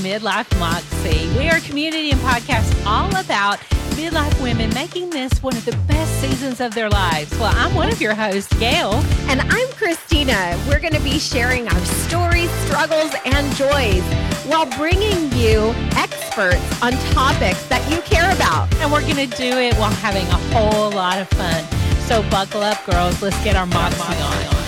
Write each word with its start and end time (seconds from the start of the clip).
Midlife 0.00 0.58
Moxie. 0.58 1.28
We 1.36 1.48
are 1.50 1.56
a 1.56 1.60
community 1.60 2.10
and 2.10 2.20
podcast 2.20 2.86
all 2.86 3.08
about 3.16 3.58
midlife 3.90 4.42
women 4.42 4.72
making 4.72 5.10
this 5.10 5.42
one 5.42 5.54
of 5.54 5.64
the 5.66 5.76
best 5.86 6.20
seasons 6.22 6.60
of 6.60 6.74
their 6.74 6.88
lives. 6.88 7.30
Well, 7.38 7.52
I'm 7.54 7.74
one 7.74 7.92
of 7.92 8.00
your 8.00 8.14
hosts, 8.14 8.52
Gail. 8.58 8.94
And 9.28 9.42
I'm 9.42 9.68
Christina. 9.72 10.58
We're 10.66 10.80
going 10.80 10.94
to 10.94 11.02
be 11.02 11.18
sharing 11.18 11.68
our 11.68 11.84
stories, 11.84 12.50
struggles, 12.64 13.12
and 13.26 13.54
joys 13.56 14.02
while 14.46 14.66
bringing 14.78 15.30
you 15.32 15.74
experts 15.96 16.82
on 16.82 16.92
topics 17.12 17.66
that 17.66 17.86
you 17.90 18.00
care 18.02 18.32
about. 18.34 18.74
And 18.76 18.90
we're 18.90 19.02
going 19.02 19.28
to 19.28 19.36
do 19.36 19.58
it 19.58 19.74
while 19.74 19.92
having 19.92 20.26
a 20.28 20.40
whole 20.54 20.90
lot 20.92 21.18
of 21.18 21.28
fun. 21.28 21.64
So 22.08 22.22
buckle 22.30 22.62
up, 22.62 22.82
girls. 22.86 23.20
Let's 23.20 23.42
get 23.44 23.54
our 23.54 23.66
moxie 23.66 24.00
on. 24.00 24.59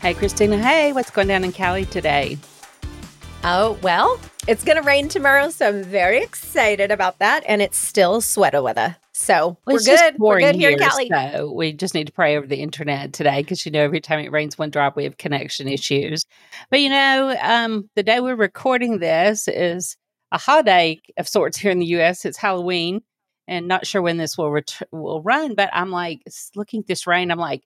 Hey, 0.00 0.14
Christina. 0.14 0.56
Hey, 0.56 0.94
what's 0.94 1.10
going 1.10 1.28
down 1.28 1.44
in 1.44 1.52
Cali 1.52 1.84
today? 1.84 2.38
Oh, 3.44 3.78
well, 3.82 4.18
it's 4.48 4.64
going 4.64 4.76
to 4.76 4.82
rain 4.82 5.08
tomorrow, 5.08 5.50
so 5.50 5.68
I'm 5.68 5.84
very 5.84 6.22
excited 6.22 6.90
about 6.90 7.18
that. 7.18 7.44
And 7.46 7.60
it's 7.60 7.76
still 7.76 8.22
sweater 8.22 8.62
weather. 8.62 8.96
So 9.12 9.58
well, 9.66 9.76
we're 9.76 9.80
good. 9.80 10.14
We're 10.18 10.38
good 10.40 10.54
here, 10.54 10.70
here 10.70 10.78
in 10.78 10.78
Cali. 10.78 11.10
So 11.12 11.52
we 11.52 11.74
just 11.74 11.94
need 11.94 12.06
to 12.06 12.14
pray 12.14 12.38
over 12.38 12.46
the 12.46 12.62
internet 12.62 13.12
today 13.12 13.42
because 13.42 13.66
you 13.66 13.72
know 13.72 13.82
every 13.82 14.00
time 14.00 14.20
it 14.20 14.32
rains 14.32 14.56
one 14.56 14.70
drop, 14.70 14.96
we 14.96 15.04
have 15.04 15.18
connection 15.18 15.68
issues. 15.68 16.24
But 16.70 16.80
you 16.80 16.88
know, 16.88 17.36
um, 17.38 17.90
the 17.94 18.02
day 18.02 18.20
we're 18.20 18.36
recording 18.36 19.00
this 19.00 19.48
is 19.48 19.98
a 20.32 20.38
holiday 20.38 20.98
of 21.18 21.28
sorts 21.28 21.58
here 21.58 21.70
in 21.70 21.78
the 21.78 21.86
U.S. 21.86 22.24
It's 22.24 22.38
Halloween, 22.38 23.02
and 23.46 23.68
not 23.68 23.86
sure 23.86 24.00
when 24.00 24.16
this 24.16 24.38
will 24.38 24.50
ret- 24.50 24.80
will 24.92 25.20
run. 25.20 25.54
But 25.54 25.68
I'm 25.74 25.90
like 25.90 26.22
looking 26.56 26.80
at 26.80 26.86
this 26.86 27.06
rain. 27.06 27.30
I'm 27.30 27.38
like, 27.38 27.64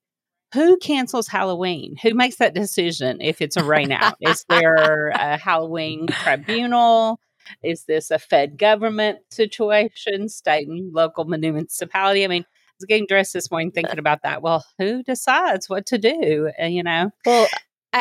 who 0.55 0.77
cancels 0.79 1.27
Halloween? 1.27 1.97
Who 2.03 2.15
makes 2.15 2.37
that 2.37 2.55
decision 2.55 3.21
if 3.21 3.43
it's 3.43 3.57
a 3.57 3.65
rain 3.65 3.91
out? 3.93 4.17
Is 4.21 4.45
there 4.49 5.09
a 5.09 5.37
Halloween 5.37 6.07
tribunal? 6.07 7.19
Is 7.63 7.85
this 7.85 8.11
a 8.11 8.19
Fed 8.19 8.57
government 8.57 9.19
situation, 9.31 10.29
state 10.29 10.69
and 10.69 10.95
local 10.95 11.25
municipality? 11.25 12.25
I 12.25 12.29
mean, 12.29 12.43
I 12.43 12.73
was 12.79 12.87
getting 12.87 13.07
dressed 13.07 13.35
this 13.35 13.51
morning 13.51 13.73
thinking 13.73 13.99
about 13.99 14.23
that. 14.23 14.43
Well, 14.43 14.65
who 14.79 15.03
decides 15.03 15.69
what 15.69 15.87
to 15.87 15.99
do? 15.99 16.51
Uh, 16.61 16.67
you 16.67 16.85
know? 16.85 17.11
Well, 17.27 17.49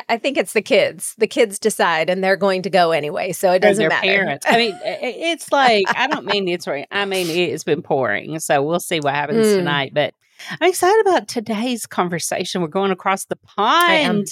I, 0.09 0.17
think 0.17 0.37
it's 0.37 0.53
the 0.53 0.61
kids. 0.61 1.13
The 1.17 1.27
kids 1.27 1.59
decide, 1.59 2.09
and 2.09 2.23
they're 2.23 2.37
going 2.37 2.63
to 2.63 2.69
go 2.69 2.91
anyway, 2.91 3.31
so 3.31 3.51
it 3.51 3.61
doesn't 3.61 3.87
matter. 3.87 4.07
Parents. 4.07 4.45
I 4.47 4.57
mean, 4.57 4.79
it's 4.83 5.51
like 5.51 5.85
I 5.87 6.07
don't 6.07 6.25
mean 6.25 6.47
it's 6.47 6.65
right. 6.65 6.87
I 6.89 7.05
mean 7.05 7.27
it's 7.29 7.63
been 7.63 7.83
pouring, 7.83 8.39
so 8.39 8.63
we'll 8.63 8.79
see 8.79 8.99
what 8.99 9.13
happens 9.13 9.45
mm. 9.47 9.57
tonight. 9.57 9.93
But 9.93 10.15
I'm 10.59 10.69
excited 10.69 11.01
about 11.01 11.27
today's 11.27 11.85
conversation. 11.85 12.61
We're 12.61 12.67
going 12.67 12.91
across 12.91 13.25
the 13.25 13.37
pond. 13.37 14.27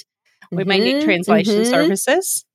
We 0.51 0.63
mm-hmm, 0.63 0.69
may 0.69 0.79
need 0.79 1.03
translation 1.03 1.55
mm-hmm. 1.55 1.69
services. 1.69 2.45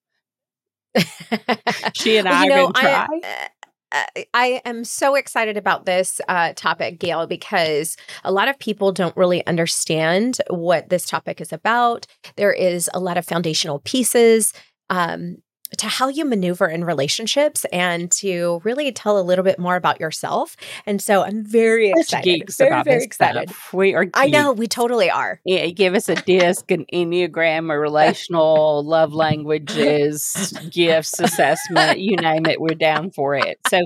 she 1.95 2.17
and 2.17 2.29
I 2.29 2.45
you 2.45 2.49
know, 2.51 2.55
are 2.55 2.59
going 2.59 2.73
to 2.75 2.81
try. 2.81 3.07
I, 3.23 3.49
uh, 3.93 4.23
I 4.35 4.61
am 4.65 4.85
so 4.85 5.15
excited 5.15 5.57
about 5.57 5.87
this 5.87 6.21
uh, 6.29 6.53
topic, 6.55 6.99
Gail, 6.99 7.27
because 7.27 7.97
a 8.25 8.33
lot 8.33 8.49
of 8.49 8.59
people 8.59 8.93
don't 8.93 9.17
really 9.17 9.47
understand 9.47 10.39
what 10.49 10.89
this 10.89 11.07
topic 11.07 11.41
is 11.41 11.53
about. 11.53 12.07
There 12.37 12.53
is 12.53 12.91
a 12.93 13.01
lot 13.01 13.17
of 13.17 13.25
foundational 13.25 13.81
pieces 13.81 14.53
um, 14.91 15.39
to 15.79 15.89
how 15.89 16.09
you 16.09 16.25
maneuver 16.25 16.67
in 16.67 16.85
relationships 16.85 17.65
and 17.73 18.11
to 18.13 18.61
really 18.65 18.91
tell 18.93 19.19
a 19.19 19.23
little 19.23 19.45
bit 19.45 19.59
more 19.59 19.77
about 19.77 20.00
yourself. 20.00 20.56
And 20.87 21.00
so 21.00 21.23
I'm 21.23 21.45
very 21.45 21.91
excited. 21.91 22.25
Geeks 22.25 22.56
very, 22.56 22.71
about 22.71 22.84
very 22.84 23.03
excited. 23.03 23.50
Stuff. 23.50 23.73
We 23.73 23.95
are. 23.95 24.05
Geeks. 24.05 24.19
I 24.19 24.28
know 24.28 24.53
we 24.53 24.67
totally 24.67 25.11
are. 25.11 25.41
Yeah, 25.45 25.67
give 25.67 25.95
us 25.95 26.09
a 26.09 26.15
disc, 26.17 26.71
an 26.71 26.87
enneagram, 26.93 27.73
a 27.73 27.78
relational 27.78 28.84
love 28.84 29.12
languages, 29.12 30.53
gifts 30.71 31.21
assessment. 31.21 32.00
You 32.00 32.17
name 32.17 32.47
it, 32.47 32.61
we're 32.61 32.75
down 32.75 33.11
for 33.11 33.34
it. 33.34 33.59
So. 33.69 33.81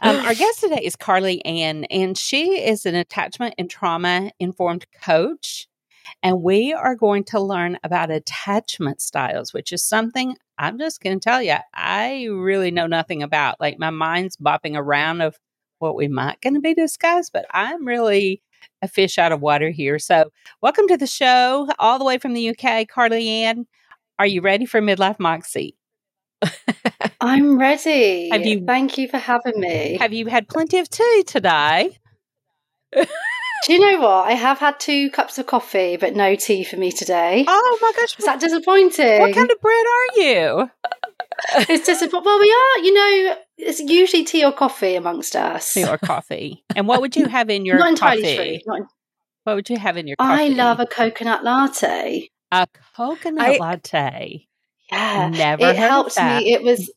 Um, 0.00 0.16
our 0.16 0.34
guest 0.34 0.60
today 0.60 0.80
is 0.82 0.96
Carly 0.96 1.44
Ann, 1.44 1.84
and 1.84 2.18
she 2.18 2.60
is 2.60 2.86
an 2.86 2.96
attachment 2.96 3.54
and 3.56 3.70
trauma 3.70 4.32
informed 4.40 4.84
coach. 5.00 5.68
And 6.22 6.42
we 6.42 6.72
are 6.72 6.94
going 6.94 7.24
to 7.24 7.40
learn 7.40 7.78
about 7.82 8.10
attachment 8.10 9.00
styles, 9.00 9.52
which 9.52 9.72
is 9.72 9.84
something 9.84 10.36
I'm 10.58 10.78
just 10.78 11.00
going 11.00 11.18
to 11.18 11.22
tell 11.22 11.42
you, 11.42 11.56
I 11.74 12.24
really 12.24 12.70
know 12.70 12.86
nothing 12.86 13.22
about. 13.22 13.60
Like 13.60 13.78
my 13.78 13.90
mind's 13.90 14.36
bopping 14.36 14.76
around 14.76 15.20
of 15.20 15.36
what 15.78 15.96
we 15.96 16.08
might 16.08 16.40
going 16.40 16.54
to 16.54 16.60
be 16.60 16.74
discussed, 16.74 17.32
but 17.32 17.46
I'm 17.50 17.86
really 17.86 18.42
a 18.80 18.88
fish 18.88 19.18
out 19.18 19.32
of 19.32 19.40
water 19.40 19.70
here. 19.70 19.98
So, 19.98 20.30
welcome 20.60 20.86
to 20.88 20.96
the 20.96 21.06
show, 21.06 21.68
all 21.78 21.98
the 21.98 22.04
way 22.04 22.18
from 22.18 22.34
the 22.34 22.50
UK, 22.50 22.86
Carly 22.88 23.28
Ann. 23.28 23.66
Are 24.18 24.26
you 24.26 24.40
ready 24.40 24.66
for 24.66 24.80
midlife 24.80 25.18
moxie? 25.18 25.76
I'm 27.20 27.58
ready. 27.58 28.28
Have 28.32 28.46
you? 28.46 28.64
Thank 28.64 28.98
you 28.98 29.08
for 29.08 29.18
having 29.18 29.58
me. 29.58 29.96
Have 29.98 30.12
you 30.12 30.26
had 30.26 30.48
plenty 30.48 30.78
of 30.78 30.88
tea 30.88 31.24
today? 31.26 31.98
Do 33.64 33.72
you 33.72 33.78
know 33.78 34.00
what? 34.00 34.26
I 34.26 34.32
have 34.32 34.58
had 34.58 34.80
two 34.80 35.10
cups 35.10 35.38
of 35.38 35.46
coffee, 35.46 35.96
but 35.96 36.14
no 36.14 36.34
tea 36.34 36.64
for 36.64 36.76
me 36.76 36.90
today. 36.90 37.44
Oh 37.46 37.78
my 37.80 37.92
gosh. 37.96 38.18
Is 38.18 38.24
that 38.24 38.40
disappointing? 38.40 39.20
What 39.20 39.34
kind 39.34 39.50
of 39.50 39.60
bread 39.60 39.86
are 39.86 40.20
you? 40.20 40.70
it's 41.68 41.86
disappointing. 41.86 42.24
Well, 42.24 42.40
we 42.40 42.50
are, 42.50 42.84
you 42.84 42.94
know, 42.94 43.36
it's 43.58 43.80
usually 43.80 44.24
tea 44.24 44.44
or 44.44 44.52
coffee 44.52 44.96
amongst 44.96 45.36
us. 45.36 45.74
Tea 45.74 45.86
or 45.86 45.98
coffee. 45.98 46.64
And 46.74 46.88
what 46.88 47.00
would 47.00 47.14
you 47.14 47.26
have 47.26 47.50
in 47.50 47.64
your 47.64 47.78
Not 47.78 47.90
entirely 47.90 48.36
coffee? 48.36 48.62
True. 48.64 48.78
Not 48.78 48.88
what 49.44 49.56
would 49.56 49.70
you 49.70 49.78
have 49.78 49.96
in 49.96 50.06
your 50.06 50.16
coffee? 50.16 50.44
I 50.44 50.48
love 50.48 50.78
a 50.78 50.86
coconut 50.86 51.42
latte. 51.42 52.30
A 52.52 52.66
coconut 52.96 53.44
I, 53.44 53.56
latte. 53.56 54.48
Yeah. 54.90 55.30
Never 55.30 55.70
it 55.70 55.76
helps 55.76 56.16
me. 56.16 56.52
It 56.52 56.62
was 56.62 56.92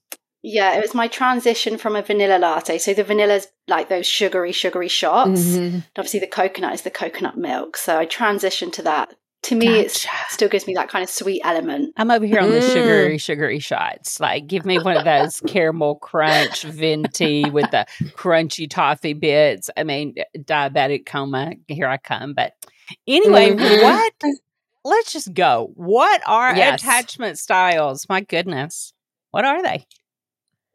yeah, 0.45 0.75
it 0.75 0.81
was 0.81 0.93
my 0.93 1.07
transition 1.07 1.77
from 1.79 1.95
a 1.95 2.03
vanilla 2.03 2.37
latte. 2.37 2.77
So 2.77 2.93
the 2.93 3.03
vanilla's 3.03 3.47
like 3.67 3.89
those 3.89 4.05
sugary, 4.05 4.51
sugary 4.51 4.87
shots. 4.87 5.41
Mm-hmm. 5.41 5.79
obviously, 5.97 6.19
the 6.19 6.27
coconut 6.27 6.75
is 6.75 6.83
the 6.83 6.91
coconut 6.91 7.35
milk. 7.35 7.75
So 7.77 7.97
I 7.97 8.05
transitioned 8.05 8.73
to 8.73 8.83
that. 8.83 9.15
To 9.43 9.55
me, 9.55 9.79
it 9.79 10.07
still 10.29 10.49
gives 10.49 10.65
me 10.65 10.73
that 10.73 10.89
kind 10.89 11.03
of 11.03 11.09
sweet 11.09 11.41
element. 11.43 11.93
I'm 11.97 12.09
over 12.09 12.25
here 12.25 12.39
on 12.39 12.49
the 12.49 12.59
mm. 12.59 12.73
sugary, 12.73 13.17
sugary 13.19 13.59
shots. 13.59 14.19
Like, 14.19 14.47
give 14.47 14.65
me 14.65 14.79
one 14.79 14.97
of 14.97 15.05
those 15.05 15.39
caramel 15.47 15.95
crunch 15.95 16.63
venti 16.63 17.47
with 17.49 17.69
the 17.69 17.85
crunchy 18.15 18.67
toffee 18.67 19.13
bits. 19.13 19.69
I 19.77 19.83
mean, 19.83 20.15
diabetic 20.35 21.05
coma. 21.05 21.53
Here 21.67 21.87
I 21.87 21.97
come. 21.97 22.33
But 22.33 22.53
anyway, 23.07 23.51
mm-hmm. 23.51 23.83
what? 23.83 24.13
Let's 24.83 25.13
just 25.13 25.33
go. 25.33 25.71
What 25.75 26.21
are 26.27 26.55
yes. 26.55 26.81
attachment 26.81 27.37
styles? 27.37 28.07
My 28.09 28.21
goodness. 28.21 28.93
What 29.29 29.45
are 29.45 29.61
they? 29.61 29.85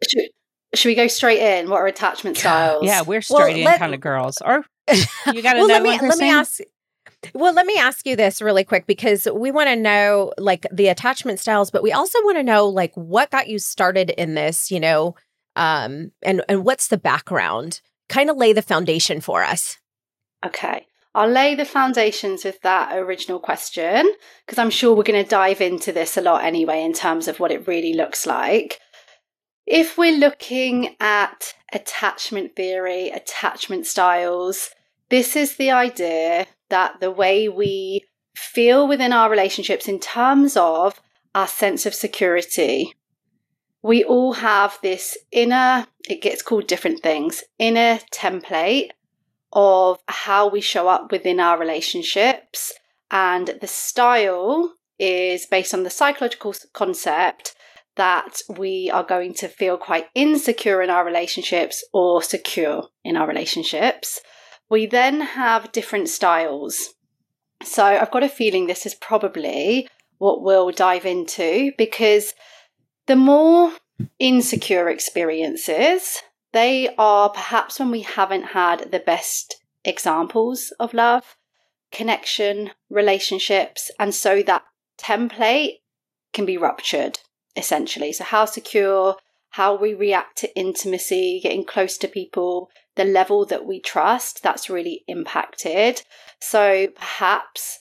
Should, 0.08 0.28
should 0.74 0.88
we 0.88 0.94
go 0.94 1.06
straight 1.06 1.40
in? 1.40 1.68
What 1.68 1.78
are 1.78 1.86
attachment 1.86 2.36
styles? 2.36 2.84
Yeah, 2.84 3.02
we're 3.02 3.22
straight 3.22 3.38
well, 3.38 3.56
in 3.56 3.64
let, 3.64 3.78
kind 3.78 3.94
of 3.94 4.00
girls. 4.00 4.38
Or 4.44 4.64
you 5.32 5.42
got 5.42 5.52
to 5.54 5.60
well, 5.60 5.68
know 5.68 5.74
let 5.74 5.82
me, 5.82 6.08
let 6.08 6.18
me 6.18 6.30
ask. 6.30 6.60
Well, 7.34 7.52
let 7.52 7.66
me 7.66 7.76
ask 7.76 8.06
you 8.06 8.16
this 8.16 8.40
really 8.40 8.64
quick 8.64 8.86
because 8.86 9.28
we 9.32 9.50
want 9.50 9.68
to 9.68 9.76
know 9.76 10.32
like 10.38 10.66
the 10.72 10.88
attachment 10.88 11.38
styles, 11.38 11.70
but 11.70 11.82
we 11.82 11.92
also 11.92 12.18
want 12.24 12.38
to 12.38 12.42
know 12.42 12.66
like 12.66 12.92
what 12.94 13.30
got 13.30 13.48
you 13.48 13.58
started 13.58 14.10
in 14.10 14.34
this, 14.34 14.70
you 14.70 14.80
know, 14.80 15.14
um, 15.54 16.12
and 16.22 16.42
and 16.48 16.64
what's 16.64 16.88
the 16.88 16.98
background? 16.98 17.80
Kind 18.08 18.30
of 18.30 18.36
lay 18.36 18.52
the 18.52 18.62
foundation 18.62 19.20
for 19.20 19.44
us. 19.44 19.78
Okay. 20.44 20.86
I'll 21.14 21.28
lay 21.28 21.56
the 21.56 21.64
foundations 21.64 22.44
with 22.44 22.60
that 22.62 22.96
original 22.96 23.40
question 23.40 24.12
because 24.46 24.58
I'm 24.58 24.70
sure 24.70 24.94
we're 24.94 25.02
going 25.02 25.22
to 25.22 25.28
dive 25.28 25.60
into 25.60 25.90
this 25.92 26.16
a 26.16 26.20
lot 26.20 26.44
anyway 26.44 26.82
in 26.82 26.92
terms 26.92 27.26
of 27.26 27.40
what 27.40 27.50
it 27.50 27.66
really 27.66 27.94
looks 27.94 28.26
like. 28.26 28.78
If 29.66 29.96
we're 29.96 30.18
looking 30.18 30.96
at 31.00 31.54
attachment 31.72 32.56
theory, 32.56 33.10
attachment 33.10 33.86
styles, 33.86 34.70
this 35.10 35.36
is 35.36 35.56
the 35.56 35.70
idea 35.70 36.46
that 36.68 37.00
the 37.00 37.10
way 37.10 37.48
we 37.48 38.04
feel 38.34 38.88
within 38.88 39.12
our 39.12 39.30
relationships 39.30 39.88
in 39.88 40.00
terms 40.00 40.56
of 40.56 41.00
our 41.34 41.46
sense 41.46 41.86
of 41.86 41.94
security. 41.94 42.94
We 43.82 44.04
all 44.04 44.34
have 44.34 44.78
this 44.82 45.16
inner, 45.30 45.86
it 46.08 46.22
gets 46.22 46.42
called 46.42 46.66
different 46.66 47.02
things, 47.02 47.44
inner 47.58 47.98
template 48.12 48.90
of 49.52 49.98
how 50.06 50.48
we 50.48 50.60
show 50.60 50.88
up 50.88 51.10
within 51.10 51.40
our 51.40 51.58
relationships. 51.58 52.72
And 53.10 53.58
the 53.60 53.66
style 53.66 54.74
is 54.98 55.46
based 55.46 55.74
on 55.74 55.82
the 55.82 55.90
psychological 55.90 56.54
concept 56.72 57.54
that 57.96 58.40
we 58.48 58.90
are 58.90 59.04
going 59.04 59.34
to 59.34 59.48
feel 59.48 59.76
quite 59.76 60.06
insecure 60.14 60.82
in 60.82 60.90
our 60.90 61.04
relationships 61.04 61.84
or 61.92 62.22
secure 62.22 62.88
in 63.04 63.16
our 63.16 63.26
relationships. 63.26 64.20
We 64.68 64.86
then 64.86 65.20
have 65.20 65.72
different 65.72 66.08
styles. 66.08 66.94
So 67.62 67.84
I've 67.84 68.10
got 68.10 68.22
a 68.22 68.28
feeling 68.28 68.66
this 68.66 68.86
is 68.86 68.94
probably 68.94 69.88
what 70.18 70.42
we'll 70.42 70.70
dive 70.70 71.04
into 71.04 71.72
because 71.76 72.34
the 73.06 73.16
more 73.16 73.72
insecure 74.18 74.88
experiences, 74.88 76.22
they 76.52 76.94
are 76.96 77.30
perhaps 77.30 77.78
when 77.78 77.90
we 77.90 78.02
haven't 78.02 78.44
had 78.44 78.92
the 78.92 79.00
best 79.00 79.56
examples 79.84 80.72
of 80.78 80.94
love, 80.94 81.36
connection, 81.90 82.70
relationships, 82.88 83.90
and 83.98 84.14
so 84.14 84.42
that 84.42 84.62
template 84.98 85.80
can 86.32 86.46
be 86.46 86.56
ruptured 86.56 87.18
essentially. 87.56 88.12
So, 88.12 88.24
how 88.24 88.44
secure, 88.44 89.16
how 89.50 89.76
we 89.76 89.94
react 89.94 90.38
to 90.38 90.56
intimacy, 90.56 91.40
getting 91.42 91.64
close 91.64 91.98
to 91.98 92.08
people, 92.08 92.70
the 92.96 93.04
level 93.04 93.44
that 93.46 93.64
we 93.64 93.80
trust, 93.80 94.42
that's 94.42 94.70
really 94.70 95.04
impacted. 95.08 96.02
So, 96.40 96.88
perhaps 96.88 97.80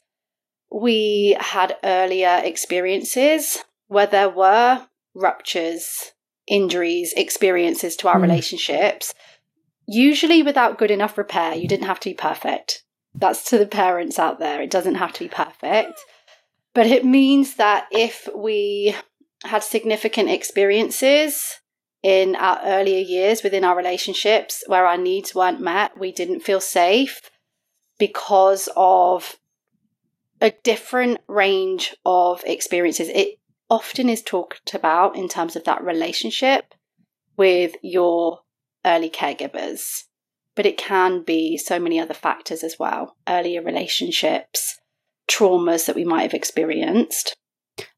we 0.72 1.36
had 1.40 1.78
earlier 1.84 2.42
experiences 2.44 3.64
where 3.88 4.08
there 4.08 4.30
were 4.30 4.88
ruptures, 5.16 6.14
injuries, 6.48 7.14
experiences 7.18 7.96
to 7.98 8.08
our 8.08 8.18
mm. 8.18 8.24
relationships, 8.24 9.14
usually 9.88 10.44
without 10.44 10.78
good 10.78 10.92
enough 10.92 11.18
repair. 11.18 11.56
You 11.56 11.68
didn't 11.68 11.88
have 11.88 12.00
to 12.02 12.10
be 12.10 12.16
perfect. 12.16 12.84
That's 13.16 13.44
to 13.50 13.58
the 13.58 13.66
parents 13.66 14.20
out 14.20 14.40
there. 14.40 14.62
It 14.62 14.70
doesn't 14.70 14.96
have 14.96 15.14
to 15.14 15.20
be 15.20 15.30
perfect. 15.30 16.00
But 16.74 16.86
it 16.86 17.04
means 17.04 17.56
that 17.56 17.88
if 17.92 18.30
we 18.36 18.96
had 19.44 19.64
significant 19.64 20.30
experiences 20.30 21.60
in 22.02 22.36
our 22.36 22.60
earlier 22.64 23.00
years 23.00 23.44
within 23.44 23.64
our 23.64 23.76
relationships 23.76 24.64
where 24.68 24.86
our 24.86 24.98
needs 24.98 25.36
weren't 25.36 25.62
met, 25.62 25.98
we 25.98 26.12
didn't 26.12 26.42
feel 26.42 26.62
safe 26.62 27.30
because 27.98 28.70
of 28.76 29.38
a 30.42 30.52
different 30.64 31.20
range 31.28 31.96
of 32.06 32.44
experiences. 32.46 33.10
It 33.10 33.40
often 33.70 34.10
is 34.10 34.22
talked 34.22 34.74
about 34.74 35.16
in 35.16 35.28
terms 35.28 35.56
of 35.56 35.66
that 35.66 35.84
relationship 35.84 36.74
with 37.38 37.76
your 37.82 38.40
early 38.86 39.10
caregivers, 39.10 40.04
but 40.56 40.66
it 40.66 40.78
can 40.78 41.24
be 41.24 41.58
so 41.58 41.80
many 41.80 42.00
other 42.00 42.14
factors 42.14 42.64
as 42.64 42.78
well 42.80 43.16
earlier 43.28 43.62
relationships, 43.62 44.80
traumas 45.30 45.86
that 45.86 45.96
we 45.96 46.06
might 46.06 46.24
have 46.24 46.34
experienced. 46.34 47.36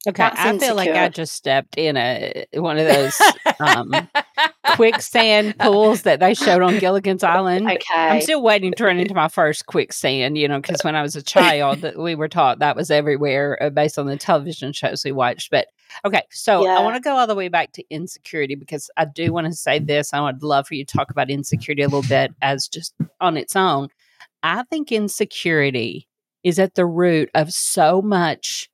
Okay, 0.08 0.24
I 0.24 0.58
feel 0.58 0.76
like 0.76 0.90
I 0.90 1.10
just 1.10 1.34
stepped 1.34 1.78
in 1.78 1.96
a 1.96 2.46
one 2.56 2.80
of 2.80 2.88
those 2.88 3.22
um, 3.60 3.94
quicksand 4.76 5.56
pools 5.60 6.02
that 6.04 6.20
they 6.20 6.34
showed 6.34 6.64
on 6.64 6.80
Gilligan's 6.80 7.24
Island. 7.24 7.68
Okay, 7.70 7.94
I'm 7.94 8.22
still 8.22 8.42
waiting 8.42 8.74
to 8.74 8.84
run 8.84 8.98
into 8.98 9.14
my 9.16 9.28
first 9.28 9.68
quicksand. 9.68 10.40
You 10.40 10.48
know, 10.48 10.60
because 10.60 10.84
when 10.84 10.96
I 10.96 11.04
was 11.04 11.16
a 11.16 11.22
child, 11.22 11.86
we 11.96 12.16
were 12.16 12.28
taught 12.28 12.60
that 12.60 12.76
was 12.76 12.90
everywhere 12.90 13.62
uh, 13.62 13.70
based 13.70 14.00
on 14.00 14.08
the 14.08 14.18
television 14.18 14.74
shows 14.74 15.06
we 15.06 15.12
watched. 15.12 15.52
But 15.52 15.68
okay, 16.04 16.24
so 16.32 16.64
yeah. 16.64 16.80
I 16.80 16.82
want 16.82 16.96
to 16.96 17.02
go 17.02 17.16
all 17.16 17.28
the 17.28 17.36
way 17.36 17.50
back 17.50 17.72
to 17.74 17.84
insecurity 17.92 18.56
because 18.56 18.90
I 18.98 19.06
do 19.06 19.32
want 19.32 19.48
to 19.48 19.54
say 19.54 19.78
this. 19.78 20.16
I 20.16 20.22
would 20.22 20.42
love 20.42 20.66
for 20.66 20.74
you 20.74 20.84
to 20.84 20.98
talk 20.98 21.12
about 21.12 21.30
insecurity 21.30 21.84
a 21.84 21.88
little 21.88 22.02
bit 22.10 22.34
as 22.42 22.68
just 22.68 22.96
on 23.20 23.38
its 23.38 23.56
own. 23.56 23.90
I 24.42 24.64
think 24.64 24.92
insecurity 24.92 26.08
is 26.44 26.58
at 26.58 26.74
the 26.74 26.88
root 26.88 27.30
of 27.36 27.54
so 27.54 28.02
much 28.02 28.71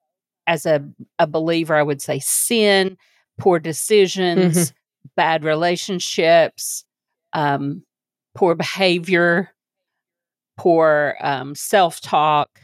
as 0.47 0.65
a, 0.65 0.83
a 1.19 1.27
believer, 1.27 1.75
I 1.75 1.83
would 1.83 2.01
say 2.01 2.19
sin, 2.19 2.97
poor 3.37 3.59
decisions, 3.59 4.55
mm-hmm. 4.55 5.07
bad 5.15 5.43
relationships, 5.43 6.85
um, 7.33 7.83
poor 8.33 8.55
behavior, 8.55 9.49
poor 10.57 11.17
um, 11.21 11.53
self 11.53 12.01
talk. 12.01 12.61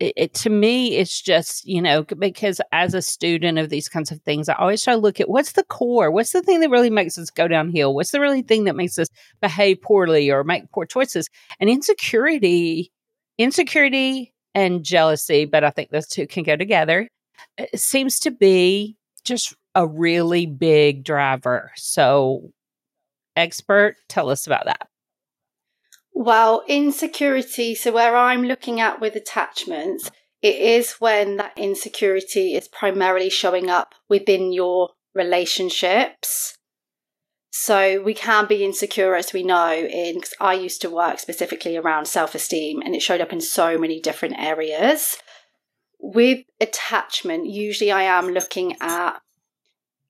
It, 0.00 0.12
it, 0.16 0.34
to 0.34 0.50
me, 0.50 0.96
it's 0.96 1.20
just, 1.20 1.66
you 1.66 1.82
know, 1.82 2.04
because 2.04 2.60
as 2.70 2.94
a 2.94 3.02
student 3.02 3.58
of 3.58 3.68
these 3.68 3.88
kinds 3.88 4.12
of 4.12 4.22
things, 4.22 4.48
I 4.48 4.54
always 4.54 4.84
try 4.84 4.94
to 4.94 5.00
look 5.00 5.18
at 5.18 5.28
what's 5.28 5.52
the 5.52 5.64
core? 5.64 6.12
What's 6.12 6.32
the 6.32 6.40
thing 6.40 6.60
that 6.60 6.70
really 6.70 6.88
makes 6.88 7.18
us 7.18 7.30
go 7.30 7.48
downhill? 7.48 7.94
What's 7.94 8.12
the 8.12 8.20
really 8.20 8.42
thing 8.42 8.62
that 8.64 8.76
makes 8.76 8.96
us 8.96 9.08
behave 9.40 9.82
poorly 9.82 10.30
or 10.30 10.44
make 10.44 10.70
poor 10.70 10.86
choices? 10.86 11.28
And 11.58 11.68
insecurity, 11.68 12.92
insecurity 13.38 14.32
and 14.58 14.84
jealousy, 14.84 15.44
but 15.44 15.62
I 15.62 15.70
think 15.70 15.90
those 15.90 16.08
two 16.08 16.26
can 16.26 16.42
go 16.42 16.56
together. 16.56 17.08
Uh, 17.58 17.66
it 17.72 17.80
seems 17.80 18.18
to 18.20 18.30
be 18.30 18.96
just 19.24 19.54
a 19.74 19.86
really 19.86 20.46
big 20.46 21.04
driver. 21.04 21.70
So, 21.76 22.50
expert, 23.36 23.96
tell 24.08 24.30
us 24.30 24.46
about 24.46 24.64
that. 24.64 24.88
Well, 26.12 26.64
insecurity, 26.66 27.76
so 27.76 27.92
where 27.92 28.16
I'm 28.16 28.42
looking 28.42 28.80
at 28.80 29.00
with 29.00 29.14
attachments, 29.14 30.10
it 30.42 30.56
is 30.56 30.94
when 30.94 31.36
that 31.36 31.52
insecurity 31.56 32.54
is 32.54 32.66
primarily 32.66 33.30
showing 33.30 33.70
up 33.70 33.94
within 34.08 34.52
your 34.52 34.90
relationships. 35.14 36.57
So 37.60 38.00
we 38.00 38.14
can 38.14 38.46
be 38.46 38.64
insecure, 38.64 39.16
as 39.16 39.32
we 39.32 39.42
know, 39.42 39.72
in 39.72 40.20
I 40.38 40.54
used 40.54 40.80
to 40.82 40.90
work 40.90 41.18
specifically 41.18 41.76
around 41.76 42.06
self 42.06 42.36
esteem, 42.36 42.80
and 42.82 42.94
it 42.94 43.02
showed 43.02 43.20
up 43.20 43.32
in 43.32 43.40
so 43.40 43.76
many 43.76 44.00
different 44.00 44.38
areas. 44.38 45.16
With 45.98 46.44
attachment, 46.60 47.46
usually 47.46 47.90
I 47.90 48.02
am 48.02 48.28
looking 48.28 48.76
at, 48.80 49.20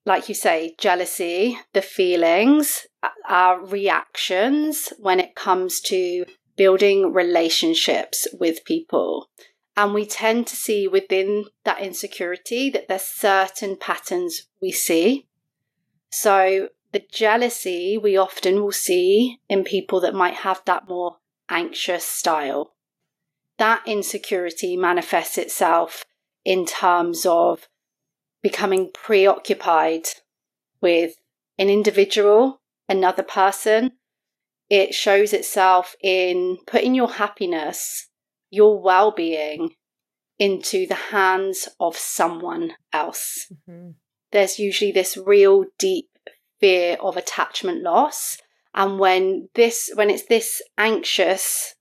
like 0.05 0.29
you 0.29 0.35
say, 0.35 0.75
jealousy, 0.77 1.57
the 1.73 1.81
feelings, 1.81 2.85
our 3.27 3.65
reactions 3.65 4.93
when 4.99 5.19
it 5.19 5.33
comes 5.33 5.81
to 5.81 6.25
building 6.55 7.11
relationships 7.13 8.27
with 8.31 8.63
people. 8.63 9.27
And 9.75 9.95
we 9.95 10.05
tend 10.05 10.45
to 10.47 10.55
see 10.55 10.87
within 10.87 11.45
that 11.65 11.81
insecurity 11.81 12.69
that 12.69 12.87
there's 12.87 13.01
certain 13.01 13.75
patterns 13.75 14.45
we 14.61 14.71
see. 14.71 15.25
So 16.11 16.69
the 16.91 17.03
jealousy 17.11 17.97
we 17.97 18.17
often 18.17 18.61
will 18.61 18.71
see 18.71 19.39
in 19.47 19.63
people 19.63 19.99
that 20.01 20.13
might 20.13 20.35
have 20.35 20.61
that 20.65 20.87
more 20.87 21.17
anxious 21.49 22.03
style. 22.03 22.73
That 23.57 23.81
insecurity 23.85 24.75
manifests 24.77 25.37
itself 25.37 26.05
in 26.45 26.65
terms 26.65 27.25
of 27.25 27.67
becoming 28.41 28.89
preoccupied 28.93 30.07
with 30.81 31.15
an 31.57 31.69
individual, 31.69 32.61
another 32.87 33.23
person. 33.23 33.91
It 34.69 34.93
shows 34.93 35.33
itself 35.33 35.95
in 36.01 36.57
putting 36.65 36.95
your 36.95 37.11
happiness, 37.11 38.07
your 38.49 38.81
well 38.81 39.11
being 39.11 39.75
into 40.37 40.87
the 40.87 40.95
hands 40.95 41.67
of 41.79 41.97
someone 41.97 42.73
else. 42.93 43.51
Mm-hmm. 43.69 43.91
There's 44.31 44.57
usually 44.57 44.91
this 44.91 45.17
real 45.17 45.65
deep 45.77 46.08
fear 46.59 46.97
of 47.01 47.17
attachment 47.17 47.81
loss. 47.83 48.37
And 48.73 48.99
when 48.99 49.49
this, 49.55 49.91
when 49.95 50.09
it's 50.09 50.25
this 50.25 50.61
anxious 50.77 51.75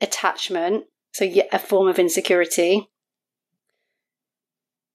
attachment, 0.00 0.84
so 1.12 1.28
a 1.52 1.58
form 1.58 1.88
of 1.88 1.98
insecurity, 1.98 2.88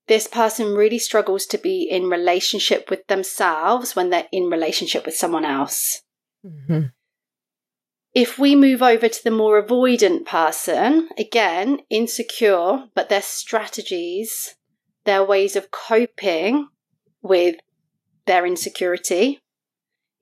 this 0.08 0.28
person 0.28 0.74
really 0.74 0.98
struggles 0.98 1.46
to 1.46 1.58
be 1.58 1.84
in 1.84 2.10
relationship 2.10 2.90
with 2.90 3.06
themselves 3.08 3.96
when 3.96 4.10
they're 4.10 4.28
in 4.32 4.50
relationship 4.50 5.06
with 5.06 5.16
someone 5.16 5.46
else. 5.46 6.02
Mm-hmm. 6.46 6.88
If 8.16 8.40
we 8.40 8.56
move 8.56 8.82
over 8.82 9.08
to 9.08 9.24
the 9.24 9.30
more 9.30 9.62
avoidant 9.64 10.26
person, 10.26 11.10
again, 11.18 11.82
insecure, 11.92 12.86
but 12.96 13.10
their 13.10 13.22
strategies, 13.22 14.56
their 15.06 15.24
ways 15.24 15.56
of 15.56 15.70
coping 15.70 16.70
with 17.22 17.58
their 18.30 18.46
insecurity 18.46 19.40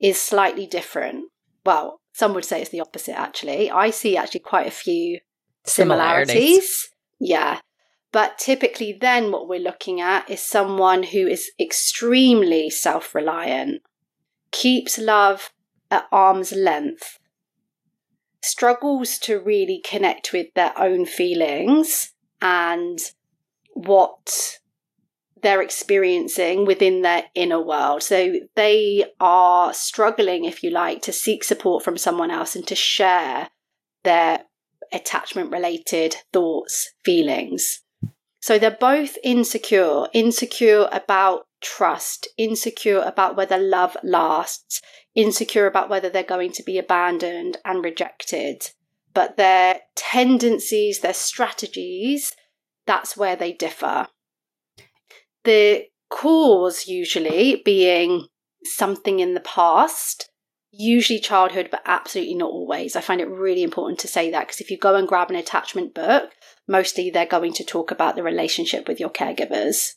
is 0.00 0.18
slightly 0.18 0.66
different. 0.66 1.26
Well, 1.66 2.00
some 2.14 2.32
would 2.32 2.44
say 2.46 2.62
it's 2.62 2.70
the 2.70 2.80
opposite, 2.80 3.18
actually. 3.18 3.70
I 3.70 3.90
see 3.90 4.16
actually 4.16 4.40
quite 4.40 4.66
a 4.66 4.70
few 4.70 5.20
similarities. 5.66 6.34
similarities. 6.34 6.88
Yeah. 7.20 7.60
But 8.10 8.38
typically, 8.38 8.96
then 8.98 9.30
what 9.30 9.46
we're 9.46 9.60
looking 9.60 10.00
at 10.00 10.30
is 10.30 10.40
someone 10.40 11.02
who 11.02 11.26
is 11.26 11.50
extremely 11.60 12.70
self 12.70 13.14
reliant, 13.14 13.82
keeps 14.52 14.96
love 14.96 15.50
at 15.90 16.06
arm's 16.10 16.52
length, 16.52 17.18
struggles 18.42 19.18
to 19.18 19.38
really 19.38 19.82
connect 19.84 20.32
with 20.32 20.46
their 20.54 20.72
own 20.78 21.04
feelings 21.04 22.14
and 22.40 22.98
what 23.74 24.60
they're 25.42 25.62
experiencing 25.62 26.64
within 26.64 27.02
their 27.02 27.24
inner 27.34 27.60
world. 27.60 28.02
So 28.02 28.34
they 28.54 29.04
are 29.20 29.72
struggling, 29.72 30.44
if 30.44 30.62
you 30.62 30.70
like, 30.70 31.02
to 31.02 31.12
seek 31.12 31.44
support 31.44 31.84
from 31.84 31.98
someone 31.98 32.30
else 32.30 32.56
and 32.56 32.66
to 32.66 32.74
share 32.74 33.48
their 34.04 34.44
attachment 34.92 35.50
related 35.50 36.16
thoughts, 36.32 36.92
feelings. 37.04 37.82
So 38.40 38.58
they're 38.58 38.70
both 38.70 39.18
insecure, 39.24 40.06
insecure 40.12 40.88
about 40.92 41.46
trust, 41.60 42.28
insecure 42.36 43.00
about 43.00 43.36
whether 43.36 43.58
love 43.58 43.96
lasts, 44.02 44.80
insecure 45.14 45.66
about 45.66 45.90
whether 45.90 46.08
they're 46.08 46.22
going 46.22 46.52
to 46.52 46.62
be 46.62 46.78
abandoned 46.78 47.58
and 47.64 47.82
rejected. 47.82 48.70
But 49.12 49.36
their 49.36 49.80
tendencies, 49.96 51.00
their 51.00 51.14
strategies, 51.14 52.34
that's 52.86 53.16
where 53.16 53.36
they 53.36 53.52
differ 53.52 54.06
the 55.44 55.84
cause 56.10 56.86
usually 56.86 57.62
being 57.64 58.26
something 58.64 59.20
in 59.20 59.34
the 59.34 59.40
past, 59.40 60.30
usually 60.70 61.18
childhood, 61.18 61.68
but 61.70 61.82
absolutely 61.86 62.34
not 62.34 62.50
always. 62.50 62.96
I 62.96 63.00
find 63.00 63.20
it 63.20 63.28
really 63.28 63.62
important 63.62 63.98
to 64.00 64.08
say 64.08 64.30
that 64.30 64.46
because 64.46 64.60
if 64.60 64.70
you 64.70 64.78
go 64.78 64.94
and 64.94 65.08
grab 65.08 65.30
an 65.30 65.36
attachment 65.36 65.94
book, 65.94 66.32
mostly 66.66 67.10
they're 67.10 67.26
going 67.26 67.52
to 67.54 67.64
talk 67.64 67.90
about 67.90 68.16
the 68.16 68.22
relationship 68.22 68.88
with 68.88 69.00
your 69.00 69.10
caregivers. 69.10 69.94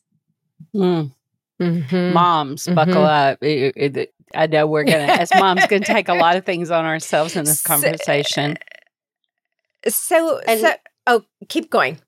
Mm. 0.76 1.14
Mm-hmm. 1.60 2.14
Moms, 2.14 2.66
mm-hmm. 2.66 2.76
buckle 2.76 3.06
up. 3.06 3.38
It, 3.42 3.74
it, 3.76 3.98
it, 3.98 4.14
I 4.34 4.48
know 4.48 4.66
we're 4.66 4.84
going 4.84 5.08
to, 5.08 5.22
as 5.22 5.30
moms, 5.36 5.66
going 5.68 5.84
to 5.84 5.94
take 5.94 6.10
a 6.10 6.14
lot 6.14 6.36
of 6.36 6.46
things 6.46 6.72
on 6.72 6.86
ourselves 6.86 7.36
in 7.36 7.46
this 7.46 7.62
conversation. 7.62 8.58
So, 9.88 10.40
and, 10.40 10.60
so 10.60 10.74
oh, 11.08 11.24
keep 11.50 11.70
going. 11.70 12.00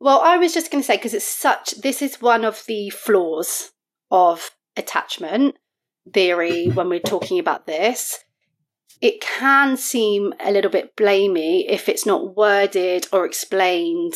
Well, 0.00 0.20
I 0.20 0.36
was 0.36 0.54
just 0.54 0.70
going 0.70 0.82
to 0.82 0.86
say, 0.86 0.96
because 0.96 1.14
it's 1.14 1.24
such, 1.24 1.72
this 1.82 2.02
is 2.02 2.22
one 2.22 2.44
of 2.44 2.64
the 2.66 2.90
flaws 2.90 3.72
of 4.10 4.50
attachment 4.76 5.56
theory 6.12 6.68
when 6.68 6.88
we're 6.88 7.00
talking 7.00 7.38
about 7.38 7.66
this. 7.66 8.24
It 9.00 9.20
can 9.20 9.76
seem 9.76 10.34
a 10.40 10.50
little 10.50 10.70
bit 10.70 10.96
blamey 10.96 11.64
if 11.68 11.88
it's 11.88 12.06
not 12.06 12.36
worded 12.36 13.06
or 13.12 13.24
explained. 13.24 14.14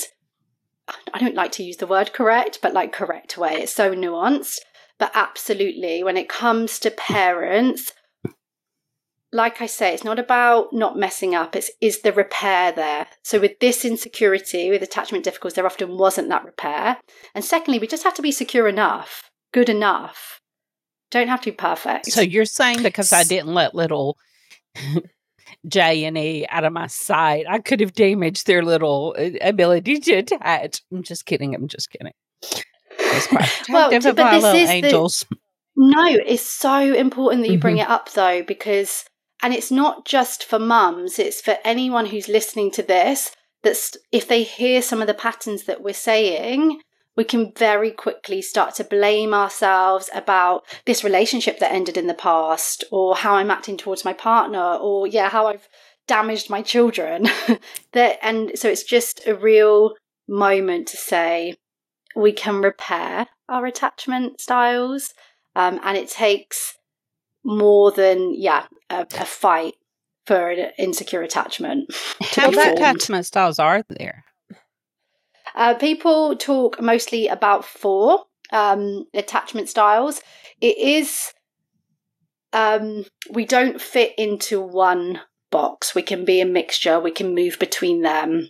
I 1.12 1.18
don't 1.18 1.34
like 1.34 1.52
to 1.52 1.62
use 1.62 1.76
the 1.76 1.86
word 1.86 2.12
correct, 2.12 2.58
but 2.62 2.74
like 2.74 2.92
correct 2.92 3.38
way. 3.38 3.54
It's 3.62 3.74
so 3.74 3.94
nuanced. 3.94 4.58
But 4.98 5.12
absolutely, 5.14 6.04
when 6.04 6.16
it 6.16 6.28
comes 6.28 6.78
to 6.80 6.90
parents, 6.90 7.92
like 9.32 9.62
I 9.62 9.66
say, 9.66 9.94
it's 9.94 10.04
not 10.04 10.18
about 10.18 10.72
not 10.72 10.98
messing 10.98 11.34
up, 11.34 11.56
it's 11.56 11.70
is 11.80 12.02
the 12.02 12.12
repair 12.12 12.70
there. 12.70 13.06
So 13.24 13.40
with 13.40 13.58
this 13.60 13.84
insecurity, 13.84 14.70
with 14.70 14.82
attachment 14.82 15.24
difficulties, 15.24 15.54
there 15.54 15.66
often 15.66 15.96
wasn't 15.96 16.28
that 16.28 16.44
repair. 16.44 16.98
And 17.34 17.44
secondly, 17.44 17.78
we 17.78 17.86
just 17.86 18.04
have 18.04 18.14
to 18.14 18.22
be 18.22 18.32
secure 18.32 18.68
enough, 18.68 19.30
good 19.52 19.70
enough. 19.70 20.40
Don't 21.10 21.28
have 21.28 21.40
to 21.42 21.50
be 21.50 21.56
perfect. 21.56 22.06
So 22.06 22.20
you're 22.20 22.44
saying 22.44 22.82
because 22.82 23.12
I 23.12 23.24
didn't 23.24 23.54
let 23.54 23.74
little 23.74 24.18
J 25.68 26.04
and 26.04 26.18
E 26.18 26.46
out 26.48 26.64
of 26.64 26.72
my 26.72 26.86
sight, 26.86 27.46
I 27.48 27.58
could 27.58 27.80
have 27.80 27.94
damaged 27.94 28.46
their 28.46 28.62
little 28.62 29.14
uh, 29.18 29.30
ability 29.40 29.98
to 30.00 30.12
attach. 30.14 30.82
I'm 30.92 31.02
just 31.02 31.24
kidding. 31.24 31.54
I'm 31.54 31.68
just 31.68 31.90
kidding. 31.90 32.12
well, 33.68 33.90
but 33.90 34.02
this 34.16 34.44
is 34.44 34.68
angels. 34.68 35.26
The, 35.30 35.36
no, 35.76 36.04
it's 36.26 36.42
so 36.42 36.78
important 36.78 37.42
that 37.44 37.52
you 37.52 37.58
bring 37.58 37.76
mm-hmm. 37.76 37.90
it 37.90 37.94
up 37.94 38.12
though, 38.12 38.42
because 38.42 39.04
and 39.42 39.52
it's 39.52 39.70
not 39.70 40.04
just 40.04 40.44
for 40.44 40.58
mums, 40.58 41.18
it's 41.18 41.40
for 41.40 41.58
anyone 41.64 42.06
who's 42.06 42.28
listening 42.28 42.70
to 42.72 42.82
this. 42.82 43.34
that 43.62 43.96
if 44.11 44.26
they 44.26 44.44
hear 44.44 44.80
some 44.80 45.00
of 45.00 45.06
the 45.06 45.14
patterns 45.14 45.64
that 45.64 45.82
we're 45.82 45.94
saying, 45.94 46.80
we 47.16 47.25
can 47.25 47.52
very 47.56 47.90
quickly 47.90 48.40
start 48.40 48.75
to 48.76 48.84
blame 48.84 49.34
ourselves 49.34 50.08
about 50.14 50.64
this 50.87 51.04
relationship 51.04 51.58
that 51.58 51.72
ended 51.72 51.96
in 51.96 52.06
the 52.06 52.14
past, 52.14 52.84
or 52.90 53.16
how 53.16 53.34
I'm 53.34 53.50
acting 53.50 53.76
towards 53.76 54.04
my 54.04 54.12
partner, 54.12 54.76
or 54.76 55.06
yeah, 55.06 55.28
how 55.28 55.49
I've 55.49 55.68
damaged 56.06 56.49
my 56.49 56.62
children. 56.62 57.28
that 57.92 58.18
and 58.22 58.52
so 58.54 58.68
it's 58.68 58.84
just 58.84 59.26
a 59.26 59.34
real 59.34 59.94
moment 60.28 60.88
to 60.88 60.96
say 60.96 61.56
we 62.16 62.32
can 62.32 62.62
repair 62.62 63.26
our 63.49 63.66
attachment 63.66 64.40
styles, 64.40 65.12
um, 65.54 65.80
and 65.82 65.99
it 65.99 66.08
takes 66.08 66.78
more 67.44 67.90
than 67.90 68.34
yeah 68.34 68.66
a, 68.90 69.06
a 69.18 69.25
fight 69.25 69.75
for 70.26 70.50
an 70.50 70.70
insecure 70.78 71.22
attachment. 71.22 71.92
How 72.22 72.50
many 72.50 72.72
attachment 72.72 73.26
styles 73.26 73.58
are 73.58 73.82
there? 73.88 74.25
Uh, 75.54 75.75
people 75.75 76.37
talk 76.37 76.80
mostly 76.80 77.28
about 77.28 77.64
four 77.64 78.25
um, 78.52 79.04
attachment 79.12 79.68
styles. 79.68 80.20
It 80.61 80.78
is 80.78 81.32
um, 82.52 83.04
we 83.30 83.44
don't 83.44 83.80
fit 83.80 84.12
into 84.16 84.61
one 84.61 85.20
box. 85.50 85.94
We 85.94 86.02
can 86.02 86.25
be 86.25 86.40
a 86.40 86.46
mixture. 86.46 87.00
We 87.00 87.11
can 87.11 87.34
move 87.34 87.58
between 87.58 88.02
them. 88.02 88.49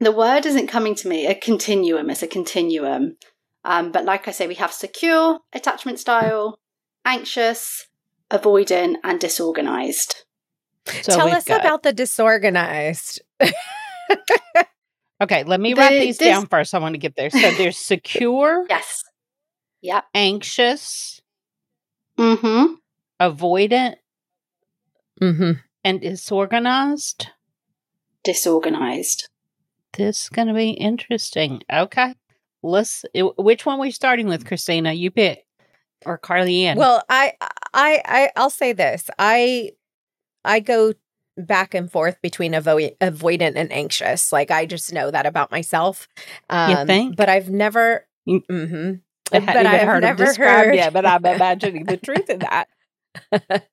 The 0.00 0.12
word 0.12 0.46
isn't 0.46 0.66
coming 0.68 0.94
to 0.96 1.08
me. 1.08 1.26
A 1.26 1.34
continuum 1.34 2.10
is 2.10 2.22
a 2.22 2.26
continuum. 2.26 3.16
Um, 3.64 3.92
but 3.92 4.04
like 4.04 4.26
I 4.26 4.32
say, 4.32 4.46
we 4.46 4.56
have 4.56 4.72
secure 4.72 5.38
attachment 5.52 6.00
style, 6.00 6.58
anxious, 7.04 7.86
avoidant, 8.32 8.96
and 9.04 9.20
disorganized. 9.20 10.24
So 10.86 11.14
Tell 11.14 11.28
us 11.28 11.44
got... 11.44 11.60
about 11.60 11.82
the 11.82 11.92
disorganized. 11.92 13.22
okay, 15.22 15.44
let 15.44 15.60
me 15.60 15.74
the, 15.74 15.80
write 15.80 16.00
these 16.00 16.18
this... 16.18 16.28
down 16.28 16.46
first. 16.46 16.74
I 16.74 16.78
want 16.78 16.94
to 16.94 16.98
get 16.98 17.14
there. 17.14 17.30
So 17.30 17.50
there's 17.52 17.78
secure. 17.92 18.66
yes. 18.68 19.04
Yep. 19.82 20.04
Anxious. 20.14 21.20
Mm-hmm. 22.18 22.74
Avoidant. 23.20 23.96
Mm-hmm. 25.20 25.52
And 25.84 26.00
disorganized. 26.00 27.28
Disorganized. 28.24 29.28
This 29.94 30.22
is 30.22 30.28
going 30.28 30.48
to 30.48 30.54
be 30.54 30.70
interesting. 30.70 31.62
Okay. 31.72 32.14
Let's. 32.62 33.04
Which 33.14 33.66
one 33.66 33.78
are 33.78 33.82
we 33.82 33.90
starting 33.90 34.28
with, 34.28 34.46
Christina? 34.46 34.92
You 34.92 35.10
pick 35.10 35.44
or 36.04 36.18
Carly 36.18 36.64
Ann? 36.64 36.76
Well, 36.76 37.02
I, 37.08 37.34
I, 37.72 38.02
I, 38.04 38.30
I'll 38.36 38.50
say 38.50 38.72
this. 38.72 39.08
I, 39.18 39.72
I 40.44 40.60
go 40.60 40.94
back 41.36 41.74
and 41.74 41.90
forth 41.90 42.20
between 42.22 42.52
avo- 42.52 42.96
avoidant 42.98 43.54
and 43.56 43.72
anxious. 43.72 44.32
Like 44.32 44.50
I 44.50 44.66
just 44.66 44.92
know 44.92 45.10
that 45.10 45.26
about 45.26 45.50
myself. 45.50 46.08
Um, 46.50 46.70
you 46.70 46.86
think? 46.86 47.16
But 47.16 47.28
I've 47.28 47.50
never. 47.50 48.06
Mm-hmm. 48.28 48.94
I 49.32 49.40
but 49.40 49.66
I've 49.66 49.86
heard 49.86 50.02
never 50.02 50.34
heard. 50.34 50.74
Yeah, 50.74 50.90
but 50.90 51.06
I'm 51.06 51.24
imagining 51.24 51.84
the 51.84 51.96
truth 51.96 52.28
in 52.28 52.40
that. 52.40 52.68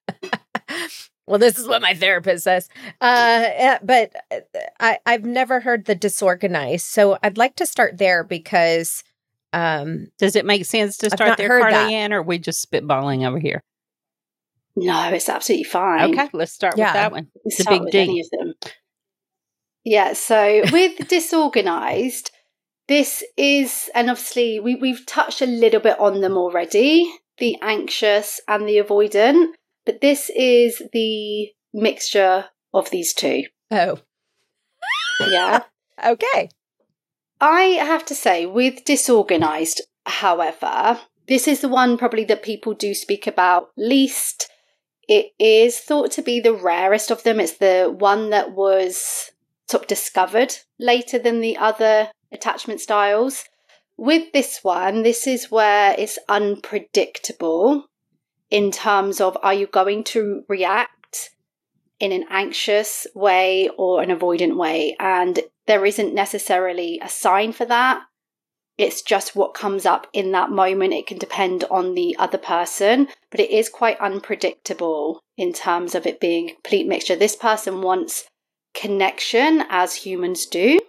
well, 1.27 1.39
this 1.39 1.57
is 1.57 1.67
what 1.67 1.81
my 1.81 1.93
therapist 1.93 2.45
says. 2.45 2.69
Uh, 3.01 3.43
eh, 3.45 3.77
but 3.83 4.15
uh, 4.31 4.39
I, 4.79 4.99
I've 5.05 5.25
never 5.25 5.59
heard 5.59 5.85
the 5.85 5.95
disorganized. 5.95 6.85
So 6.85 7.17
I'd 7.21 7.37
like 7.37 7.55
to 7.57 7.65
start 7.65 7.97
there 7.97 8.23
because 8.23 9.03
um, 9.53 10.07
Does 10.17 10.35
it 10.35 10.45
make 10.45 10.65
sense 10.65 10.97
to 10.97 11.09
start 11.09 11.37
there, 11.37 11.59
Carly 11.59 11.93
Ann, 11.93 12.13
or 12.13 12.19
are 12.19 12.23
we 12.23 12.39
just 12.39 12.69
spitballing 12.69 13.27
over 13.27 13.39
here? 13.39 13.61
No, 14.75 15.09
it's 15.09 15.29
absolutely 15.29 15.65
fine. 15.65 16.13
Okay, 16.13 16.29
let's 16.33 16.53
start 16.53 16.77
yeah. 16.77 16.87
with 16.87 16.93
that 16.93 17.11
one. 17.11 17.27
It's 17.45 17.59
a 17.59 17.69
big 17.69 17.91
D. 17.91 18.23
Yeah, 19.83 20.13
so 20.13 20.61
with 20.71 21.07
disorganized, 21.07 22.31
this 22.87 23.23
is, 23.37 23.89
and 23.95 24.09
obviously 24.09 24.59
we, 24.59 24.75
we've 24.75 25.05
touched 25.05 25.41
a 25.41 25.45
little 25.45 25.79
bit 25.79 25.99
on 25.99 26.21
them 26.21 26.37
already 26.37 27.11
the 27.39 27.57
anxious 27.61 28.39
and 28.47 28.67
the 28.67 28.77
avoidant, 28.77 29.47
but 29.85 30.01
this 30.01 30.29
is 30.35 30.81
the 30.93 31.49
mixture 31.73 32.45
of 32.73 32.89
these 32.91 33.13
two. 33.13 33.43
Oh. 33.71 33.99
Yeah. 35.21 35.63
okay. 36.05 36.49
I 37.41 37.61
have 37.81 38.05
to 38.07 38.15
say, 38.15 38.45
with 38.45 38.85
disorganized, 38.85 39.81
however, 40.05 40.99
this 41.27 41.47
is 41.47 41.61
the 41.61 41.69
one 41.69 41.97
probably 41.97 42.25
that 42.25 42.43
people 42.43 42.73
do 42.73 42.93
speak 42.93 43.27
about 43.27 43.69
least. 43.77 44.49
It 45.07 45.27
is 45.39 45.79
thought 45.79 46.11
to 46.13 46.21
be 46.21 46.39
the 46.39 46.53
rarest 46.53 47.11
of 47.11 47.23
them. 47.23 47.39
It's 47.39 47.57
the 47.57 47.93
one 47.97 48.29
that 48.31 48.53
was 48.53 49.31
sort 49.67 49.83
of 49.83 49.87
discovered 49.87 50.55
later 50.79 51.19
than 51.19 51.39
the 51.39 51.55
other 51.57 52.09
attachment 52.31 52.81
styles. 52.81 53.45
With 53.97 54.31
this 54.33 54.59
one, 54.63 55.03
this 55.03 55.27
is 55.27 55.51
where 55.51 55.95
it's 55.97 56.19
unpredictable 56.27 57.85
in 58.49 58.71
terms 58.71 59.21
of 59.21 59.37
are 59.43 59.53
you 59.53 59.67
going 59.67 60.03
to 60.05 60.43
react 60.47 61.31
in 61.99 62.11
an 62.11 62.25
anxious 62.29 63.05
way 63.13 63.69
or 63.77 64.01
an 64.01 64.09
avoidant 64.09 64.57
way? 64.57 64.95
And 64.99 65.39
there 65.69 65.85
isn't 65.85 66.15
necessarily 66.15 66.99
a 66.99 67.07
sign 67.07 67.53
for 67.53 67.63
that. 67.63 68.01
It's 68.79 69.03
just 69.03 69.35
what 69.35 69.53
comes 69.53 69.85
up 69.85 70.07
in 70.13 70.31
that 70.31 70.49
moment. 70.49 70.93
It 70.93 71.05
can 71.05 71.19
depend 71.19 71.63
on 71.69 71.93
the 71.93 72.15
other 72.17 72.39
person, 72.39 73.07
but 73.29 73.39
it 73.39 73.51
is 73.51 73.69
quite 73.69 73.99
unpredictable 73.99 75.21
in 75.37 75.53
terms 75.53 75.93
of 75.93 76.07
it 76.07 76.19
being 76.19 76.49
a 76.49 76.53
complete 76.53 76.87
mixture. 76.87 77.15
This 77.15 77.35
person 77.35 77.83
wants 77.83 78.27
connection 78.73 79.63
as 79.69 79.93
humans 79.93 80.47
do, 80.47 80.79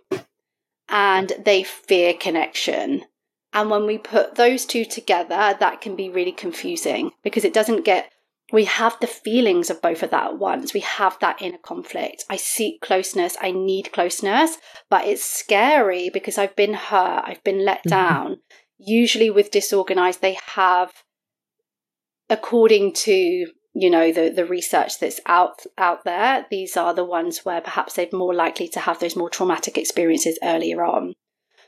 and 0.89 1.35
they 1.45 1.63
fear 1.63 2.15
connection. 2.15 3.05
And 3.53 3.69
when 3.69 3.85
we 3.85 3.99
put 3.99 4.37
those 4.37 4.65
two 4.65 4.87
together, 4.87 5.59
that 5.61 5.83
can 5.83 5.95
be 5.95 6.09
really 6.09 6.33
confusing 6.33 7.11
because 7.23 7.45
it 7.45 7.53
doesn't 7.53 7.85
get 7.85 8.11
we 8.53 8.65
have 8.65 8.97
the 9.01 9.07
feelings 9.07 9.71
of 9.71 9.83
both 9.83 10.03
of 10.03 10.11
that 10.11 10.27
at 10.33 10.39
once. 10.39 10.75
We 10.75 10.81
have 10.81 11.19
that 11.21 11.41
inner 11.41 11.59
conflict. 11.59 12.25
I 12.29 12.37
seek 12.37 12.81
closeness. 12.81 13.37
I 13.41 13.51
need 13.51 13.93
closeness, 13.93 14.59
but 14.89 15.07
it's 15.07 15.25
scary 15.25 16.11
because 16.13 16.39
I've 16.39 16.57
been 16.57 16.75
hurt. 16.75 17.25
I've 17.27 17.45
been 17.45 17.65
let 17.65 17.79
mm-hmm. 17.81 17.91
down. 17.91 18.37
Usually 18.79 19.31
with 19.31 19.51
disorganized, 19.51 20.21
they 20.21 20.39
have, 20.55 20.91
according 22.29 22.95
to, 22.95 23.13
you 23.75 23.91
know, 23.91 24.13
the, 24.13 24.31
the 24.31 24.47
research 24.47 24.99
that's 24.99 25.21
out, 25.27 25.63
out 25.79 26.05
there, 26.05 26.47
these 26.51 26.77
are 26.77 26.95
the 26.95 27.05
ones 27.05 27.45
where 27.45 27.61
perhaps 27.61 27.95
they're 27.95 28.09
more 28.13 28.35
likely 28.35 28.69
to 28.69 28.81
have 28.81 28.99
those 29.01 29.17
more 29.17 29.31
traumatic 29.31 29.77
experiences 29.77 30.39
earlier 30.43 30.85
on. 30.85 31.15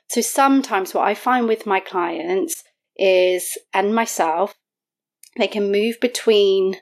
So 0.09 0.21
sometimes 0.21 0.95
what 0.95 1.07
I 1.07 1.15
find 1.15 1.47
with 1.47 1.67
my 1.67 1.81
clients 1.81 2.65
is, 2.97 3.57
and 3.73 3.95
myself, 3.95 4.55
they 5.37 5.49
can 5.49 5.71
move 5.71 5.99
between 6.01 6.77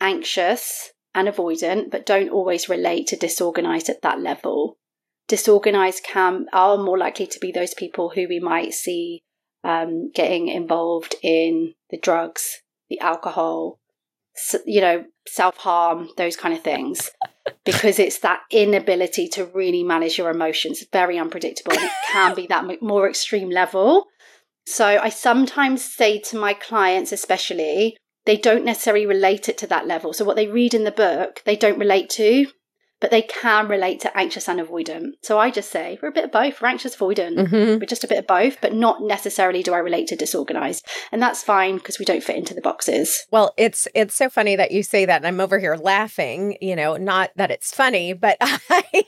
anxious 0.00 0.92
and 1.14 1.28
avoidant, 1.28 1.90
but 1.90 2.06
don't 2.06 2.30
always 2.30 2.68
relate 2.68 3.06
to 3.08 3.16
disorganized 3.16 3.88
at 3.88 4.02
that 4.02 4.20
level. 4.20 4.78
Disorganized 5.28 6.02
can 6.04 6.46
are 6.52 6.76
more 6.76 6.98
likely 6.98 7.26
to 7.26 7.38
be 7.38 7.52
those 7.52 7.74
people 7.74 8.10
who 8.10 8.26
we 8.28 8.40
might 8.40 8.72
see 8.72 9.22
um, 9.64 10.10
getting 10.12 10.48
involved 10.48 11.14
in 11.22 11.74
the 11.90 11.98
drugs, 11.98 12.62
the 12.88 12.98
alcohol, 13.00 13.78
you 14.66 14.80
know, 14.80 15.04
self 15.28 15.56
harm, 15.58 16.08
those 16.16 16.36
kind 16.36 16.54
of 16.54 16.62
things, 16.62 17.10
because 17.64 17.98
it's 17.98 18.18
that 18.20 18.40
inability 18.50 19.28
to 19.28 19.44
really 19.46 19.84
manage 19.84 20.18
your 20.18 20.30
emotions. 20.30 20.84
Very 20.92 21.18
unpredictable. 21.18 21.72
It 21.74 21.92
can 22.10 22.34
be 22.34 22.46
that 22.48 22.82
more 22.82 23.08
extreme 23.08 23.50
level. 23.50 24.06
So 24.66 24.86
I 24.86 25.08
sometimes 25.08 25.84
say 25.84 26.18
to 26.20 26.38
my 26.38 26.54
clients, 26.54 27.12
especially, 27.12 27.96
they 28.24 28.36
don't 28.36 28.64
necessarily 28.64 29.06
relate 29.06 29.48
it 29.48 29.58
to 29.58 29.66
that 29.68 29.86
level. 29.86 30.12
So 30.12 30.24
what 30.24 30.36
they 30.36 30.46
read 30.46 30.74
in 30.74 30.84
the 30.84 30.92
book, 30.92 31.42
they 31.44 31.56
don't 31.56 31.78
relate 31.78 32.08
to, 32.10 32.46
but 33.00 33.10
they 33.10 33.22
can 33.22 33.66
relate 33.66 33.98
to 34.00 34.16
anxious 34.16 34.48
and 34.48 34.60
avoidant. 34.60 35.14
So 35.22 35.36
I 35.36 35.50
just 35.50 35.72
say 35.72 35.98
we're 36.00 36.10
a 36.10 36.12
bit 36.12 36.24
of 36.24 36.30
both. 36.30 36.62
We're 36.62 36.68
anxious, 36.68 36.96
avoidant. 36.96 37.36
Mm-hmm. 37.36 37.80
We're 37.80 37.86
just 37.86 38.04
a 38.04 38.08
bit 38.08 38.18
of 38.18 38.28
both, 38.28 38.60
but 38.60 38.72
not 38.72 39.02
necessarily 39.02 39.64
do 39.64 39.74
I 39.74 39.78
relate 39.78 40.06
to 40.08 40.16
disorganized, 40.16 40.86
and 41.10 41.20
that's 41.20 41.42
fine 41.42 41.78
because 41.78 41.98
we 41.98 42.04
don't 42.04 42.22
fit 42.22 42.36
into 42.36 42.54
the 42.54 42.60
boxes. 42.60 43.26
Well, 43.32 43.52
it's 43.58 43.88
it's 43.92 44.14
so 44.14 44.30
funny 44.30 44.54
that 44.54 44.70
you 44.70 44.84
say 44.84 45.04
that, 45.04 45.16
and 45.16 45.26
I'm 45.26 45.40
over 45.40 45.58
here 45.58 45.74
laughing. 45.74 46.56
You 46.60 46.76
know, 46.76 46.96
not 46.96 47.32
that 47.34 47.50
it's 47.50 47.74
funny, 47.74 48.12
but 48.12 48.36
I. 48.40 49.04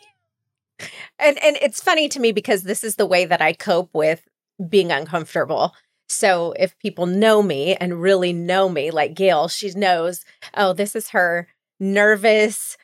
and 1.20 1.38
and 1.40 1.56
it's 1.62 1.80
funny 1.80 2.08
to 2.08 2.18
me 2.18 2.32
because 2.32 2.64
this 2.64 2.82
is 2.82 2.96
the 2.96 3.06
way 3.06 3.24
that 3.26 3.40
I 3.40 3.52
cope 3.52 3.90
with 3.94 4.26
being 4.68 4.90
uncomfortable. 4.92 5.74
So 6.08 6.52
if 6.58 6.78
people 6.78 7.06
know 7.06 7.42
me 7.42 7.74
and 7.76 8.00
really 8.00 8.32
know 8.32 8.68
me, 8.68 8.90
like 8.90 9.14
Gail, 9.14 9.48
she 9.48 9.70
knows, 9.70 10.24
oh, 10.54 10.72
this 10.72 10.94
is 10.94 11.10
her 11.10 11.48
nervous. 11.80 12.76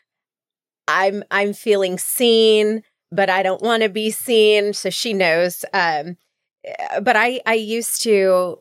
I'm 0.88 1.22
I'm 1.30 1.52
feeling 1.52 1.98
seen, 1.98 2.82
but 3.12 3.30
I 3.30 3.42
don't 3.42 3.62
want 3.62 3.82
to 3.82 3.88
be 3.88 4.10
seen. 4.10 4.72
So 4.72 4.90
she 4.90 5.12
knows. 5.12 5.64
Um, 5.72 6.16
eh, 6.64 7.00
but 7.00 7.16
I 7.16 7.40
I 7.46 7.54
used 7.54 8.02
to 8.02 8.58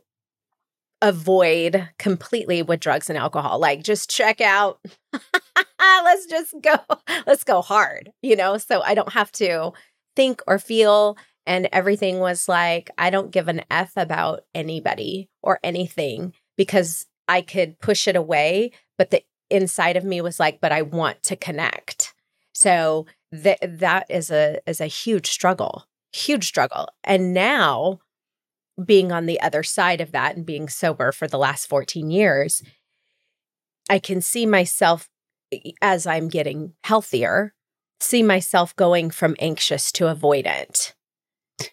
avoid 1.02 1.88
completely 1.98 2.62
with 2.62 2.80
drugs 2.82 3.10
and 3.10 3.18
alcohol. 3.18 3.60
Like 3.60 3.84
just 3.84 4.10
check 4.10 4.42
out. 4.42 4.80
let's 5.80 6.26
just 6.26 6.54
go. 6.62 6.76
Let's 7.26 7.44
go 7.44 7.62
hard. 7.62 8.12
You 8.22 8.36
know, 8.36 8.58
so 8.58 8.82
I 8.82 8.94
don't 8.94 9.14
have 9.14 9.32
to 9.34 9.72
think 10.16 10.42
or 10.48 10.60
feel 10.60 11.18
and 11.46 11.68
everything 11.72 12.20
was 12.20 12.48
like, 12.48 12.92
I 12.98 13.10
don't 13.10 13.32
give 13.32 13.48
an 13.48 13.62
F 13.72 13.94
about 13.96 14.42
anybody 14.54 15.30
or 15.42 15.60
anything 15.64 16.34
because 16.58 17.06
I 17.28 17.42
could 17.42 17.80
push 17.80 18.08
it 18.08 18.16
away. 18.16 18.72
But 18.98 19.12
the 19.12 19.24
inside 19.50 19.98
of 19.98 20.04
me 20.04 20.22
was 20.22 20.40
like, 20.40 20.62
but 20.62 20.72
I 20.72 20.82
want 20.82 21.24
to 21.24 21.36
connect. 21.36 22.14
So 22.54 23.06
that 23.32 23.60
that 23.62 24.06
is 24.10 24.32
a 24.32 24.60
is 24.68 24.82
a 24.82 24.88
huge 24.88 25.28
struggle, 25.30 25.86
huge 26.12 26.46
struggle. 26.46 26.90
And 27.04 27.34
now 27.34 28.00
being 28.84 29.12
on 29.12 29.26
the 29.26 29.40
other 29.42 29.64
side 29.64 30.02
of 30.02 30.12
that 30.12 30.36
and 30.36 30.46
being 30.46 30.70
sober 30.70 31.12
for 31.12 31.28
the 31.28 31.38
last 31.38 31.68
14 31.68 32.12
years, 32.12 32.62
I 33.90 34.00
can 34.00 34.22
see 34.22 34.46
myself 34.46 35.10
as 35.82 36.06
I'm 36.06 36.30
getting 36.30 36.74
healthier, 36.84 37.54
see 38.00 38.24
myself 38.24 38.76
going 38.76 39.10
from 39.10 39.36
anxious 39.40 39.92
to 39.94 40.06
avoidant 40.06 40.94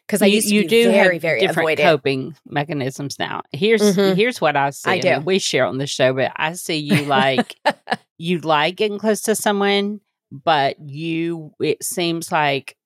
because 0.07 0.23
I 0.23 0.27
used 0.27 0.49
to 0.49 0.55
you 0.55 0.69
do 0.69 0.91
very, 0.91 1.19
very 1.19 1.41
different 1.41 1.69
avoidant. 1.69 1.83
coping 1.83 2.37
mechanisms 2.47 3.19
now. 3.19 3.43
Here's 3.53 3.83
mm-hmm. 3.83 4.17
here's 4.17 4.41
what 4.41 4.57
I 4.57 4.71
see. 4.71 4.91
I 4.91 4.99
do. 5.01 5.09
I 5.09 5.17
mean, 5.17 5.25
we 5.25 5.39
share 5.39 5.67
on 5.67 5.79
the 5.79 5.87
show, 5.87 6.13
but 6.13 6.33
I 6.37 6.53
see 6.55 6.77
you 6.77 7.05
like 7.05 7.57
you 8.19 8.39
like 8.41 8.77
getting 8.77 8.99
close 8.99 9.23
to 9.23 9.35
someone, 9.35 10.01
but 10.31 10.77
you 10.81 11.53
it 11.61 11.83
seems 11.83 12.31
like 12.31 12.77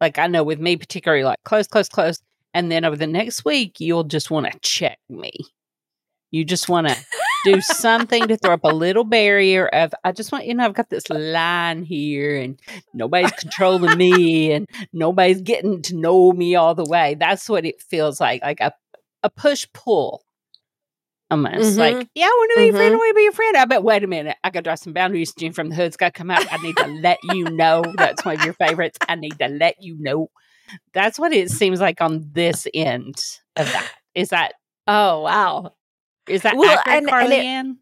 like 0.00 0.18
I 0.18 0.26
know 0.26 0.42
with 0.42 0.60
me 0.60 0.76
particularly 0.76 1.24
like 1.24 1.38
close, 1.44 1.66
close, 1.66 1.88
close, 1.88 2.20
and 2.54 2.70
then 2.70 2.84
over 2.84 2.96
the 2.96 3.06
next 3.06 3.44
week 3.44 3.80
you'll 3.80 4.04
just 4.04 4.30
want 4.30 4.50
to 4.50 4.58
check 4.60 4.98
me. 5.08 5.32
You 6.30 6.44
just 6.44 6.68
want 6.68 6.88
to 6.88 6.96
do 7.44 7.60
something 7.60 8.28
to 8.28 8.36
throw 8.36 8.54
up 8.54 8.64
a 8.64 8.74
little 8.74 9.04
barrier 9.04 9.66
of 9.68 9.94
I 10.04 10.12
just 10.12 10.32
want 10.32 10.46
you 10.46 10.54
know 10.54 10.64
I've 10.64 10.74
got 10.74 10.90
this 10.90 11.08
line 11.10 11.82
here 11.82 12.36
and 12.36 12.60
nobody's 12.94 13.32
controlling 13.32 13.96
me 13.96 14.52
and 14.52 14.68
nobody's 14.92 15.40
getting 15.40 15.82
to 15.82 15.96
know 15.96 16.32
me 16.32 16.54
all 16.54 16.74
the 16.74 16.84
way. 16.84 17.14
That's 17.14 17.48
what 17.48 17.64
it 17.64 17.82
feels 17.82 18.20
like, 18.20 18.42
like 18.42 18.60
a 18.60 18.72
a 19.22 19.30
push 19.30 19.66
pull. 19.72 20.24
Almost 21.30 21.54
mm-hmm. 21.54 21.78
like, 21.78 22.08
yeah, 22.14 22.26
I 22.26 22.28
want 22.28 22.52
to 22.54 22.60
be 22.60 22.66
mm-hmm. 22.66 22.74
a 22.74 22.78
friend, 22.78 22.94
I 22.94 22.96
want 22.98 23.10
to 23.10 23.14
be 23.14 23.26
a 23.26 23.32
friend. 23.32 23.56
I 23.56 23.64
bet, 23.64 23.82
wait 23.82 24.04
a 24.04 24.06
minute, 24.06 24.36
I 24.44 24.50
gotta 24.50 24.64
draw 24.64 24.74
some 24.74 24.92
boundaries. 24.92 25.32
June 25.32 25.52
from 25.52 25.70
the 25.70 25.74
Hood's 25.74 25.96
gotta 25.96 26.12
come 26.12 26.30
out. 26.30 26.44
I 26.52 26.58
need 26.58 26.76
to 26.76 26.86
let 26.86 27.18
you 27.24 27.44
know 27.44 27.82
that's 27.96 28.24
one 28.24 28.38
of 28.38 28.44
your 28.44 28.54
favorites. 28.54 28.98
I 29.08 29.14
need 29.14 29.38
to 29.38 29.48
let 29.48 29.76
you 29.80 29.96
know. 29.98 30.28
That's 30.92 31.18
what 31.18 31.32
it 31.32 31.50
seems 31.50 31.80
like 31.80 32.00
on 32.00 32.28
this 32.32 32.66
end 32.74 33.16
of 33.56 33.70
that. 33.72 33.92
Is 34.14 34.28
that 34.28 34.52
Oh 34.86 35.22
wow. 35.22 35.72
Is 36.28 36.42
that 36.42 36.56
well, 36.56 36.78
accurate, 36.78 36.98
and, 36.98 37.08
Carly 37.08 37.36
and 37.36 37.46
Ann? 37.46 37.78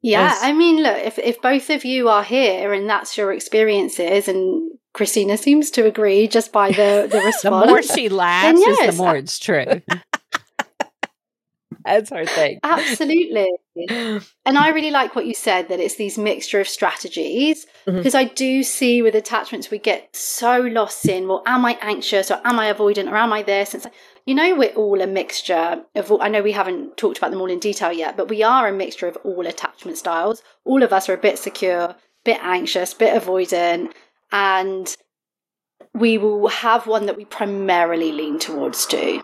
Yeah, 0.00 0.34
I 0.40 0.52
mean, 0.52 0.82
look, 0.82 0.96
if 0.96 1.18
if 1.18 1.40
both 1.42 1.70
of 1.70 1.84
you 1.84 2.08
are 2.08 2.22
here 2.22 2.72
and 2.72 2.88
that's 2.88 3.16
your 3.16 3.32
experiences, 3.32 4.28
and 4.28 4.72
Christina 4.94 5.36
seems 5.36 5.70
to 5.72 5.86
agree 5.86 6.28
just 6.28 6.52
by 6.52 6.70
the 6.70 7.08
the 7.10 7.20
response, 7.20 7.66
the 7.66 7.72
more 7.72 7.82
she 7.82 8.08
laughs, 8.08 8.60
yes, 8.60 8.96
the 8.96 9.02
more 9.02 9.16
it's 9.16 9.38
true. 9.38 9.82
that's 11.84 12.10
her 12.10 12.26
thing. 12.26 12.60
Absolutely. 12.62 13.48
And 14.44 14.58
I 14.58 14.70
really 14.70 14.90
like 14.90 15.14
what 15.14 15.26
you 15.26 15.34
said 15.34 15.68
that 15.68 15.80
it's 15.80 15.96
these 15.96 16.18
mixture 16.18 16.60
of 16.60 16.68
strategies 16.68 17.66
mm-hmm. 17.86 17.98
because 17.98 18.14
I 18.14 18.24
do 18.24 18.62
see 18.62 19.02
with 19.02 19.14
attachments 19.14 19.70
we 19.70 19.78
get 19.78 20.14
so 20.14 20.60
lost 20.60 21.06
in, 21.06 21.28
well, 21.28 21.42
am 21.46 21.64
I 21.64 21.78
anxious 21.80 22.30
or 22.30 22.40
am 22.44 22.58
I 22.58 22.72
avoidant 22.72 23.10
or 23.10 23.16
am 23.16 23.32
I 23.32 23.42
this? 23.42 23.74
And 23.74 23.78
it's 23.78 23.84
like, 23.84 23.94
you 24.28 24.34
know, 24.34 24.54
we're 24.54 24.68
all 24.74 25.00
a 25.00 25.06
mixture 25.06 25.82
of, 25.94 26.12
all, 26.12 26.20
I 26.20 26.28
know 26.28 26.42
we 26.42 26.52
haven't 26.52 26.98
talked 26.98 27.16
about 27.16 27.30
them 27.30 27.40
all 27.40 27.50
in 27.50 27.58
detail 27.58 27.90
yet, 27.90 28.14
but 28.14 28.28
we 28.28 28.42
are 28.42 28.68
a 28.68 28.72
mixture 28.74 29.06
of 29.06 29.16
all 29.24 29.46
attachment 29.46 29.96
styles. 29.96 30.42
All 30.66 30.82
of 30.82 30.92
us 30.92 31.08
are 31.08 31.14
a 31.14 31.16
bit 31.18 31.38
secure, 31.38 31.96
bit 32.26 32.38
anxious, 32.42 32.92
bit 32.92 33.14
avoidant, 33.14 33.94
and 34.30 34.94
we 35.94 36.18
will 36.18 36.48
have 36.48 36.86
one 36.86 37.06
that 37.06 37.16
we 37.16 37.24
primarily 37.24 38.12
lean 38.12 38.38
towards 38.38 38.84
too. 38.84 39.22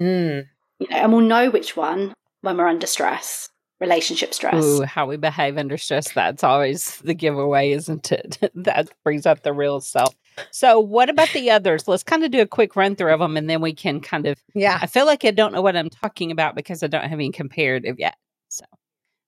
Mm. 0.00 0.46
You 0.78 0.86
know, 0.88 0.96
and 0.96 1.12
we'll 1.12 1.20
know 1.20 1.50
which 1.50 1.76
one 1.76 2.14
when 2.40 2.56
we're 2.56 2.66
under 2.66 2.86
stress 2.86 3.50
relationship 3.78 4.32
stress. 4.32 4.64
Ooh, 4.64 4.84
how 4.84 5.04
we 5.04 5.18
behave 5.18 5.58
under 5.58 5.76
stress. 5.76 6.12
That's 6.12 6.42
always 6.42 6.96
the 7.00 7.12
giveaway, 7.12 7.72
isn't 7.72 8.10
it? 8.10 8.38
that 8.54 8.88
brings 9.04 9.26
up 9.26 9.42
the 9.42 9.52
real 9.52 9.80
self. 9.80 10.14
So, 10.50 10.78
what 10.78 11.08
about 11.08 11.30
the 11.30 11.50
others? 11.50 11.88
Let's 11.88 12.02
kind 12.02 12.24
of 12.24 12.30
do 12.30 12.40
a 12.40 12.46
quick 12.46 12.76
run 12.76 12.96
through 12.96 13.12
of 13.12 13.20
them 13.20 13.36
and 13.36 13.48
then 13.48 13.60
we 13.60 13.74
can 13.74 14.00
kind 14.00 14.26
of. 14.26 14.38
Yeah. 14.54 14.78
I 14.80 14.86
feel 14.86 15.06
like 15.06 15.24
I 15.24 15.30
don't 15.30 15.52
know 15.52 15.62
what 15.62 15.76
I'm 15.76 15.90
talking 15.90 16.30
about 16.30 16.54
because 16.54 16.82
I 16.82 16.86
don't 16.86 17.04
have 17.04 17.12
any 17.12 17.30
comparative 17.30 17.98
yet. 17.98 18.16
So, 18.48 18.64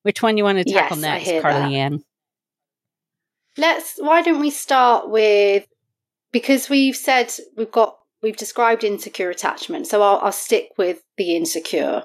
which 0.03 0.23
one 0.23 0.37
you 0.37 0.44
want 0.44 0.59
to 0.59 0.64
tackle 0.64 0.99
yes, 0.99 1.27
next, 1.27 1.42
Carly 1.42 1.77
Ann? 1.77 2.03
Let's, 3.57 3.94
why 3.99 4.23
don't 4.23 4.40
we 4.40 4.51
start 4.51 5.11
with, 5.11 5.66
because 6.33 6.68
we've 6.68 6.97
said 6.97 7.33
we've 7.57 7.73
got, 7.73 7.99
we've 8.23 8.37
described 8.37 8.85
insecure 8.85 9.31
attachment. 9.31 9.87
So, 9.87 10.03
I'll, 10.03 10.18
I'll 10.18 10.33
stick 10.33 10.71
with 10.77 11.03
the 11.16 11.35
insecure. 11.35 12.05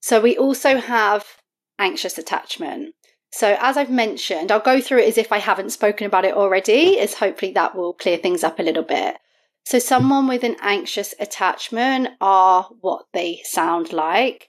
So, 0.00 0.20
we 0.20 0.36
also 0.36 0.78
have 0.78 1.24
anxious 1.78 2.18
attachment. 2.18 2.94
So, 3.30 3.56
as 3.60 3.76
I've 3.76 3.90
mentioned, 3.90 4.50
I'll 4.50 4.60
go 4.60 4.80
through 4.80 5.00
it 5.00 5.08
as 5.08 5.18
if 5.18 5.32
I 5.32 5.38
haven't 5.38 5.70
spoken 5.70 6.06
about 6.06 6.24
it 6.24 6.34
already, 6.34 6.98
as 6.98 7.14
hopefully 7.14 7.52
that 7.52 7.76
will 7.76 7.92
clear 7.92 8.16
things 8.16 8.42
up 8.42 8.58
a 8.58 8.62
little 8.62 8.82
bit. 8.82 9.16
So, 9.64 9.78
someone 9.78 10.28
with 10.28 10.44
an 10.44 10.56
anxious 10.60 11.14
attachment 11.20 12.08
are 12.20 12.70
what 12.80 13.06
they 13.12 13.40
sound 13.44 13.92
like 13.92 14.48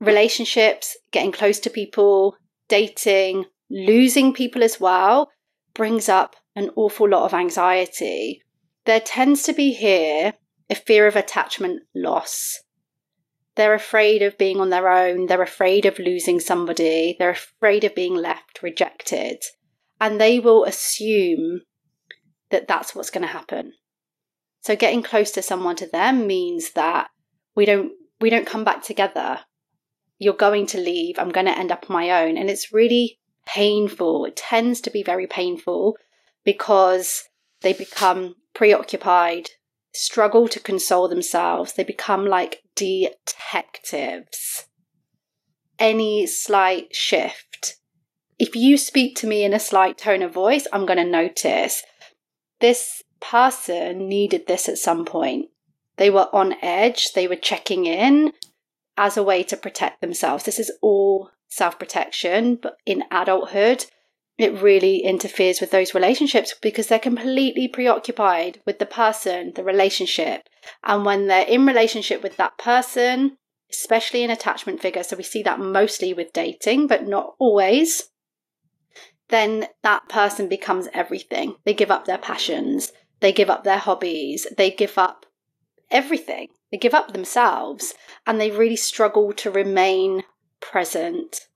relationships, 0.00 0.96
getting 1.12 1.32
close 1.32 1.60
to 1.60 1.70
people, 1.70 2.36
dating, 2.68 3.46
losing 3.70 4.32
people 4.32 4.62
as 4.62 4.80
well 4.80 5.30
brings 5.74 6.08
up 6.08 6.36
an 6.54 6.70
awful 6.76 7.08
lot 7.08 7.24
of 7.24 7.34
anxiety. 7.34 8.42
There 8.84 9.00
tends 9.00 9.42
to 9.44 9.52
be 9.52 9.72
here 9.72 10.34
a 10.68 10.74
fear 10.74 11.06
of 11.06 11.16
attachment 11.16 11.82
loss. 11.94 12.60
They're 13.54 13.74
afraid 13.74 14.22
of 14.22 14.38
being 14.38 14.60
on 14.60 14.70
their 14.70 14.88
own. 14.88 15.26
They're 15.26 15.42
afraid 15.42 15.84
of 15.84 15.98
losing 15.98 16.40
somebody. 16.40 17.16
They're 17.18 17.30
afraid 17.30 17.84
of 17.84 17.94
being 17.94 18.14
left 18.14 18.62
rejected. 18.62 19.42
And 20.00 20.20
they 20.20 20.40
will 20.40 20.64
assume 20.64 21.62
that 22.50 22.66
that's 22.66 22.94
what's 22.94 23.10
going 23.10 23.22
to 23.22 23.32
happen. 23.32 23.72
So 24.62 24.74
getting 24.76 25.02
close 25.02 25.30
to 25.32 25.42
someone 25.42 25.76
to 25.76 25.86
them 25.86 26.26
means 26.26 26.72
that 26.72 27.08
we 27.54 27.64
don't 27.66 27.92
we 28.20 28.30
don't 28.30 28.46
come 28.46 28.64
back 28.64 28.82
together. 28.82 29.40
You're 30.18 30.34
going 30.34 30.66
to 30.68 30.78
leave. 30.78 31.18
I'm 31.18 31.30
going 31.30 31.46
to 31.46 31.58
end 31.58 31.72
up 31.72 31.86
on 31.90 31.94
my 31.94 32.24
own. 32.24 32.38
And 32.38 32.48
it's 32.48 32.72
really 32.72 33.18
painful. 33.44 34.24
It 34.24 34.36
tends 34.36 34.80
to 34.82 34.90
be 34.90 35.02
very 35.02 35.26
painful 35.26 35.96
because 36.44 37.24
they 37.60 37.72
become 37.72 38.36
preoccupied. 38.54 39.50
struggle 39.92 40.48
to 40.48 40.60
console 40.60 41.08
themselves. 41.08 41.74
They 41.74 41.84
become 41.84 42.24
like 42.26 42.61
detectives. 42.74 44.66
Any 45.78 46.26
slight 46.26 46.94
shift. 46.94 47.76
If 48.38 48.56
you 48.56 48.76
speak 48.76 49.16
to 49.16 49.26
me 49.26 49.44
in 49.44 49.52
a 49.52 49.60
slight 49.60 49.98
tone 49.98 50.22
of 50.22 50.32
voice, 50.32 50.66
I'm 50.72 50.86
going 50.86 50.98
to 50.98 51.04
notice. 51.04 51.84
This 52.60 53.02
person 53.20 54.08
needed 54.08 54.46
this 54.46 54.68
at 54.68 54.78
some 54.78 55.04
point. 55.04 55.48
They 55.96 56.10
were 56.10 56.28
on 56.32 56.54
edge, 56.62 57.12
they 57.12 57.26
were 57.26 57.36
checking 57.36 57.86
in 57.86 58.32
as 58.96 59.16
a 59.16 59.22
way 59.22 59.42
to 59.44 59.56
protect 59.56 60.00
themselves. 60.00 60.44
This 60.44 60.58
is 60.58 60.72
all 60.80 61.30
self 61.48 61.78
protection, 61.78 62.56
but 62.56 62.76
in 62.86 63.04
adulthood, 63.10 63.86
it 64.38 64.60
really 64.60 64.98
interferes 64.98 65.60
with 65.60 65.70
those 65.70 65.94
relationships 65.94 66.54
because 66.60 66.86
they're 66.86 66.98
completely 66.98 67.68
preoccupied 67.68 68.60
with 68.66 68.78
the 68.78 68.86
person, 68.86 69.52
the 69.54 69.64
relationship. 69.64 70.48
And 70.82 71.04
when 71.04 71.26
they're 71.26 71.46
in 71.46 71.66
relationship 71.66 72.22
with 72.22 72.36
that 72.38 72.58
person, 72.58 73.36
especially 73.70 74.24
an 74.24 74.30
attachment 74.30 74.80
figure, 74.80 75.02
so 75.02 75.16
we 75.16 75.22
see 75.22 75.42
that 75.42 75.60
mostly 75.60 76.12
with 76.14 76.32
dating, 76.32 76.86
but 76.86 77.06
not 77.06 77.34
always, 77.38 78.10
then 79.28 79.66
that 79.82 80.08
person 80.08 80.48
becomes 80.48 80.88
everything. 80.92 81.56
They 81.64 81.74
give 81.74 81.90
up 81.90 82.06
their 82.06 82.18
passions, 82.18 82.92
they 83.20 83.32
give 83.32 83.50
up 83.50 83.64
their 83.64 83.78
hobbies, 83.78 84.46
they 84.56 84.70
give 84.70 84.98
up 84.98 85.26
everything. 85.92 86.48
They 86.72 86.78
give 86.78 86.94
up 86.94 87.12
themselves 87.12 87.94
and 88.26 88.40
they 88.40 88.50
really 88.50 88.76
struggle 88.76 89.32
to 89.34 89.50
remain 89.50 90.24
present. 90.60 91.48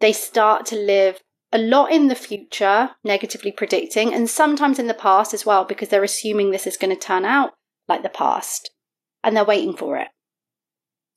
They 0.00 0.12
start 0.12 0.64
to 0.66 0.76
live 0.76 1.20
a 1.52 1.58
lot 1.58 1.92
in 1.92 2.08
the 2.08 2.14
future, 2.14 2.90
negatively 3.04 3.52
predicting, 3.52 4.12
and 4.12 4.28
sometimes 4.28 4.78
in 4.78 4.86
the 4.86 4.94
past 4.94 5.32
as 5.32 5.46
well, 5.46 5.64
because 5.64 5.88
they're 5.88 6.02
assuming 6.02 6.50
this 6.50 6.66
is 6.66 6.76
going 6.76 6.94
to 6.94 7.00
turn 7.00 7.24
out 7.24 7.52
like 7.88 8.02
the 8.02 8.08
past 8.08 8.70
and 9.22 9.36
they're 9.36 9.44
waiting 9.44 9.74
for 9.76 9.96
it. 9.96 10.08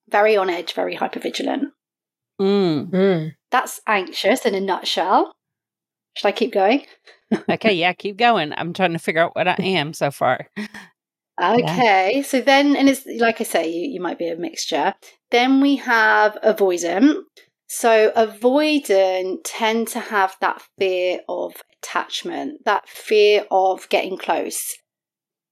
Very 0.10 0.36
on 0.36 0.50
edge, 0.50 0.74
very 0.74 0.96
hypervigilant. 0.96 1.72
Mm. 2.40 2.90
Mm. 2.90 3.32
That's 3.52 3.82
anxious 3.88 4.46
in 4.46 4.56
a 4.56 4.62
nutshell. 4.62 5.34
Should 6.16 6.28
I 6.28 6.32
keep 6.32 6.52
going? 6.52 6.86
Okay, 7.48 7.76
yeah, 7.76 7.94
keep 7.94 8.18
going. 8.18 8.54
I'm 8.58 8.74
trying 8.74 8.94
to 8.94 8.98
figure 8.98 9.22
out 9.22 9.36
what 9.36 9.48
I 9.48 9.56
am 9.60 9.94
so 9.94 10.10
far. 10.10 10.48
Okay, 11.40 12.24
so 12.26 12.42
then, 12.42 12.76
and 12.76 12.90
it's 12.90 13.06
like 13.06 13.40
I 13.40 13.44
say, 13.44 13.70
you, 13.70 13.88
you 13.88 14.02
might 14.02 14.18
be 14.18 14.28
a 14.28 14.36
mixture. 14.36 14.96
Then 15.30 15.62
we 15.62 15.76
have 15.76 16.40
avoidant. 16.44 17.22
So, 17.72 18.12
avoidant 18.16 19.42
tend 19.44 19.90
to 19.90 20.00
have 20.00 20.36
that 20.42 20.64
fear 20.80 21.22
of 21.30 21.64
attachment, 21.78 22.66
that 22.66 22.90
fear 22.90 23.46
of 23.52 23.88
getting 23.90 24.18
close. 24.18 24.76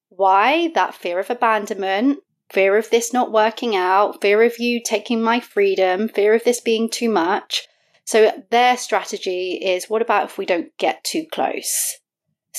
Why? 0.09 0.69
That 0.73 0.95
fear 0.95 1.19
of 1.19 1.29
abandonment, 1.29 2.17
fear 2.49 2.75
of 2.75 2.89
this 2.89 3.13
not 3.13 3.31
working 3.31 3.75
out, 3.75 4.19
fear 4.19 4.41
of 4.41 4.57
you 4.57 4.81
taking 4.83 5.21
my 5.21 5.39
freedom, 5.39 6.09
fear 6.09 6.33
of 6.33 6.43
this 6.43 6.59
being 6.59 6.89
too 6.89 7.07
much. 7.07 7.67
So, 8.03 8.43
their 8.49 8.77
strategy 8.77 9.59
is 9.63 9.87
what 9.87 10.01
about 10.01 10.25
if 10.25 10.39
we 10.39 10.47
don't 10.47 10.75
get 10.79 11.03
too 11.03 11.27
close? 11.31 11.99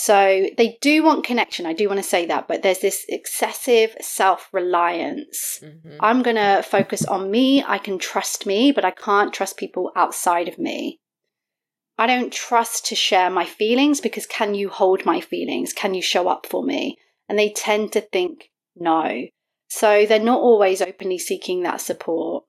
So 0.01 0.47
they 0.57 0.79
do 0.81 1.03
want 1.03 1.25
connection. 1.25 1.67
I 1.67 1.73
do 1.73 1.89
want 1.89 1.99
to 1.99 2.09
say 2.09 2.25
that, 2.27 2.47
but 2.47 2.63
there's 2.63 2.79
this 2.79 3.05
excessive 3.09 3.97
self 4.01 4.49
reliance. 4.53 5.59
Mhm. 5.61 5.97
I'm 5.99 6.23
going 6.23 6.37
to 6.37 6.63
focus 6.63 7.05
on 7.05 7.33
me. 7.33 7.65
I 7.67 7.79
can 7.79 7.99
trust 7.99 8.47
me, 8.47 8.71
but 8.71 8.85
I 8.85 8.93
can't 8.93 9.35
trust 9.35 9.57
people 9.57 9.91
outside 9.97 10.47
of 10.47 10.57
me. 10.57 11.01
I 11.99 12.07
don't 12.07 12.33
trust 12.33 12.87
to 12.87 12.95
share 12.95 13.29
my 13.29 13.45
feelings 13.45 14.01
because 14.01 14.25
can 14.25 14.55
you 14.55 14.69
hold 14.69 15.05
my 15.05 15.21
feelings? 15.21 15.73
Can 15.73 15.95
you 15.95 16.03
show 16.03 16.29
up 16.29 16.47
for 16.47 16.63
me? 16.63 16.97
And 17.29 17.37
they 17.37 17.51
tend 17.51 17.93
to 17.95 18.01
think 18.01 18.51
no. 18.77 19.27
So 19.69 20.07
they're 20.07 20.21
not 20.21 20.41
always 20.41 20.81
openly 20.81 21.19
seeking 21.19 21.65
that 21.65 21.81
support. 21.81 22.45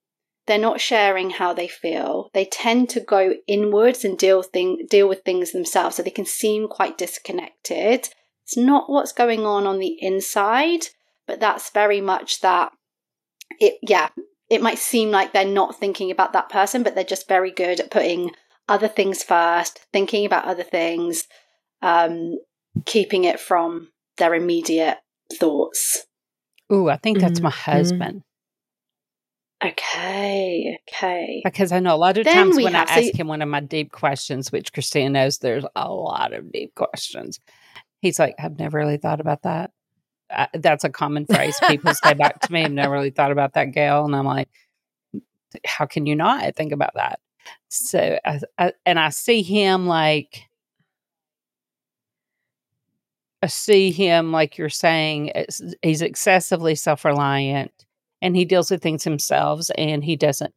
They're 0.50 0.58
not 0.58 0.82
sharing 0.82 1.30
how 1.30 1.54
they 1.54 1.68
feel. 1.68 2.32
They 2.34 2.44
tend 2.44 2.90
to 2.90 3.00
go 3.00 3.36
inwards 3.46 4.04
and 4.04 4.18
deal 4.18 4.42
thing, 4.42 4.88
deal 4.90 5.08
with 5.08 5.22
things 5.22 5.52
themselves, 5.52 5.96
so 5.96 6.02
they 6.02 6.10
can 6.10 6.26
seem 6.26 6.68
quite 6.68 6.98
disconnected. 6.98 8.10
It's 8.46 8.58
not 8.58 8.90
what's 8.90 9.12
going 9.12 9.46
on 9.46 9.68
on 9.68 9.78
the 9.78 9.96
inside, 10.02 10.88
but 11.28 11.40
that's 11.40 11.70
very 11.70 12.02
much 12.02 12.42
that. 12.42 12.72
It 13.60 13.76
yeah, 13.84 14.10
it 14.50 14.64
might 14.64 14.80
seem 14.80 15.12
like 15.12 15.34
they're 15.34 15.46
not 15.46 15.80
thinking 15.80 16.10
about 16.10 16.34
that 16.34 16.50
person, 16.50 16.82
but 16.82 16.96
they're 16.96 17.04
just 17.04 17.28
very 17.28 17.52
good 17.52 17.80
at 17.80 17.92
putting 17.92 18.32
other 18.68 18.88
things 18.88 19.22
first, 19.22 19.82
thinking 19.94 20.26
about 20.26 20.46
other 20.46 20.64
things, 20.64 21.26
um, 21.84 22.40
keeping 22.88 23.24
it 23.24 23.40
from 23.40 23.90
their 24.18 24.34
immediate 24.34 24.98
thoughts. 25.32 26.08
Ooh, 26.74 26.90
I 26.90 26.98
think 26.98 27.20
that's 27.20 27.40
my 27.40 27.52
Mhm. 27.52 27.54
husband. 27.54 28.24
Okay, 29.64 30.78
okay. 30.90 31.42
Because 31.44 31.72
I 31.74 31.80
know 31.80 31.94
a 31.94 31.98
lot 31.98 32.18
of 32.18 32.24
Then 32.24 32.34
times 32.34 32.56
when 32.58 32.76
I 32.76 32.84
ask 32.84 33.14
him 33.14 33.28
one 33.28 33.42
of 33.42 33.50
my 33.50 33.60
deep 33.60 33.92
questions, 33.92 34.52
which 34.54 34.72
Christina 34.72 35.10
knows 35.10 35.40
there's 35.40 35.66
a 35.76 35.92
lot 35.92 36.34
of 36.34 36.52
deep 36.52 36.74
questions, 36.76 37.40
he's 38.02 38.20
like, 38.20 38.36
I've 38.40 38.58
never 38.58 38.78
really 38.78 38.98
thought 38.98 39.20
about 39.20 39.42
that. 39.44 39.72
Uh, 40.30 40.46
that's 40.54 40.84
a 40.86 40.90
common 40.90 41.26
phrase 41.26 41.58
people 41.68 41.94
say 41.94 42.14
back 42.14 42.40
to 42.42 42.52
me. 42.54 42.64
I've 42.64 42.72
never 42.72 42.94
really 42.94 43.10
thought 43.10 43.32
about 43.32 43.54
that, 43.56 43.72
Gail. 43.74 44.06
And 44.06 44.16
I'm 44.16 44.26
like, 44.26 44.48
how 45.66 45.86
can 45.86 46.06
you 46.06 46.16
not 46.16 46.56
think 46.56 46.72
about 46.72 46.94
that? 46.96 47.20
So, 47.68 48.18
I, 48.24 48.40
I, 48.58 48.74
and 48.86 48.98
I 49.00 49.10
see 49.10 49.42
him 49.42 49.88
like, 49.88 50.44
I 53.42 53.48
see 53.48 53.92
him 53.92 54.32
like 54.32 54.58
you're 54.58 54.70
saying, 54.70 55.28
it's- 55.28 55.62
he's 55.82 56.02
excessively 56.02 56.76
self 56.76 57.04
reliant 57.04 57.72
and 58.22 58.36
he 58.36 58.46
deals 58.46 58.72
with 58.72 58.82
things 58.82 59.04
himself 59.04 59.68
and 59.78 60.04
he 60.04 60.16
doesn't 60.16 60.54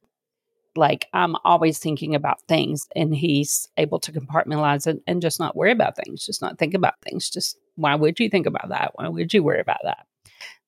like 0.74 1.06
I'm 1.12 1.36
always 1.44 1.78
thinking 1.78 2.14
about 2.14 2.40
things 2.48 2.86
and 2.96 3.14
he's 3.14 3.68
able 3.76 4.00
to 4.00 4.12
compartmentalize 4.12 4.86
it 4.86 5.02
and 5.06 5.20
just 5.20 5.38
not 5.38 5.56
worry 5.56 5.72
about 5.72 5.96
things, 5.96 6.24
just 6.24 6.40
not 6.40 6.58
think 6.58 6.74
about 6.74 6.94
things. 7.02 7.28
Just 7.28 7.58
why 7.76 7.94
would 7.94 8.18
you 8.18 8.30
think 8.30 8.46
about 8.46 8.70
that? 8.70 8.92
Why 8.94 9.08
would 9.08 9.34
you 9.34 9.42
worry 9.42 9.60
about 9.60 9.80
that? 9.84 10.06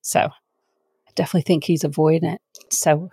So 0.03 0.21
I 0.21 1.11
definitely 1.15 1.43
think 1.43 1.65
he's 1.65 1.85
avoidant. 1.85 2.39
So 2.71 3.11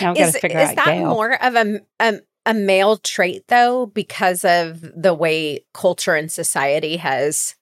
now 0.00 0.10
I've 0.10 0.16
got 0.16 0.28
Is, 0.28 0.32
to 0.34 0.40
figure 0.40 0.58
is 0.58 0.70
out 0.70 0.76
that 0.76 0.86
Gail. 0.86 1.08
more 1.10 1.42
of 1.42 1.54
a, 1.54 1.80
a 2.00 2.20
a 2.46 2.54
male 2.54 2.96
trait 2.96 3.44
though, 3.48 3.86
because 3.86 4.44
of 4.44 4.80
the 4.80 5.14
way 5.14 5.64
culture 5.74 6.14
and 6.14 6.32
society 6.32 6.96
has 6.96 7.54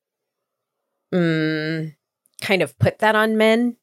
mm, 1.13 1.95
kind 2.41 2.63
of 2.63 2.79
put 2.79 3.01
that 3.01 3.15
on 3.17 3.37
men? 3.37 3.77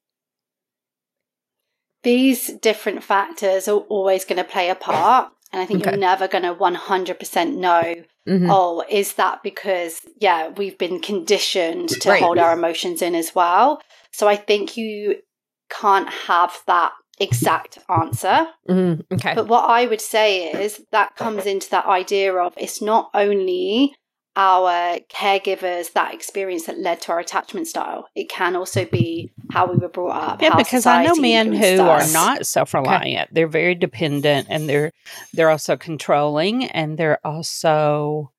These 2.05 2.53
different 2.61 3.03
factors 3.03 3.67
are 3.67 3.79
always 3.79 4.23
going 4.25 4.37
to 4.37 4.43
play 4.43 4.69
a 4.69 4.75
part. 4.75 5.31
And 5.51 5.61
I 5.61 5.65
think 5.65 5.81
Okay. 5.81 5.91
you're 5.91 5.99
never 5.99 6.27
going 6.27 6.43
to 6.43 6.53
100% 6.53 7.55
know, 7.57 7.95
Mhm. 8.27 8.47
oh, 8.49 8.83
is 8.89 9.13
that 9.13 9.41
because, 9.43 10.01
yeah, 10.19 10.49
we've 10.49 10.77
been 10.77 10.99
conditioned 10.99 11.89
to 12.01 12.09
Right. 12.09 12.21
hold 12.21 12.37
our 12.37 12.53
emotions 12.53 13.01
in 13.01 13.15
as 13.15 13.33
well. 13.33 13.81
So 14.11 14.27
I 14.27 14.35
think 14.35 14.77
you 14.77 15.21
can't 15.69 16.09
have 16.09 16.61
that 16.67 16.91
exact 17.19 17.79
answer. 17.89 18.47
Mhm. 18.69 19.05
Okay. 19.13 19.33
But 19.33 19.47
what 19.47 19.63
I 19.69 19.87
would 19.87 20.01
say 20.01 20.61
is 20.63 20.81
that 20.91 21.15
comes 21.15 21.45
into 21.45 21.69
that 21.71 21.85
idea 21.85 22.35
of 22.35 22.53
it's 22.57 22.81
not 22.81 23.09
only 23.13 23.95
our 24.35 24.99
caregivers 25.09 25.93
that 25.93 26.13
experience 26.13 26.65
that 26.65 26.77
led 26.79 27.01
to 27.01 27.11
our 27.11 27.19
attachment 27.19 27.67
style. 27.67 28.07
It 28.15 28.29
can 28.29 28.55
also 28.55 28.85
be 28.85 29.31
how 29.49 29.71
we 29.71 29.77
were 29.77 29.87
brought 29.87 30.33
up. 30.33 30.41
Yeah, 30.41 30.55
because 30.57 30.85
I 30.85 31.03
know 31.05 31.15
men 31.15 31.53
who 31.53 31.63
influenced 31.63 31.81
are 31.81 32.13
not 32.13 32.45
self-reliant. 32.45 33.33
They're 33.33 33.47
very 33.47 33.75
dependent, 33.75 34.47
and 34.49 34.67
they're 34.67 34.91
they're 35.33 35.49
also 35.49 35.77
controlling, 35.77 36.65
and 36.65 36.97
they're 36.97 37.25
also, 37.25 38.31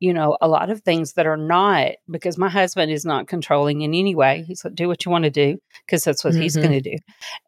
you 0.00 0.12
know, 0.12 0.36
a 0.40 0.48
lot 0.48 0.68
of 0.68 0.82
things 0.82 1.14
that 1.14 1.26
are 1.26 1.36
not. 1.38 1.92
Because 2.10 2.36
my 2.36 2.50
husband 2.50 2.92
is 2.92 3.06
not 3.06 3.28
controlling 3.28 3.80
in 3.80 3.94
any 3.94 4.14
way. 4.14 4.44
He's 4.46 4.64
like, 4.64 4.74
do 4.74 4.88
what 4.88 5.04
you 5.06 5.10
want 5.10 5.24
to 5.24 5.30
do, 5.30 5.58
because 5.86 6.04
that's 6.04 6.24
what 6.24 6.34
he's 6.34 6.56
Mhm. 6.56 6.62
going 6.62 6.82
to 6.82 6.90
do, 6.90 6.96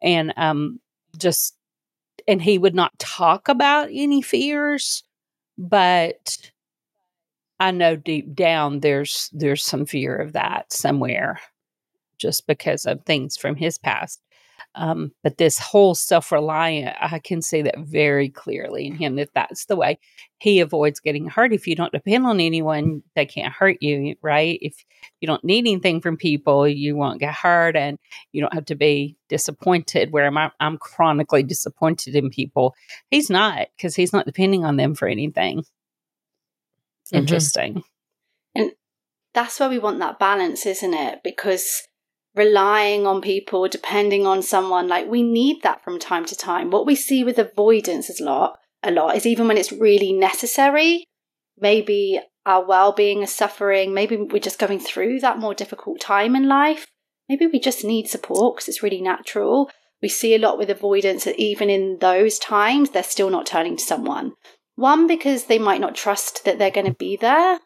and 0.01 0.33
um, 0.37 0.79
just 1.17 1.55
and 2.27 2.41
he 2.41 2.57
would 2.57 2.75
not 2.75 2.97
talk 2.97 3.47
about 3.49 3.89
any 3.91 4.21
fears, 4.21 5.03
but 5.57 6.50
I 7.61 7.69
know 7.69 7.95
deep 7.95 8.33
down 8.33 8.79
there's 8.79 9.29
there's 9.33 9.63
some 9.63 9.85
fear 9.85 10.17
of 10.17 10.33
that 10.33 10.73
somewhere, 10.73 11.39
just 12.17 12.47
because 12.47 12.87
of 12.87 13.05
things 13.05 13.37
from 13.37 13.55
his 13.55 13.77
past. 13.77 14.19
Um, 14.73 15.11
but 15.21 15.37
this 15.37 15.59
whole 15.59 15.93
self 15.93 16.31
reliant, 16.31 16.95
I 16.99 17.19
can 17.19 17.43
see 17.43 17.61
that 17.61 17.77
very 17.77 18.29
clearly 18.29 18.87
in 18.87 18.95
him 18.95 19.15
that 19.17 19.29
that's 19.35 19.65
the 19.65 19.75
way 19.75 19.99
he 20.39 20.59
avoids 20.59 20.99
getting 20.99 21.27
hurt. 21.27 21.53
If 21.53 21.67
you 21.67 21.75
don't 21.75 21.91
depend 21.93 22.25
on 22.25 22.39
anyone, 22.39 23.03
they 23.15 23.27
can't 23.27 23.53
hurt 23.53 23.77
you, 23.79 24.15
right? 24.23 24.57
If 24.59 24.83
you 25.19 25.27
don't 25.27 25.43
need 25.43 25.67
anything 25.67 26.01
from 26.01 26.17
people, 26.17 26.67
you 26.67 26.95
won't 26.95 27.19
get 27.19 27.35
hurt 27.35 27.75
and 27.75 27.99
you 28.31 28.41
don't 28.41 28.55
have 28.55 28.65
to 28.65 28.75
be 28.75 29.17
disappointed. 29.29 30.11
Where 30.11 30.25
I'm, 30.25 30.51
I'm 30.59 30.79
chronically 30.79 31.43
disappointed 31.43 32.15
in 32.15 32.31
people. 32.31 32.73
He's 33.11 33.29
not 33.29 33.67
because 33.77 33.95
he's 33.95 34.13
not 34.13 34.25
depending 34.25 34.65
on 34.65 34.77
them 34.77 34.95
for 34.95 35.07
anything. 35.07 35.63
Mhm. 37.11 37.17
interesting. 37.19 37.83
that's 39.33 39.61
where 39.61 39.69
we 39.69 39.79
want 39.79 39.97
that 39.99 40.19
balance, 40.19 40.65
isn't 40.65 40.93
it? 40.93 41.21
Because 41.23 41.87
relying 42.35 43.05
on 43.05 43.21
people, 43.21 43.67
depending 43.67 44.25
on 44.25 44.41
someone. 44.41 44.87
Like 44.87 45.07
we 45.07 45.23
need 45.23 45.63
that 45.63 45.83
from 45.83 45.99
time 45.99 46.25
to 46.25 46.35
time. 46.35 46.69
What 46.69 46.85
we 46.85 46.95
see 46.95 47.23
with 47.23 47.37
avoidance 47.37 48.09
is 48.09 48.19
a 48.19 48.25
lot, 48.25 48.59
a 48.83 48.91
lot 48.91 49.15
is 49.15 49.25
even 49.25 49.47
when 49.47 49.57
it's 49.57 49.71
really 49.71 50.13
necessary, 50.13 51.05
maybe 51.57 52.19
our 52.45 52.65
well-being 52.65 53.21
is 53.21 53.33
suffering, 53.33 53.93
maybe 53.93 54.17
we're 54.17 54.39
just 54.39 54.59
going 54.59 54.79
through 54.79 55.19
that 55.19 55.37
more 55.37 55.53
difficult 55.53 55.99
time 55.99 56.35
in 56.35 56.47
life. 56.47 56.87
Maybe 57.29 57.47
we 57.47 57.59
just 57.59 57.85
need 57.85 58.07
support 58.07 58.55
because 58.55 58.67
it's 58.67 58.83
really 58.83 59.01
natural. 59.01 59.69
We 60.01 60.09
see 60.09 60.33
a 60.33 60.39
lot 60.39 60.57
with 60.57 60.69
avoidance 60.69 61.25
that 61.25 61.39
even 61.39 61.69
in 61.69 61.99
those 61.99 62.39
times, 62.39 62.89
they're 62.89 63.03
still 63.03 63.29
not 63.29 63.45
turning 63.45 63.77
to 63.77 63.83
someone. 63.83 64.33
One, 64.81 65.07
because 65.07 65.45
they 65.45 65.59
might 65.59 65.81
not 65.81 65.95
trust 65.95 66.43
that 66.45 66.59
they're 66.59 66.71
going 66.71 66.87
to 66.87 66.93
be 66.93 67.15
there 67.15 67.59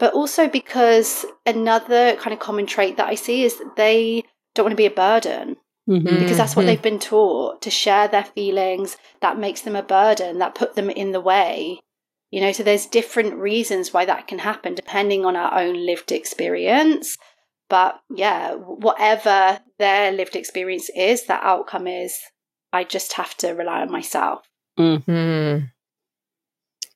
but 0.00 0.14
also 0.14 0.48
because 0.48 1.26
another 1.44 2.16
kind 2.16 2.32
of 2.32 2.40
common 2.40 2.66
trait 2.66 2.96
that 2.96 3.08
I 3.08 3.14
see 3.14 3.44
is 3.44 3.58
that 3.58 3.76
they 3.76 4.24
don't 4.54 4.64
want 4.64 4.72
to 4.72 4.76
be 4.76 4.86
a 4.86 4.90
burden. 4.90 5.56
Mm-hmm. 5.88 6.20
Because 6.20 6.38
that's 6.38 6.56
what 6.56 6.62
mm-hmm. 6.62 6.68
they've 6.68 6.82
been 6.82 6.98
taught 6.98 7.62
to 7.62 7.70
share 7.70 8.08
their 8.08 8.24
feelings. 8.24 8.96
That 9.20 9.38
makes 9.38 9.60
them 9.60 9.76
a 9.76 9.82
burden, 9.82 10.38
that 10.38 10.54
put 10.54 10.74
them 10.74 10.88
in 10.88 11.12
the 11.12 11.20
way. 11.20 11.80
You 12.30 12.40
know, 12.40 12.52
so 12.52 12.62
there's 12.62 12.86
different 12.86 13.34
reasons 13.34 13.92
why 13.92 14.06
that 14.06 14.26
can 14.26 14.38
happen 14.38 14.74
depending 14.74 15.26
on 15.26 15.36
our 15.36 15.60
own 15.60 15.84
lived 15.84 16.12
experience. 16.12 17.18
But 17.68 18.00
yeah, 18.08 18.54
whatever 18.54 19.60
their 19.78 20.12
lived 20.12 20.34
experience 20.34 20.90
is, 20.96 21.26
that 21.26 21.42
outcome 21.42 21.86
is, 21.86 22.18
I 22.72 22.84
just 22.84 23.12
have 23.14 23.36
to 23.38 23.50
rely 23.50 23.82
on 23.82 23.92
myself. 23.92 24.48
Mm-hmm. 24.78 25.66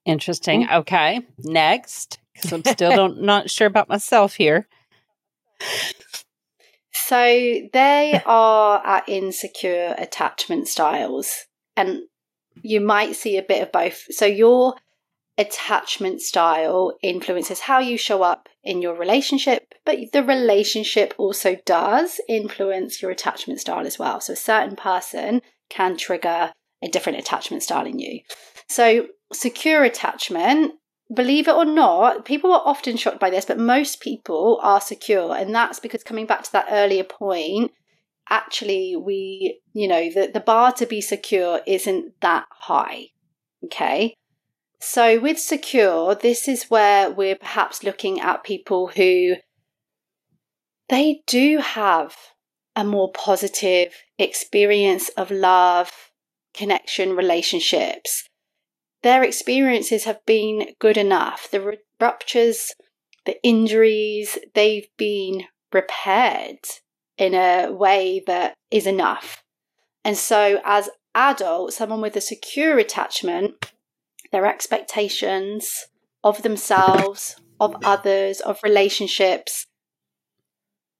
Interesting. 0.05 0.65
Mm-hmm. 0.65 0.75
Okay. 0.77 1.21
Next 1.39 2.19
because 2.35 2.53
I'm 2.53 2.65
still 2.65 2.91
don't, 2.91 3.23
not 3.23 3.51
sure 3.51 3.67
about 3.67 3.89
myself 3.89 4.35
here. 4.35 4.67
So 6.93 7.17
they 7.73 8.21
are 8.25 8.79
our 8.79 9.03
insecure 9.07 9.95
attachment 9.99 10.69
styles, 10.69 11.47
and 11.77 12.03
you 12.63 12.81
might 12.81 13.17
see 13.17 13.37
a 13.37 13.43
bit 13.43 13.63
of 13.63 13.73
both. 13.73 14.05
So 14.11 14.27
your 14.27 14.75
attachment 15.37 16.21
style 16.21 16.97
influences 17.03 17.61
how 17.61 17.81
you 17.81 17.99
show 17.99 18.23
up 18.23 18.49
in 18.63 18.81
your 18.81 18.95
relationship, 18.95 19.75
but 19.85 19.99
the 20.13 20.23
relationship 20.23 21.13
also 21.19 21.57
does 21.67 22.21
influence 22.29 23.03
your 23.03 23.11
attachment 23.11 23.61
style 23.61 23.87
as 23.87 23.99
well. 23.99 24.21
So 24.21 24.35
a 24.35 24.37
certain 24.37 24.77
person 24.77 25.43
can 25.69 25.97
trigger 25.97 26.53
a 26.83 26.89
different 26.89 27.19
attachment 27.19 27.63
style 27.65 27.87
in 27.87 27.99
you. 27.99 28.21
So 28.69 29.09
secure 29.35 29.85
attachment 29.85 30.75
believe 31.13 31.49
it 31.49 31.55
or 31.55 31.65
not, 31.65 32.25
people 32.25 32.53
are 32.53 32.63
often 32.65 32.97
shocked 32.97 33.21
by 33.21 33.31
this, 33.31 33.45
but 33.45 33.59
most 33.59 34.01
people 34.01 34.59
are 34.63 34.81
secure. 34.81 35.37
And 35.37 35.55
that's 35.55 35.81
because 35.81 36.03
coming 36.03 36.27
back 36.27 36.43
to 36.45 36.53
that 36.53 36.69
earlier 36.71 37.05
point, 37.05 37.73
actually, 38.31 38.97
we, 38.97 39.61
you 39.73 39.89
know, 39.89 40.11
the, 40.11 40.31
the 40.33 40.41
bar 40.41 40.73
to 40.73 40.87
be 40.87 41.01
secure 41.01 41.61
isn't 41.67 42.21
that 42.21 42.47
high. 42.51 43.09
Okay. 43.65 44.15
So 44.81 45.19
with 45.19 45.39
secure, 45.39 46.15
this 46.15 46.49
is 46.49 46.65
where 46.65 47.11
we're 47.11 47.37
perhaps 47.37 47.83
looking 47.83 48.21
at 48.21 48.45
people 48.45 48.89
who 48.89 49.37
they 50.89 51.23
do 51.27 51.59
have 51.59 52.15
a 52.77 52.85
more 52.85 53.11
positive 53.13 53.95
experience 54.19 55.09
of 55.11 55.31
love, 55.31 55.91
connection, 56.53 57.17
relationships 57.17 58.29
their 59.05 59.23
experiences 59.23 60.05
have 60.05 60.25
been 60.25 60.69
good 60.79 60.97
enough. 60.97 61.51
The 61.51 61.79
ruptures, 62.01 62.73
the 63.27 63.37
injuries, 63.45 64.39
they've 64.55 64.89
been 64.97 65.45
repaired 65.73 66.61
in 67.19 67.35
a 67.35 67.71
way 67.71 68.23
that 68.27 68.55
is 68.71 68.87
enough. 68.87 69.45
And 70.07 70.17
so, 70.17 70.59
as 70.65 70.89
adults, 71.15 71.77
someone 71.77 72.01
with 72.01 72.17
a 72.17 72.21
secure 72.23 72.79
attachment, 72.79 73.73
their 74.33 74.47
expectations 74.47 75.85
of 76.25 76.43
themselves, 76.43 77.37
of 77.61 77.77
others, 77.85 78.41
of 78.41 78.59
relationships, 78.63 79.67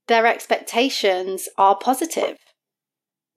their 0.09 0.27
expectations 0.27 1.49
are 1.57 1.79
positive. 1.79 2.37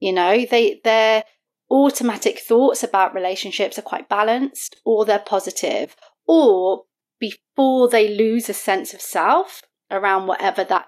You 0.02 0.12
know, 0.12 0.46
they 0.46 0.82
they're 0.84 1.24
automatic 1.70 2.40
thoughts 2.40 2.84
about 2.84 3.14
relationships 3.14 3.78
are 3.78 3.84
quite 3.84 4.10
balanced 4.10 4.78
or 4.86 5.06
they're 5.06 5.20
positive, 5.20 5.96
or 6.26 6.84
before 7.20 7.90
they 7.90 8.16
lose 8.16 8.50
a 8.50 8.54
sense 8.54 8.94
of 8.94 9.02
self 9.02 9.64
around 9.90 10.28
whatever 10.28 10.64
that 10.64 10.88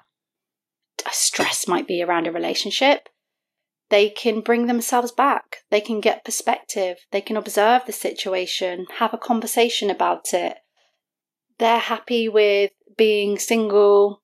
stress 1.11 1.67
might 1.67 1.87
be 1.87 2.03
around 2.03 2.27
a 2.27 2.31
relationship, 2.31 3.09
they 3.89 4.09
can 4.09 4.41
bring 4.41 4.67
themselves 4.67 5.11
back. 5.11 5.63
They 5.71 5.81
can 5.81 5.99
get 5.99 6.23
perspective. 6.23 6.97
They 7.11 7.21
can 7.21 7.37
observe 7.37 7.83
the 7.85 7.91
situation, 7.91 8.85
have 8.97 9.13
a 9.13 9.17
conversation 9.17 9.89
about 9.89 10.33
it. 10.33 10.57
They're 11.57 11.79
happy 11.79 12.29
with 12.29 12.71
being 12.97 13.39
single. 13.39 14.21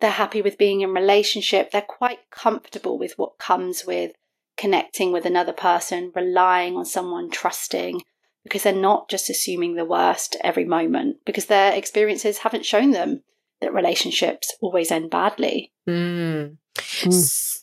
They're 0.00 0.10
happy 0.10 0.42
with 0.42 0.58
being 0.58 0.82
in 0.82 0.92
relationship. 0.92 1.70
They're 1.70 1.80
quite 1.80 2.30
comfortable 2.30 2.98
with 2.98 3.14
what 3.16 3.38
comes 3.38 3.84
with 3.86 4.12
connecting 4.56 5.12
with 5.12 5.26
another 5.26 5.52
person, 5.52 6.12
relying 6.14 6.76
on 6.76 6.84
someone, 6.84 7.30
trusting, 7.30 8.00
because 8.42 8.62
they're 8.62 8.72
not 8.72 9.08
just 9.08 9.28
assuming 9.28 9.74
the 9.74 9.84
worst 9.84 10.36
every 10.42 10.64
moment, 10.64 11.18
because 11.24 11.46
their 11.46 11.72
experiences 11.72 12.38
haven't 12.38 12.64
shown 12.64 12.92
them 12.92 13.22
that 13.60 13.74
relationships 13.74 14.54
always 14.60 14.90
end 14.90 15.10
badly. 15.10 15.72
Mm. 15.88 16.56
Mm. 16.76 17.62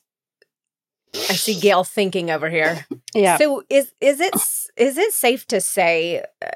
I 1.16 1.34
see 1.34 1.60
Gail 1.60 1.84
thinking 1.84 2.32
over 2.32 2.50
here. 2.50 2.86
Yeah. 3.16 3.38
So 3.38 3.62
is 3.70 3.94
is 4.02 4.20
it 4.20 4.34
is 4.76 4.98
it 4.98 5.14
safe 5.14 5.46
to 5.50 5.62
say 5.62 6.24
uh, 6.44 6.50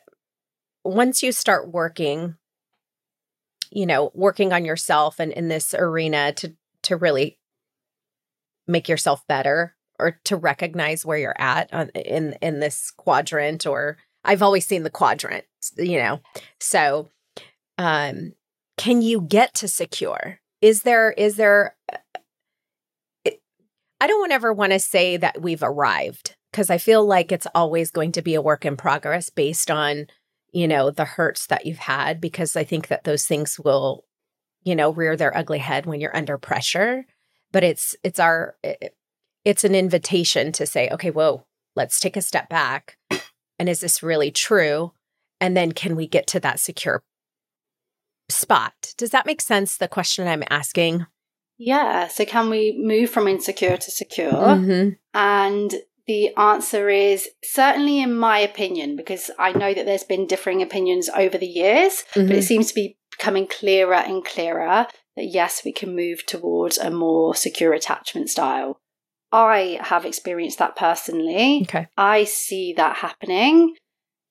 once 0.83 1.21
you 1.21 1.31
start 1.31 1.71
working, 1.71 2.35
you 3.69 3.85
know, 3.85 4.09
working 4.15 4.53
on 4.53 4.65
yourself 4.65 5.19
and 5.19 5.31
in 5.31 5.49
this 5.49 5.75
arena 5.75 6.33
to 6.37 6.55
to 6.81 6.97
really 6.97 7.37
make 8.65 8.89
yourself 8.89 9.23
better, 9.27 9.76
or 9.99 10.19
to 10.25 10.35
recognize 10.35 11.05
where 11.05 11.17
you're 11.17 11.39
at 11.39 11.73
on, 11.73 11.89
in 11.89 12.35
in 12.41 12.59
this 12.59 12.91
quadrant 12.91 13.65
or 13.65 13.97
I've 14.23 14.41
always 14.41 14.65
seen 14.65 14.83
the 14.83 14.89
quadrant, 14.89 15.45
you 15.77 15.99
know. 15.99 16.21
So, 16.59 17.09
um 17.77 18.33
can 18.77 19.01
you 19.01 19.21
get 19.21 19.55
to 19.55 19.67
secure? 19.67 20.39
Is 20.61 20.83
there 20.83 21.11
is 21.11 21.35
there 21.35 21.75
uh, 21.91 21.97
I 23.99 24.07
don't 24.07 24.31
ever 24.31 24.53
want 24.53 24.73
to 24.73 24.79
say 24.79 25.17
that 25.17 25.41
we've 25.41 25.63
arrived 25.63 26.35
because 26.51 26.69
I 26.69 26.77
feel 26.77 27.05
like 27.05 27.31
it's 27.31 27.47
always 27.55 27.91
going 27.91 28.11
to 28.13 28.21
be 28.21 28.35
a 28.35 28.41
work 28.41 28.65
in 28.65 28.77
progress 28.77 29.29
based 29.29 29.71
on, 29.71 30.07
you 30.51 30.67
know, 30.67 30.91
the 30.91 31.05
hurts 31.05 31.47
that 31.47 31.65
you've 31.65 31.77
had 31.79 32.21
because 32.21 32.55
I 32.55 32.63
think 32.63 32.87
that 32.87 33.03
those 33.03 33.25
things 33.25 33.59
will, 33.59 34.05
you 34.63 34.75
know, 34.75 34.91
rear 34.91 35.15
their 35.15 35.35
ugly 35.35 35.59
head 35.59 35.85
when 35.85 35.99
you're 35.99 36.15
under 36.15 36.37
pressure. 36.37 37.05
But 37.51 37.63
it's 37.63 37.95
it's 38.03 38.19
our 38.19 38.55
it, 38.63 38.95
it's 39.47 39.63
an 39.63 39.73
invitation 39.73 40.51
to 40.51 40.65
say, 40.65 40.89
okay, 40.91 41.09
whoa, 41.09 41.45
let's 41.73 42.01
take 42.01 42.17
a 42.17 42.21
step 42.21 42.49
back. 42.49 42.97
And 43.57 43.69
is 43.69 43.79
this 43.79 44.03
really 44.03 44.29
true? 44.29 44.91
And 45.39 45.55
then 45.55 45.71
can 45.71 45.95
we 45.95 46.05
get 46.05 46.27
to 46.27 46.41
that 46.41 46.59
secure 46.59 47.01
spot? 48.27 48.93
Does 48.97 49.11
that 49.11 49.25
make 49.25 49.39
sense? 49.39 49.77
The 49.77 49.87
question 49.87 50.27
I'm 50.27 50.43
asking. 50.49 51.05
Yeah. 51.57 52.09
So 52.09 52.25
can 52.25 52.49
we 52.49 52.77
move 52.77 53.09
from 53.09 53.25
insecure 53.25 53.77
to 53.77 53.89
secure? 53.89 54.33
Mm-hmm. 54.33 54.89
And 55.13 55.75
the 56.07 56.35
answer 56.35 56.89
is 56.89 57.29
certainly 57.41 58.01
in 58.01 58.13
my 58.13 58.39
opinion, 58.39 58.97
because 58.97 59.31
I 59.39 59.53
know 59.53 59.73
that 59.73 59.85
there's 59.85 60.03
been 60.03 60.27
differing 60.27 60.61
opinions 60.61 61.09
over 61.15 61.37
the 61.37 61.47
years, 61.47 62.03
mm-hmm. 62.11 62.27
but 62.27 62.35
it 62.35 62.39
mm-hmm. 62.39 62.41
seems 62.41 62.67
to 62.67 62.75
be 62.75 62.97
becoming 63.17 63.47
clearer 63.47 63.93
and 63.93 64.25
clearer 64.25 64.87
that 65.15 65.25
yes, 65.25 65.61
we 65.63 65.71
can 65.71 65.95
move 65.95 66.25
towards 66.25 66.77
a 66.77 66.91
more 66.91 67.33
secure 67.33 67.71
attachment 67.71 68.29
style. 68.29 68.81
I 69.31 69.79
have 69.81 70.05
experienced 70.05 70.59
that 70.59 70.75
personally. 70.75 71.61
Okay. 71.63 71.87
I 71.97 72.23
see 72.23 72.73
that 72.73 72.97
happening. 72.97 73.75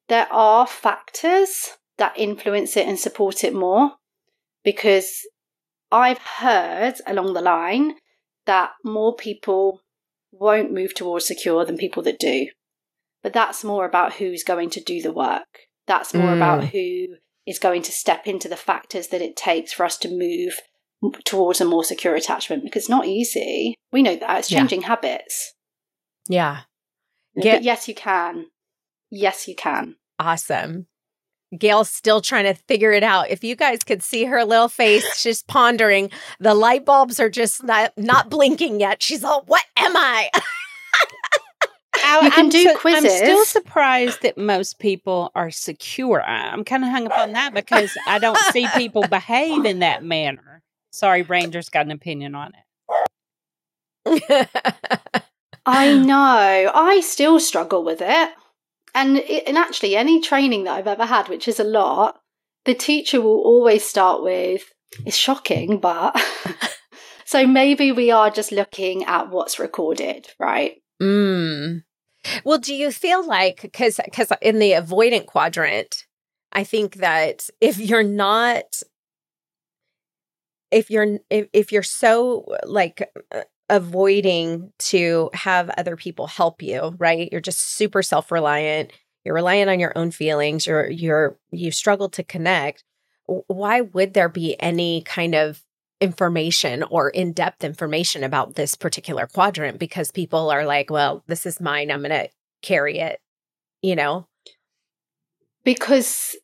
There 0.09 0.29
are 0.33 0.67
factors 0.67 1.77
that 1.99 2.19
influence 2.19 2.77
it 2.77 2.87
and 2.87 2.99
support 2.99 3.45
it 3.45 3.55
more 3.55 3.93
because 4.65 5.27
I've 5.91 6.19
heard 6.19 6.95
along 7.07 7.35
the 7.35 7.41
line 7.41 7.95
that 8.47 8.71
more 8.85 9.15
people 9.15 9.81
won't 10.33 10.73
move 10.73 10.95
towards 10.95 11.27
secure 11.27 11.65
than 11.65 11.77
people 11.77 12.03
that 12.05 12.19
do. 12.19 12.49
But 13.23 13.33
that's 13.33 13.65
more 13.65 13.85
about 13.87 14.15
who's 14.15 14.45
going 14.45 14.71
to 14.71 14.81
do 14.81 15.03
the 15.03 15.13
work. 15.13 15.67
That's 15.87 16.15
more 16.15 16.31
mm. 16.31 16.37
about 16.37 16.65
who 16.67 17.17
is 17.47 17.59
going 17.59 17.83
to 17.83 17.93
step 17.93 18.27
into 18.27 18.49
the 18.49 18.57
factors 18.57 19.09
that 19.09 19.23
it 19.23 19.37
takes 19.37 19.73
for 19.73 19.85
us 19.85 19.97
to 19.99 20.09
move 20.09 20.61
towards 21.25 21.61
a 21.61 21.65
more 21.65 21.85
secure 21.85 22.15
attachment 22.15 22.65
because 22.65 22.85
it's 22.85 22.89
not 22.89 23.07
easy. 23.07 23.75
We 23.93 24.03
know 24.03 24.17
that 24.17 24.39
it's 24.39 24.49
changing 24.49 24.83
yeah. 24.83 24.89
habits. 24.89 25.55
Yeah. 26.29 26.61
Get- 27.41 27.57
but 27.57 27.63
yes, 27.63 27.89
you 27.89 27.95
can. 27.95 28.47
Yes, 29.11 29.47
you 29.47 29.55
can. 29.55 29.97
Awesome. 30.19 30.87
Gail's 31.57 31.91
still 31.91 32.21
trying 32.21 32.45
to 32.45 32.55
figure 32.67 32.93
it 32.93 33.05
out. 33.05 33.31
If 33.31 33.45
you 33.45 33.55
guys 33.55 33.85
could 33.85 34.03
see 34.03 34.25
her 34.25 34.45
little 34.45 34.69
face, 34.69 35.17
she's 35.17 35.43
pondering. 35.43 36.11
The 36.41 36.55
light 36.55 36.85
bulbs 36.85 37.21
are 37.21 37.31
just 37.31 37.63
not, 37.63 37.93
not 37.97 38.31
blinking 38.31 38.81
yet. 38.81 39.03
She's 39.03 39.23
all, 39.23 39.45
"What 39.47 39.65
am 39.77 39.97
I?" 39.97 40.31
I, 42.05 42.25
you 42.25 42.31
can 42.31 42.45
I'm 42.47 42.51
do 42.51 42.63
su- 42.63 42.77
quizzes. 42.77 43.05
I'm 43.05 43.17
still 43.17 43.45
surprised 43.45 44.23
that 44.23 44.37
most 44.39 44.79
people 44.79 45.31
are 45.35 45.51
secure. 45.51 46.23
I'm 46.23 46.65
kind 46.65 46.85
of 46.85 46.91
hung 46.91 47.07
up 47.07 47.19
on 47.19 47.33
that 47.33 47.55
because 47.55 47.97
I 48.07 48.19
don't 48.19 48.39
see 48.53 48.67
people 48.75 49.07
behave 49.09 49.65
in 49.65 49.81
that 49.81 50.05
manner. 50.05 50.63
Sorry, 50.97 51.21
Ranger's 51.21 51.69
got 51.69 51.85
an 51.85 51.93
opinion 51.93 52.35
on 52.35 52.53
it. 52.55 54.49
I 55.67 55.95
know. 56.07 56.71
I 56.75 57.01
still 57.01 57.39
struggle 57.39 57.85
with 57.85 58.01
it. 58.01 58.31
And, 58.95 59.19
it, 59.19 59.47
and 59.47 59.59
actually, 59.59 59.95
any 59.95 60.23
training 60.23 60.65
that 60.65 60.73
I've 60.73 60.87
ever 60.87 61.05
had, 61.05 61.29
which 61.29 61.49
is 61.49 61.61
a 61.61 61.65
lot, 61.65 62.19
the 62.65 62.73
teacher 62.73 63.21
will 63.21 63.43
always 63.43 63.85
start 63.85 64.23
with, 64.23 64.73
it's 65.05 65.19
shocking, 65.19 65.81
but. 65.81 66.19
so 67.27 67.47
maybe 67.47 67.93
we 67.93 68.11
are 68.11 68.31
just 68.31 68.51
looking 68.51 69.05
at 69.05 69.29
what's 69.29 69.59
recorded, 69.59 70.29
right? 70.41 70.77
Mm. 71.03 71.83
Well, 72.43 72.59
do 72.59 72.75
you 72.75 72.91
feel 72.91 73.25
like 73.27 73.61
because 73.61 74.01
because 74.03 74.33
in 74.41 74.61
the 74.61 74.73
avoidant 74.73 75.27
quadrant, 75.27 76.07
I 76.53 76.65
think 76.65 76.97
that 76.97 77.51
if 77.61 77.79
you're 77.79 78.03
not 78.03 78.83
if 80.71 80.91
you're 80.91 81.19
if, 81.31 81.49
if 81.53 81.73
you're 81.73 81.83
so 81.83 82.47
like 82.65 83.11
avoiding 83.69 84.73
to 84.79 85.31
have 85.35 85.71
other 85.71 85.97
people 85.97 86.27
help 86.27 86.63
you, 86.63 86.95
right? 86.99 87.29
You're 87.33 87.41
just 87.41 87.61
super 87.61 88.03
self-reliant. 88.03 88.93
You're 89.25 89.35
reliant 89.35 89.71
on 89.71 89.81
your 89.81 89.93
own 89.97 90.11
feelings. 90.11 90.67
You're 90.67 90.89
you're 90.91 91.39
you 91.51 91.71
struggle 91.71 92.09
to 92.11 92.23
connect. 92.23 92.85
Why 93.27 93.81
would 93.81 94.15
there 94.15 94.29
be 94.29 94.61
any 94.61 95.03
kind 95.03 95.35
of 95.35 95.63
information 96.01 96.83
or 96.85 97.09
in-depth 97.11 97.65
information 97.65 98.23
about 98.23 98.55
this 98.55 98.75
particular 98.75 99.27
quadrant 99.27 99.79
because 99.79 100.11
people 100.11 100.51
are 100.51 100.67
like, 100.67 100.91
well, 100.91 101.25
this 101.27 101.47
is 101.47 101.61
mine. 101.61 101.91
I'm 101.91 102.01
going 102.01 102.11
to 102.11 102.29
carry 102.63 102.99
it, 102.99 103.19
you 103.83 103.97
know? 103.97 104.29
Because 105.65 106.37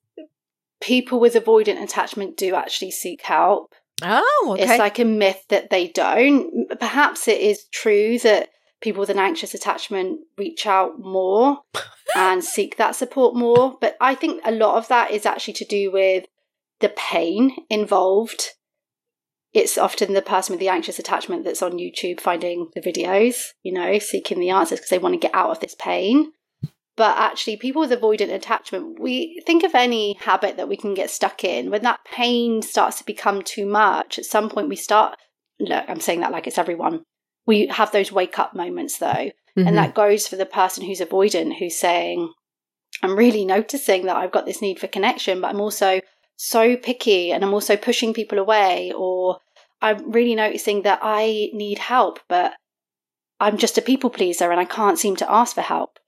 people 0.80 1.20
with 1.20 1.34
avoidant 1.34 1.82
attachment 1.82 2.36
do 2.36 2.54
actually 2.54 2.90
seek 2.90 3.22
help. 3.22 3.74
Oh, 4.02 4.50
okay. 4.54 4.64
It's 4.64 4.78
like 4.78 4.98
a 4.98 5.04
myth 5.04 5.44
that 5.48 5.70
they 5.70 5.88
don't. 5.88 6.68
Perhaps 6.78 7.28
it 7.28 7.40
is 7.40 7.64
true 7.72 8.18
that 8.20 8.50
people 8.80 9.00
with 9.00 9.10
an 9.10 9.18
anxious 9.18 9.54
attachment 9.54 10.20
reach 10.36 10.66
out 10.66 10.98
more 10.98 11.60
and 12.16 12.42
seek 12.42 12.76
that 12.76 12.96
support 12.96 13.34
more. 13.34 13.78
But 13.80 13.96
I 14.00 14.14
think 14.14 14.42
a 14.44 14.52
lot 14.52 14.76
of 14.76 14.88
that 14.88 15.10
is 15.10 15.24
actually 15.24 15.54
to 15.54 15.64
do 15.64 15.90
with 15.92 16.26
the 16.80 16.90
pain 16.90 17.56
involved. 17.70 18.50
It's 19.52 19.78
often 19.78 20.14
the 20.14 20.22
person 20.22 20.54
with 20.54 20.60
the 20.60 20.68
anxious 20.68 20.98
attachment 20.98 21.44
that's 21.44 21.62
on 21.62 21.78
YouTube 21.78 22.20
finding 22.20 22.70
the 22.74 22.80
videos, 22.80 23.50
you 23.62 23.72
know, 23.72 23.98
seeking 23.98 24.40
the 24.40 24.50
answers 24.50 24.80
because 24.80 24.90
they 24.90 24.98
want 24.98 25.14
to 25.14 25.18
get 25.18 25.34
out 25.34 25.50
of 25.50 25.60
this 25.60 25.76
pain. 25.78 26.32
But 26.96 27.16
actually, 27.16 27.56
people 27.56 27.80
with 27.80 27.90
avoidant 27.90 28.32
attachment, 28.32 29.00
we 29.00 29.42
think 29.46 29.64
of 29.64 29.74
any 29.74 30.14
habit 30.20 30.56
that 30.58 30.68
we 30.68 30.76
can 30.76 30.92
get 30.92 31.10
stuck 31.10 31.42
in. 31.42 31.70
When 31.70 31.82
that 31.82 32.04
pain 32.04 32.60
starts 32.60 32.98
to 32.98 33.04
become 33.04 33.42
too 33.42 33.64
much, 33.64 34.18
at 34.18 34.26
some 34.26 34.50
point 34.50 34.68
we 34.68 34.76
start. 34.76 35.18
Look, 35.58 35.84
I'm 35.88 36.00
saying 36.00 36.20
that 36.20 36.32
like 36.32 36.46
it's 36.46 36.58
everyone. 36.58 37.04
We 37.46 37.66
have 37.68 37.92
those 37.92 38.12
wake 38.12 38.38
up 38.38 38.54
moments 38.54 38.98
though. 38.98 39.30
Mhm. 39.56 39.66
And 39.68 39.78
that 39.78 39.94
goes 39.94 40.26
for 40.26 40.36
the 40.36 40.46
person 40.46 40.84
who's 40.84 41.00
avoidant, 41.00 41.58
who's 41.58 41.78
saying, 41.78 42.32
I'm 43.02 43.16
really 43.16 43.44
noticing 43.44 44.06
that 44.06 44.16
I've 44.16 44.30
got 44.32 44.46
this 44.46 44.62
need 44.62 44.78
for 44.78 44.86
connection, 44.86 45.40
but 45.40 45.48
I'm 45.48 45.60
also 45.60 46.00
so 46.36 46.76
picky 46.76 47.32
and 47.32 47.42
I'm 47.44 47.54
also 47.54 47.76
pushing 47.76 48.12
people 48.12 48.38
away, 48.38 48.92
or 48.94 49.38
I'm 49.80 50.10
really 50.10 50.34
noticing 50.34 50.82
that 50.82 51.00
I 51.02 51.50
need 51.52 51.78
help, 51.78 52.20
but 52.28 52.54
I'm 53.40 53.56
just 53.56 53.78
a 53.78 53.82
people 53.82 54.10
pleaser 54.10 54.50
and 54.50 54.60
I 54.60 54.64
can't 54.64 54.98
seem 54.98 55.16
to 55.16 55.30
ask 55.30 55.54
for 55.54 55.62
help. 55.62 55.98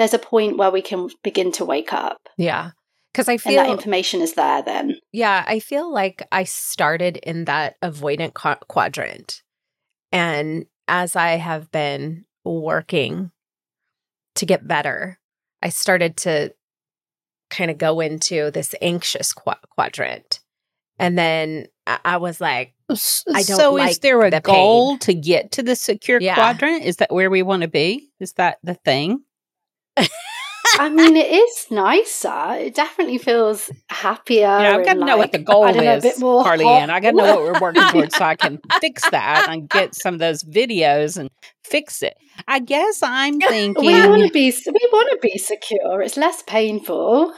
There's 0.00 0.14
a 0.14 0.18
point 0.18 0.56
where 0.56 0.70
we 0.70 0.80
can 0.80 1.10
begin 1.22 1.52
to 1.52 1.64
wake 1.66 1.92
up, 1.92 2.28
yeah. 2.38 2.70
Because 3.12 3.28
I 3.28 3.32
and 3.32 3.40
feel, 3.42 3.54
that 3.62 3.68
information 3.70 4.22
is 4.22 4.32
there 4.32 4.62
then. 4.62 4.96
yeah, 5.12 5.44
I 5.46 5.58
feel 5.58 5.92
like 5.92 6.26
I 6.32 6.44
started 6.44 7.18
in 7.18 7.44
that 7.44 7.74
avoidant 7.82 8.32
qua- 8.32 8.56
quadrant. 8.66 9.42
And 10.10 10.64
as 10.88 11.16
I 11.16 11.32
have 11.32 11.70
been 11.70 12.24
working 12.44 13.30
to 14.36 14.46
get 14.46 14.66
better, 14.66 15.18
I 15.60 15.68
started 15.68 16.16
to 16.18 16.54
kind 17.50 17.70
of 17.70 17.76
go 17.76 18.00
into 18.00 18.50
this 18.52 18.74
anxious 18.80 19.34
qua- 19.34 19.58
quadrant. 19.68 20.40
And 20.98 21.18
then 21.18 21.66
I, 21.86 21.98
I 22.04 22.16
was 22.16 22.40
like, 22.40 22.72
I 22.88 23.42
don't 23.42 23.58
so 23.58 23.76
is 23.76 23.98
there 23.98 24.22
a 24.22 24.30
the 24.30 24.40
goal 24.40 24.96
to 24.98 25.12
get 25.12 25.52
to 25.52 25.62
the 25.62 25.76
secure 25.76 26.20
Yeah. 26.20 26.36
quadrant? 26.36 26.84
Is 26.84 26.96
that 26.96 27.12
where 27.12 27.28
we 27.28 27.42
want 27.42 27.62
to 27.62 27.68
be? 27.68 28.08
Is 28.18 28.32
that 28.34 28.58
the 28.62 28.74
thing? 28.74 29.24
I 30.78 30.88
mean, 30.88 31.16
it 31.16 31.30
is 31.30 31.66
nicer. 31.70 32.54
It 32.54 32.74
definitely 32.74 33.18
feels 33.18 33.70
happier. 33.88 34.42
Yeah, 34.42 34.76
I've 34.76 34.84
got 34.84 34.94
to 34.94 35.04
know 35.04 35.16
what 35.16 35.32
the 35.32 35.38
goal 35.38 35.72
know, 35.72 35.96
is, 35.96 36.18
Carly. 36.18 36.66
Ann. 36.66 36.90
I 36.90 37.00
got 37.00 37.10
to 37.10 37.16
know 37.16 37.36
what 37.36 37.42
we're 37.42 37.60
working 37.60 37.82
towards 37.90 38.16
so 38.16 38.24
I 38.24 38.36
can 38.36 38.58
fix 38.80 39.08
that 39.10 39.48
and 39.50 39.68
get 39.68 39.94
some 39.94 40.14
of 40.14 40.20
those 40.20 40.44
videos 40.44 41.16
and 41.16 41.28
fix 41.64 42.02
it. 42.02 42.16
I 42.48 42.60
guess 42.60 43.02
I'm 43.02 43.38
thinking 43.40 43.84
We 43.84 44.08
want 44.08 44.22
to 44.22 44.32
be. 44.32 44.50
We 44.50 44.88
want 44.92 45.10
to 45.10 45.18
be 45.20 45.36
secure. 45.38 46.00
It's 46.02 46.16
less 46.16 46.42
painful. 46.44 47.34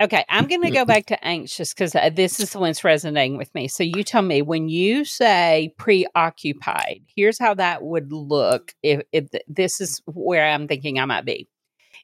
Okay, 0.00 0.24
I'm 0.28 0.46
going 0.46 0.62
to 0.62 0.70
go 0.70 0.84
back 0.84 1.06
to 1.06 1.24
anxious 1.24 1.72
because 1.72 1.94
uh, 1.94 2.10
this 2.10 2.38
is 2.38 2.50
the 2.50 2.58
one 2.58 2.68
that's 2.68 2.84
resonating 2.84 3.36
with 3.36 3.52
me. 3.54 3.68
So 3.68 3.82
you 3.82 4.04
tell 4.04 4.22
me 4.22 4.42
when 4.42 4.68
you 4.68 5.04
say 5.04 5.72
preoccupied, 5.78 7.02
here's 7.16 7.38
how 7.38 7.54
that 7.54 7.82
would 7.82 8.12
look 8.12 8.74
if, 8.82 9.02
if 9.12 9.28
this 9.48 9.80
is 9.80 10.02
where 10.06 10.46
I'm 10.46 10.68
thinking 10.68 10.98
I 11.00 11.06
might 11.06 11.24
be. 11.24 11.48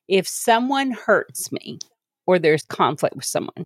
If 0.08 0.28
someone 0.28 0.90
hurts 0.90 1.50
me 1.52 1.78
or 2.26 2.38
there's 2.38 2.64
conflict 2.64 3.16
with 3.16 3.24
someone, 3.24 3.64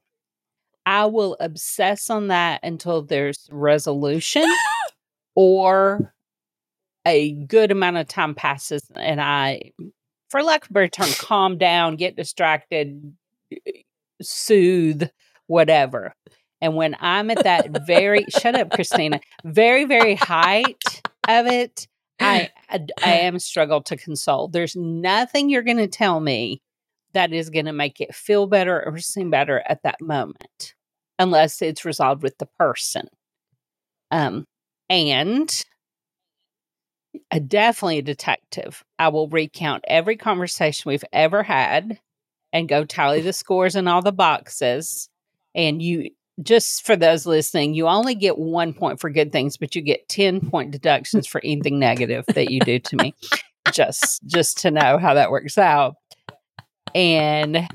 I 0.84 1.06
will 1.06 1.36
obsess 1.40 2.10
on 2.10 2.28
that 2.28 2.60
until 2.62 3.02
there's 3.02 3.48
resolution 3.50 4.44
or 5.34 6.14
a 7.06 7.32
good 7.32 7.70
amount 7.72 7.96
of 7.96 8.08
time 8.08 8.34
passes 8.34 8.82
and 8.94 9.20
I, 9.20 9.72
for 10.28 10.42
lack 10.42 10.64
of 10.64 10.70
a 10.70 10.74
better 10.74 10.88
term, 10.88 11.08
calm 11.18 11.58
down, 11.58 11.96
get 11.96 12.16
distracted, 12.16 13.14
soothe, 14.22 15.08
whatever. 15.46 16.14
And 16.60 16.74
when 16.74 16.96
I'm 17.00 17.30
at 17.30 17.44
that 17.44 17.86
very, 17.86 18.24
shut 18.28 18.54
up, 18.54 18.70
Christina, 18.70 19.20
very, 19.44 19.84
very 19.84 20.14
height 20.20 21.02
of 21.28 21.46
it, 21.46 21.86
I, 22.20 22.50
I, 22.68 22.86
I 23.02 23.12
am 23.20 23.38
struggle 23.38 23.82
to 23.82 23.96
console. 23.96 24.48
There's 24.48 24.76
nothing 24.76 25.48
you're 25.48 25.62
going 25.62 25.76
to 25.76 25.86
tell 25.86 26.20
me 26.20 26.62
that 27.12 27.32
is 27.32 27.50
going 27.50 27.66
to 27.66 27.72
make 27.72 28.00
it 28.00 28.14
feel 28.14 28.46
better 28.46 28.84
or 28.84 28.98
seem 28.98 29.30
better 29.30 29.62
at 29.68 29.82
that 29.84 30.00
moment, 30.00 30.74
unless 31.18 31.62
it's 31.62 31.84
resolved 31.84 32.22
with 32.22 32.36
the 32.38 32.48
person. 32.58 33.08
Um, 34.10 34.44
and 34.90 35.64
a, 37.30 37.40
definitely 37.40 37.98
a 37.98 38.02
detective. 38.02 38.84
I 38.98 39.08
will 39.08 39.28
recount 39.28 39.84
every 39.88 40.16
conversation 40.16 40.88
we've 40.88 41.04
ever 41.12 41.42
had 41.42 41.98
and 42.52 42.68
go 42.68 42.84
tally 42.84 43.20
the 43.20 43.32
scores 43.32 43.76
in 43.76 43.88
all 43.88 44.02
the 44.02 44.12
boxes. 44.12 45.08
And 45.54 45.80
you, 45.82 46.10
just 46.42 46.84
for 46.84 46.96
those 46.96 47.26
listening, 47.26 47.74
you 47.74 47.86
only 47.86 48.14
get 48.14 48.38
one 48.38 48.72
point 48.72 49.00
for 49.00 49.10
good 49.10 49.32
things, 49.32 49.56
but 49.56 49.74
you 49.74 49.82
get 49.82 50.08
10 50.08 50.50
point 50.50 50.70
deductions 50.72 51.26
for 51.26 51.40
anything 51.44 51.78
negative 51.78 52.24
that 52.26 52.50
you 52.50 52.60
do 52.60 52.78
to 52.78 52.96
me. 52.96 53.14
just, 53.72 54.24
just 54.26 54.58
to 54.58 54.70
know 54.70 54.98
how 54.98 55.14
that 55.14 55.30
works 55.30 55.58
out. 55.58 55.96
And 56.94 57.68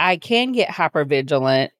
I 0.00 0.16
can 0.16 0.52
get 0.52 0.70
hyper 0.70 1.04
vigilant 1.04 1.72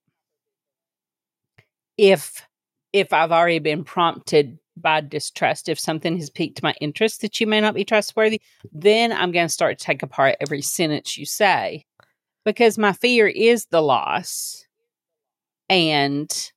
if 1.97 2.47
if 2.93 3.13
I've 3.13 3.31
already 3.31 3.61
been 3.61 3.85
prompted 3.85 4.59
by 4.77 5.01
distrust, 5.01 5.69
if 5.69 5.79
something 5.79 6.17
has 6.17 6.31
piqued 6.31 6.63
my 6.63 6.75
interest 6.81 7.21
that 7.21 7.41
you 7.41 7.47
may 7.47 7.61
not 7.61 7.75
be 7.75 7.85
trustworthy, 7.85 8.41
then 8.73 9.13
I'm 9.13 9.31
going 9.31 9.47
to 9.47 9.53
start 9.53 9.79
to 9.79 9.85
take 9.85 10.03
apart 10.03 10.37
every 10.41 10.63
sentence 10.63 11.17
you 11.17 11.27
say 11.27 11.85
because 12.45 12.79
my 12.79 12.93
fear 12.93 13.29
is 13.29 13.67
the 13.67 13.83
loss. 13.83 14.67
And 15.71 16.53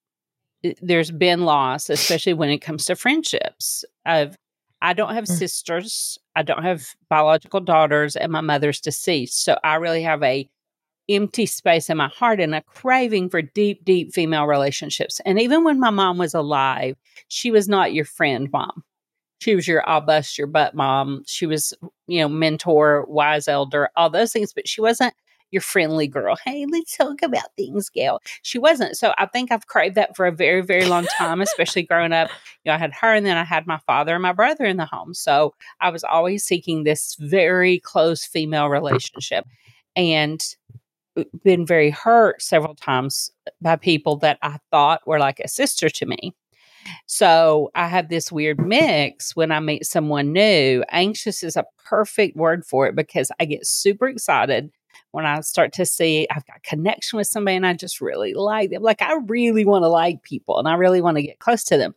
there's 0.81 1.11
been 1.11 1.43
loss, 1.45 1.89
especially 1.89 2.33
when 2.33 2.49
it 2.49 2.59
comes 2.59 2.85
to 2.85 2.95
friendships. 2.95 3.85
I've, 4.05 4.37
I 4.81 4.93
don't 4.93 5.13
have 5.13 5.25
Mm. 5.25 5.37
sisters, 5.37 6.17
I 6.35 6.41
don't 6.41 6.63
have 6.63 6.87
biological 7.09 7.61
daughters, 7.61 8.15
and 8.15 8.31
my 8.31 8.41
mother's 8.41 8.81
deceased. 8.81 9.43
So 9.43 9.57
I 9.63 9.75
really 9.75 10.03
have 10.03 10.23
a 10.23 10.49
empty 11.09 11.45
space 11.45 11.89
in 11.89 11.97
my 11.97 12.07
heart 12.07 12.39
and 12.39 12.55
a 12.55 12.61
craving 12.61 13.29
for 13.29 13.41
deep, 13.41 13.85
deep 13.85 14.13
female 14.13 14.47
relationships. 14.47 15.19
And 15.25 15.39
even 15.39 15.63
when 15.63 15.79
my 15.79 15.89
mom 15.89 16.17
was 16.17 16.33
alive, 16.33 16.95
she 17.27 17.51
was 17.51 17.67
not 17.69 17.93
your 17.93 18.05
friend 18.05 18.49
mom. 18.51 18.83
She 19.41 19.55
was 19.55 19.67
your 19.67 19.87
I'll 19.87 20.01
bust 20.01 20.37
your 20.37 20.47
butt 20.47 20.73
mom. 20.73 21.23
She 21.27 21.45
was, 21.45 21.73
you 22.07 22.21
know, 22.21 22.29
mentor, 22.29 23.05
wise 23.09 23.49
elder, 23.49 23.89
all 23.97 24.09
those 24.09 24.31
things, 24.31 24.53
but 24.53 24.67
she 24.67 24.79
wasn't 24.79 25.13
your 25.53 25.61
friendly 25.61 26.07
girl. 26.07 26.35
Hey, 26.43 26.65
let's 26.69 26.97
talk 26.97 27.21
about 27.21 27.55
things, 27.55 27.89
Gail. 27.89 28.19
She 28.41 28.57
wasn't. 28.57 28.97
So 28.97 29.13
I 29.17 29.27
think 29.27 29.51
I've 29.51 29.67
craved 29.67 29.95
that 29.95 30.15
for 30.15 30.25
a 30.25 30.31
very, 30.31 30.61
very 30.61 30.85
long 30.85 31.05
time, 31.17 31.39
especially 31.41 31.83
growing 31.83 32.11
up. 32.11 32.29
You 32.63 32.69
know, 32.69 32.75
I 32.75 32.79
had 32.79 32.93
her 32.99 33.13
and 33.13 33.25
then 33.25 33.37
I 33.37 33.43
had 33.43 33.67
my 33.67 33.79
father 33.85 34.13
and 34.13 34.23
my 34.23 34.33
brother 34.33 34.65
in 34.65 34.77
the 34.77 34.85
home. 34.85 35.13
So 35.13 35.53
I 35.79 35.89
was 35.89 36.03
always 36.03 36.43
seeking 36.43 36.83
this 36.83 37.15
very 37.19 37.79
close 37.79 38.25
female 38.25 38.67
relationship 38.67 39.45
and 39.95 40.43
uh, 41.15 41.23
been 41.43 41.65
very 41.65 41.91
hurt 41.91 42.41
several 42.41 42.75
times 42.75 43.29
by 43.61 43.75
people 43.75 44.17
that 44.17 44.39
I 44.41 44.57
thought 44.71 45.07
were 45.07 45.19
like 45.19 45.39
a 45.39 45.47
sister 45.47 45.89
to 45.89 46.05
me. 46.05 46.33
So 47.05 47.71
I 47.75 47.87
have 47.87 48.09
this 48.09 48.31
weird 48.31 48.59
mix 48.59 49.35
when 49.35 49.51
I 49.51 49.59
meet 49.59 49.85
someone 49.85 50.33
new. 50.33 50.83
Anxious 50.91 51.43
is 51.43 51.55
a 51.55 51.65
perfect 51.85 52.35
word 52.35 52.65
for 52.65 52.87
it 52.87 52.95
because 52.95 53.31
I 53.39 53.45
get 53.45 53.65
super 53.65 54.07
excited 54.07 54.71
when 55.13 55.27
I 55.27 55.41
start 55.41 55.73
to 55.73 55.85
see 55.85 56.27
I've 56.31 56.45
got 56.47 56.63
connection 56.63 57.17
with 57.17 57.27
somebody 57.27 57.55
and 57.55 57.67
I 57.67 57.73
just 57.73 58.01
really 58.01 58.33
like 58.33 58.71
them. 58.71 58.81
Like 58.81 59.03
I 59.03 59.13
really 59.27 59.63
want 59.63 59.83
to 59.83 59.87
like 59.87 60.23
people 60.23 60.57
and 60.57 60.67
I 60.67 60.73
really 60.73 61.01
want 61.01 61.17
to 61.17 61.23
get 61.23 61.37
close 61.37 61.63
to 61.65 61.77
them. 61.77 61.93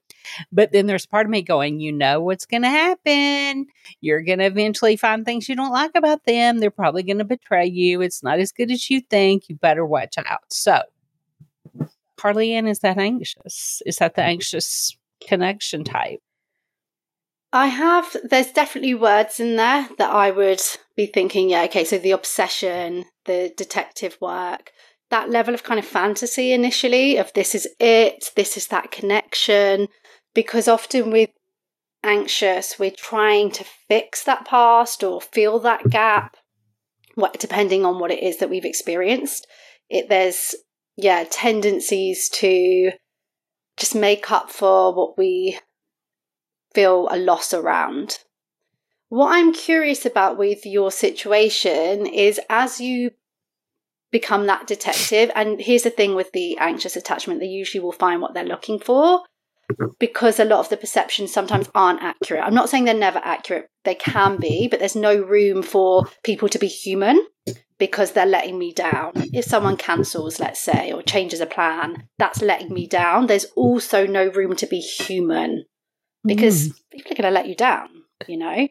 But 0.53 0.73
then 0.73 0.87
there's 0.87 1.07
part 1.07 1.25
of 1.25 1.31
me 1.31 1.41
going, 1.41 1.81
you 1.81 1.93
know 1.93 2.21
what's 2.21 2.45
going 2.45 2.62
to 2.62 2.69
happen. 2.69 3.69
You're 4.03 4.21
going 4.21 4.41
to 4.41 4.45
eventually 4.45 4.97
find 4.97 5.25
things 5.25 5.49
you 5.49 5.57
don't 5.57 5.73
like 5.73 5.93
about 5.95 6.25
them. 6.25 6.59
They're 6.59 6.71
probably 6.71 7.05
going 7.05 7.19
to 7.19 7.25
betray 7.25 7.64
you. 7.64 8.03
It's 8.03 8.23
not 8.23 8.39
as 8.39 8.53
good 8.53 8.71
as 8.71 8.91
you 8.91 9.01
think. 9.01 9.49
You 9.49 9.57
better 9.57 9.87
watch 9.87 10.17
out. 10.19 10.41
So 10.51 10.83
Carly 12.17 12.53
Ann 12.53 12.67
is 12.67 12.81
that 12.81 12.99
anxious? 12.99 13.81
Is 13.87 13.97
that 13.97 14.14
the 14.14 14.23
anxious 14.23 14.95
connection 15.27 15.85
type? 15.85 16.21
I 17.57 17.68
have, 17.68 18.14
there's 18.22 18.52
definitely 18.52 18.92
words 18.92 19.40
in 19.40 19.57
there 19.57 19.88
that 19.96 20.11
I 20.11 20.30
would 20.30 20.61
be 20.94 21.07
thinking, 21.07 21.48
yeah, 21.48 21.62
okay, 21.62 21.84
so 21.84 21.96
the 21.96 22.11
obsession, 22.11 23.07
the 23.24 23.50
detective 23.57 24.18
work, 24.20 24.72
that 25.09 25.30
level 25.30 25.54
of 25.54 25.62
kind 25.62 25.78
of 25.80 25.86
fantasy 25.86 26.52
initially 26.52 27.16
of 27.16 27.32
this 27.32 27.54
is 27.54 27.66
it, 27.80 28.30
this 28.36 28.59
is 28.59 28.66
that 28.66 28.90
connection. 28.90 29.88
Because 30.34 30.68
often 30.68 31.11
with 31.11 31.30
anxious, 32.04 32.78
we're 32.78 32.90
trying 32.90 33.50
to 33.52 33.64
fix 33.88 34.22
that 34.24 34.44
past 34.44 35.02
or 35.02 35.22
fill 35.22 35.59
that 35.61 35.88
gap, 35.88 36.36
what, 37.14 37.40
depending 37.40 37.86
on 37.86 37.98
what 37.98 38.11
it 38.11 38.22
is 38.22 38.36
that 38.36 38.50
we've 38.50 38.66
experienced. 38.66 39.46
It, 39.88 40.11
there's 40.11 40.54
yeah, 40.98 41.24
tendencies 41.30 42.28
to 42.34 42.90
just 43.78 43.94
make 43.94 44.30
up 44.30 44.50
for 44.50 44.94
what 44.94 45.16
we 45.16 45.59
feel 46.77 47.09
a 47.11 47.16
loss 47.16 47.55
around. 47.55 48.18
What 49.09 49.33
I'm 49.33 49.55
curious 49.55 50.05
about 50.05 50.37
with 50.37 50.66
your 50.66 50.91
situation 50.91 52.07
is 52.07 52.39
as 52.51 52.83
you 52.83 53.12
become 54.12 54.47
that 54.47 54.66
detective, 54.66 55.31
and 55.35 55.59
here's 55.59 55.85
the 55.85 55.91
thing 55.91 56.14
with 56.14 56.33
the 56.33 56.59
anxious 56.59 56.95
attachment, 56.95 57.41
they 57.41 57.47
usually 57.47 57.83
will 57.83 57.93
find 57.93 58.20
what 58.20 58.35
they're 58.35 58.45
looking 58.45 58.79
for 58.79 59.22
because 59.99 60.39
a 60.39 60.45
lot 60.45 60.61
of 60.61 60.68
the 60.68 60.77
perceptions 60.77 61.33
sometimes 61.33 61.70
aren't 61.74 62.03
accurate. 62.03 62.45
I'm 62.45 62.55
not 62.55 62.68
saying 62.68 62.85
they're 62.85 62.95
never 62.95 63.22
accurate, 63.24 63.68
they 63.85 63.95
can 63.95 64.37
be, 64.37 64.68
but 64.68 64.79
there's 64.79 64.95
no 64.95 65.16
room 65.16 65.62
for 65.62 66.05
people 66.24 66.51
to 66.51 66.59
be 66.59 66.68
human 66.68 67.27
because 67.79 68.12
they're 68.12 68.27
letting 68.27 68.59
me 68.59 68.74
down. 68.74 69.12
If 69.33 69.47
someone 69.47 69.79
cancels, 69.79 70.39
let's 70.41 70.61
say, 70.61 70.93
or 70.93 71.03
changes 71.03 71.41
a 71.41 71.47
plan, 71.47 72.09
that's 72.18 72.43
letting 72.43 72.72
me 72.74 72.87
down. 72.87 73.29
There's 73.29 73.47
also 73.57 74.07
no 74.07 74.29
room 74.29 74.57
to 74.57 74.66
be 74.66 74.81
human 74.81 75.64
because 76.27 76.68
mm. 76.68 76.81
people 76.93 77.12
are 77.12 77.16
going 77.16 77.31
to 77.33 77.35
let 77.35 77.49
you 77.49 77.55
down, 77.55 77.89
you 78.27 78.37
know, 78.37 78.68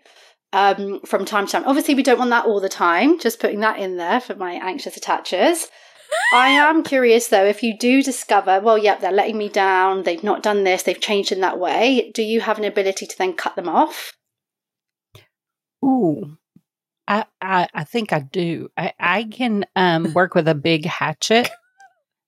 um, 0.53 1.01
from 1.01 1.25
time 1.25 1.45
to 1.45 1.51
time. 1.51 1.63
Obviously, 1.65 1.95
we 1.95 2.03
don't 2.03 2.19
want 2.19 2.29
that 2.31 2.45
all 2.45 2.59
the 2.59 2.69
time, 2.69 3.19
just 3.19 3.39
putting 3.39 3.59
that 3.61 3.79
in 3.79 3.97
there 3.97 4.19
for 4.19 4.35
my 4.35 4.53
anxious 4.53 4.97
attachers. 4.97 5.65
I 6.33 6.49
am 6.49 6.83
curious 6.83 7.27
though, 7.27 7.45
if 7.45 7.63
you 7.63 7.77
do 7.77 8.03
discover, 8.03 8.59
well, 8.59 8.77
yep, 8.77 9.01
they're 9.01 9.11
letting 9.11 9.37
me 9.37 9.49
down, 9.49 10.03
they've 10.03 10.23
not 10.23 10.43
done 10.43 10.63
this, 10.63 10.83
they've 10.83 10.99
changed 10.99 11.31
in 11.31 11.41
that 11.41 11.59
way, 11.59 12.11
do 12.13 12.21
you 12.21 12.41
have 12.41 12.57
an 12.57 12.65
ability 12.65 13.05
to 13.07 13.17
then 13.17 13.33
cut 13.33 13.55
them 13.55 13.67
off? 13.67 14.13
Ooh, 15.83 16.37
I, 17.07 17.25
I, 17.41 17.67
I 17.73 17.83
think 17.83 18.13
I 18.13 18.19
do. 18.19 18.69
I, 18.77 18.93
I 18.99 19.23
can 19.25 19.65
um, 19.75 20.13
work 20.15 20.35
with 20.35 20.47
a 20.47 20.55
big 20.55 20.85
hatchet 20.85 21.49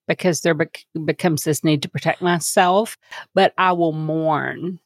because 0.08 0.42
there 0.42 0.54
bec- 0.54 0.86
becomes 1.06 1.44
this 1.44 1.64
need 1.64 1.82
to 1.82 1.90
protect 1.90 2.22
myself, 2.22 2.98
but 3.34 3.54
I 3.58 3.74
will 3.74 3.94
mourn. 3.94 4.80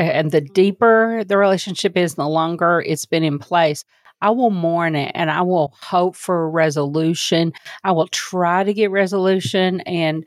And 0.00 0.30
the 0.30 0.40
deeper 0.40 1.24
the 1.24 1.36
relationship 1.36 1.96
is, 1.96 2.14
the 2.14 2.26
longer 2.28 2.82
it's 2.86 3.06
been 3.06 3.24
in 3.24 3.38
place, 3.38 3.84
I 4.22 4.30
will 4.30 4.50
mourn 4.50 4.96
it 4.96 5.12
and 5.14 5.30
I 5.30 5.42
will 5.42 5.74
hope 5.80 6.16
for 6.16 6.50
resolution. 6.50 7.52
I 7.84 7.92
will 7.92 8.08
try 8.08 8.64
to 8.64 8.74
get 8.74 8.90
resolution 8.90 9.80
and, 9.82 10.24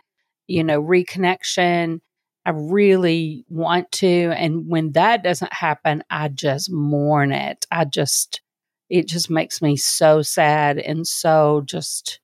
you 0.47 0.63
know, 0.63 0.81
reconnection 0.81 1.99
I 2.45 2.51
really 2.51 3.45
want 3.49 3.91
to. 3.93 4.33
And 4.35 4.67
when 4.67 4.91
that 4.93 5.23
doesn't 5.23 5.53
happen, 5.53 6.03
I 6.09 6.27
just 6.27 6.71
mourn 6.71 7.31
it. 7.31 7.65
I 7.71 7.85
just, 7.85 8.41
it 8.89 9.07
just 9.07 9.29
makes 9.29 9.61
me 9.61 9.77
so 9.77 10.21
sad 10.21 10.77
and 10.77 11.07
so 11.07 11.63
just 11.65 12.19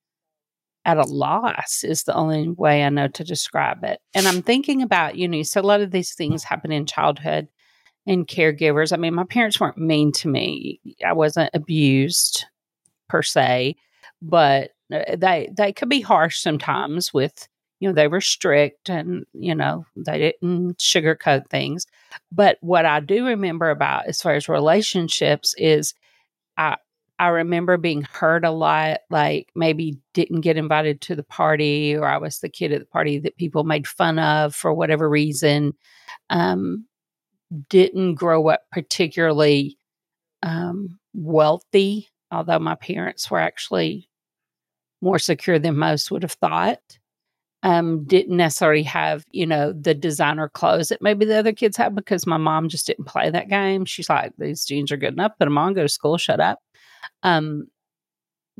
at 0.89 0.97
a 0.97 1.03
loss 1.03 1.83
is 1.83 2.03
the 2.03 2.15
only 2.15 2.49
way 2.49 2.83
I 2.83 2.89
know 2.89 3.07
to 3.09 3.23
describe 3.23 3.83
it. 3.83 3.99
And 4.15 4.27
I'm 4.27 4.41
thinking 4.41 4.81
about, 4.81 5.17
you 5.17 5.27
know, 5.27 5.43
so 5.43 5.61
a 5.61 5.63
lot 5.63 5.81
of 5.81 5.91
these 5.91 6.15
things 6.15 6.43
happen 6.43 6.71
in 6.71 6.87
childhood 6.87 7.47
and 8.07 8.27
caregivers. 8.27 8.91
I 8.91 8.97
mean, 8.97 9.13
my 9.13 9.23
parents 9.23 9.59
weren't 9.59 9.77
mean 9.77 10.11
to 10.13 10.27
me. 10.27 10.81
I 11.05 11.13
wasn't 11.13 11.51
abused 11.53 12.45
per 13.07 13.21
se, 13.21 13.75
but 14.21 14.71
uh, 14.91 15.15
they 15.15 15.49
they 15.55 15.71
could 15.73 15.89
be 15.89 16.01
harsh 16.01 16.39
sometimes 16.39 17.13
with 17.13 17.47
you 17.79 17.87
know, 17.87 17.93
they 17.93 18.07
were 18.07 18.19
strict 18.19 18.89
and, 18.89 19.25
you 19.33 19.55
know, 19.55 19.85
they 19.95 20.17
didn't 20.41 20.79
sugarcoat 20.79 21.49
things. 21.49 21.85
But 22.29 22.57
what 22.59 22.85
I 22.85 22.99
do 22.99 23.25
remember 23.25 23.69
about 23.69 24.07
as 24.07 24.21
far 24.21 24.33
as 24.33 24.49
relationships 24.49 25.55
is 25.57 25.93
I 26.57 26.75
I 27.19 27.27
remember 27.27 27.77
being 27.77 28.01
hurt 28.01 28.45
a 28.45 28.51
lot, 28.51 28.99
like 29.09 29.49
maybe 29.55 29.99
didn't 30.13 30.41
get 30.41 30.57
invited 30.57 31.01
to 31.01 31.15
the 31.15 31.23
party, 31.23 31.95
or 31.95 32.05
I 32.05 32.17
was 32.17 32.39
the 32.39 32.49
kid 32.49 32.71
at 32.71 32.79
the 32.79 32.85
party 32.85 33.19
that 33.19 33.37
people 33.37 33.63
made 33.63 33.87
fun 33.87 34.17
of 34.19 34.55
for 34.55 34.73
whatever 34.73 35.09
reason. 35.09 35.73
Um, 36.29 36.85
didn't 37.69 38.15
grow 38.15 38.47
up 38.49 38.61
particularly 38.71 39.77
um, 40.43 40.99
wealthy, 41.13 42.07
although 42.31 42.59
my 42.59 42.75
parents 42.75 43.29
were 43.29 43.39
actually 43.39 44.09
more 45.01 45.19
secure 45.19 45.59
than 45.59 45.77
most 45.77 46.11
would 46.11 46.23
have 46.23 46.33
thought 46.33 46.79
um, 47.63 48.05
didn't 48.05 48.37
necessarily 48.37 48.83
have, 48.83 49.25
you 49.31 49.45
know, 49.45 49.73
the 49.73 49.93
designer 49.93 50.47
clothes 50.47 50.89
that 50.89 51.01
maybe 51.01 51.25
the 51.25 51.37
other 51.37 51.51
kids 51.51 51.75
had 51.75 51.93
because 51.93 52.25
my 52.25 52.37
mom 52.37 52.69
just 52.69 52.87
didn't 52.87 53.05
play 53.05 53.29
that 53.29 53.49
game. 53.49 53.85
She's 53.85 54.09
like, 54.09 54.31
these 54.37 54.63
jeans 54.65 54.91
are 54.91 54.97
good 54.97 55.13
enough, 55.13 55.37
put 55.37 55.45
them 55.45 55.57
on, 55.57 55.73
go 55.73 55.83
to 55.83 55.89
school, 55.89 56.17
shut 56.17 56.39
up. 56.39 56.59
Um, 57.23 57.67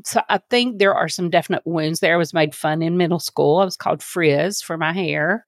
so 0.04 0.22
I 0.28 0.38
think 0.50 0.78
there 0.78 0.94
are 0.94 1.08
some 1.08 1.30
definite 1.30 1.62
wounds 1.66 2.00
there. 2.00 2.14
I 2.14 2.18
was 2.18 2.34
made 2.34 2.54
fun 2.54 2.82
in 2.82 2.96
middle 2.96 3.18
school. 3.18 3.58
I 3.58 3.64
was 3.64 3.76
called 3.76 4.02
frizz 4.02 4.62
for 4.62 4.76
my 4.78 4.92
hair, 4.92 5.46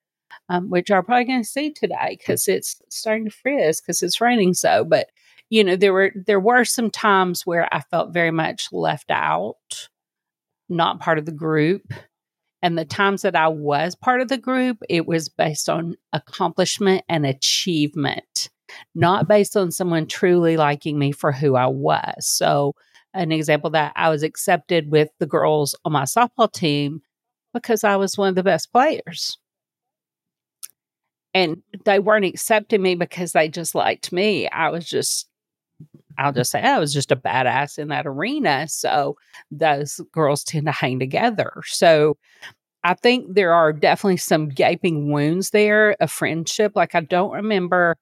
um, 0.49 0.71
which 0.71 0.91
I'm 0.91 1.05
probably 1.05 1.25
going 1.25 1.43
to 1.43 1.49
see 1.49 1.73
today 1.73 2.17
because 2.19 2.49
it's 2.49 2.81
starting 2.91 3.27
to 3.27 3.31
frizz 3.31 3.81
because 3.81 4.03
it's 4.03 4.21
raining 4.21 4.55
so. 4.55 4.85
But 4.85 5.09
you 5.51 5.63
know, 5.65 5.77
there 5.77 5.93
were 5.93 6.13
there 6.15 6.41
were 6.41 6.65
some 6.65 6.91
times 6.91 7.47
where 7.47 7.69
I 7.75 7.81
felt 7.81 8.15
very 8.15 8.31
much 8.31 8.69
left 8.73 9.11
out, 9.11 9.89
not 10.69 11.01
part 11.01 11.19
of 11.19 11.27
the 11.27 11.33
group. 11.33 11.93
And 12.63 12.79
the 12.79 12.85
times 12.85 13.23
that 13.23 13.35
I 13.35 13.49
was 13.49 13.97
part 13.97 14.21
of 14.21 14.29
the 14.29 14.39
group, 14.39 14.79
it 14.89 15.07
was 15.07 15.29
based 15.29 15.69
on 15.69 15.97
accomplishment 16.13 17.05
and 17.09 17.27
achievement, 17.27 18.51
not 18.95 19.29
based 19.29 19.57
on 19.57 19.71
someone 19.71 20.07
truly 20.07 20.57
liking 20.57 20.99
me 20.99 21.13
for 21.13 21.33
who 21.33 21.57
I 21.57 21.67
was. 21.67 22.27
So, 22.27 22.75
an 23.15 23.33
example 23.33 23.71
that 23.71 23.93
I 23.97 24.09
was 24.09 24.23
accepted 24.23 24.91
with 24.91 25.11
the 25.19 25.27
girls 25.27 25.75
on 25.85 25.93
my 25.93 26.05
softball 26.05 26.51
team 26.51 27.03
because 27.53 27.85
I 27.85 27.97
was 27.97 28.17
one 28.17 28.31
of 28.31 28.35
the 28.35 28.43
best 28.43 28.73
players. 28.73 29.37
And 31.35 31.63
they 31.85 31.99
weren't 31.99 32.25
accepting 32.27 32.83
me 32.83 32.95
because 32.95 33.33
they 33.33 33.49
just 33.49 33.75
liked 33.75 34.13
me. 34.13 34.49
I 34.49 34.69
was 34.69 34.87
just 34.87 35.29
I'll 36.19 36.33
just 36.33 36.51
say 36.51 36.61
I 36.61 36.79
was 36.79 36.93
just 36.93 37.13
a 37.13 37.17
badass 37.17 37.79
in 37.79 37.89
that 37.89 38.07
arena. 38.07 38.69
So 38.69 39.17
those 39.51 40.01
girls 40.13 40.45
tend 40.45 40.67
to 40.67 40.73
hang 40.73 40.99
together. 40.99 41.63
So 41.67 42.17
I 42.85 42.95
think 42.95 43.35
there 43.35 43.53
are 43.53 43.73
definitely 43.73 44.19
some 44.19 44.49
gaping 44.49 45.11
wounds 45.11 45.51
there 45.51 45.97
of 46.01 46.11
friendship. 46.11 46.73
Like 46.75 46.95
I 46.95 47.01
don't 47.01 47.33
remember. 47.33 47.97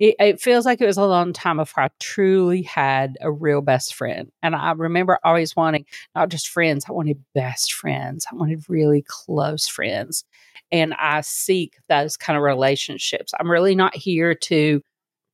It, 0.00 0.16
it, 0.18 0.40
feels 0.40 0.66
like 0.66 0.80
it 0.80 0.86
was 0.86 0.96
a 0.96 1.06
long 1.06 1.32
time 1.32 1.58
before 1.58 1.84
I 1.84 1.90
truly 2.00 2.62
had 2.62 3.16
a 3.20 3.30
real 3.30 3.60
best 3.60 3.94
friend. 3.94 4.30
And 4.42 4.54
I 4.54 4.72
remember 4.72 5.20
always 5.22 5.54
wanting 5.54 5.86
not 6.16 6.30
just 6.30 6.48
friends, 6.48 6.84
I 6.88 6.92
wanted 6.92 7.22
best 7.34 7.72
friends. 7.72 8.26
I 8.30 8.34
wanted 8.34 8.68
really 8.68 9.04
close 9.06 9.68
friends. 9.68 10.24
And 10.72 10.94
I 10.94 11.20
seek 11.20 11.76
those 11.88 12.16
kind 12.16 12.36
of 12.36 12.42
relationships. 12.42 13.32
I'm 13.38 13.50
really 13.50 13.76
not 13.76 13.94
here 13.94 14.34
to 14.34 14.82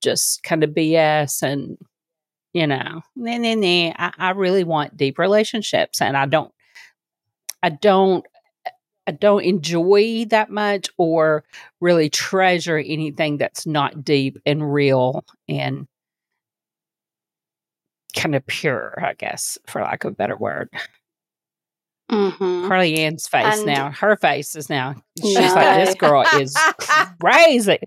just 0.02 0.42
kind 0.42 0.62
of 0.62 0.70
BS 0.70 1.42
and 1.42 1.78
you 2.52 2.66
know, 2.66 3.02
nah, 3.16 3.36
nah, 3.38 3.54
nah. 3.54 3.92
I, 3.96 4.12
I 4.18 4.30
really 4.30 4.64
want 4.64 4.96
deep 4.96 5.18
relationships 5.18 6.00
and 6.00 6.16
I 6.16 6.26
don't, 6.26 6.52
I 7.62 7.68
don't, 7.68 8.24
I 9.10 9.12
don't 9.12 9.42
enjoy 9.42 10.24
that 10.30 10.50
much 10.50 10.88
or 10.96 11.42
really 11.80 12.08
treasure 12.08 12.78
anything 12.78 13.38
that's 13.38 13.66
not 13.66 14.04
deep 14.04 14.38
and 14.46 14.72
real 14.72 15.24
and 15.48 15.88
kind 18.16 18.36
of 18.36 18.46
pure, 18.46 18.96
I 19.04 19.14
guess, 19.14 19.58
for 19.66 19.82
lack 19.82 20.04
of 20.04 20.12
a 20.12 20.14
better 20.14 20.36
word. 20.36 20.68
Mm-hmm. 22.08 22.68
Carly 22.68 23.00
Ann's 23.00 23.26
face 23.26 23.58
And- 23.58 23.66
now, 23.66 23.90
her 23.90 24.14
face 24.16 24.54
is 24.54 24.70
now. 24.70 24.94
She's 25.20 25.34
No. 25.34 25.54
like, 25.54 25.84
this 25.86 25.94
girl 25.96 26.24
is 26.38 26.56
crazy. 27.20 27.80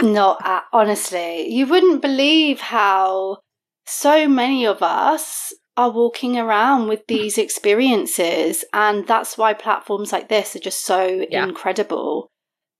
Not 0.00 0.40
at, 0.44 0.64
honestly. 0.72 1.48
You 1.52 1.66
wouldn't 1.66 2.00
believe 2.00 2.60
how 2.60 3.38
so 3.86 4.28
many 4.28 4.66
of 4.66 4.84
us 4.84 5.52
are 5.80 5.90
walking 5.90 6.38
around 6.38 6.88
with 6.88 7.06
these 7.06 7.38
experiences. 7.46 8.64
And 8.72 9.06
that's 9.06 9.38
why 9.38 9.54
platforms 9.54 10.12
like 10.12 10.28
this 10.28 10.54
are 10.54 10.60
just 10.70 10.82
so 10.84 11.26
Yeah. 11.30 11.44
incredible, 11.44 12.30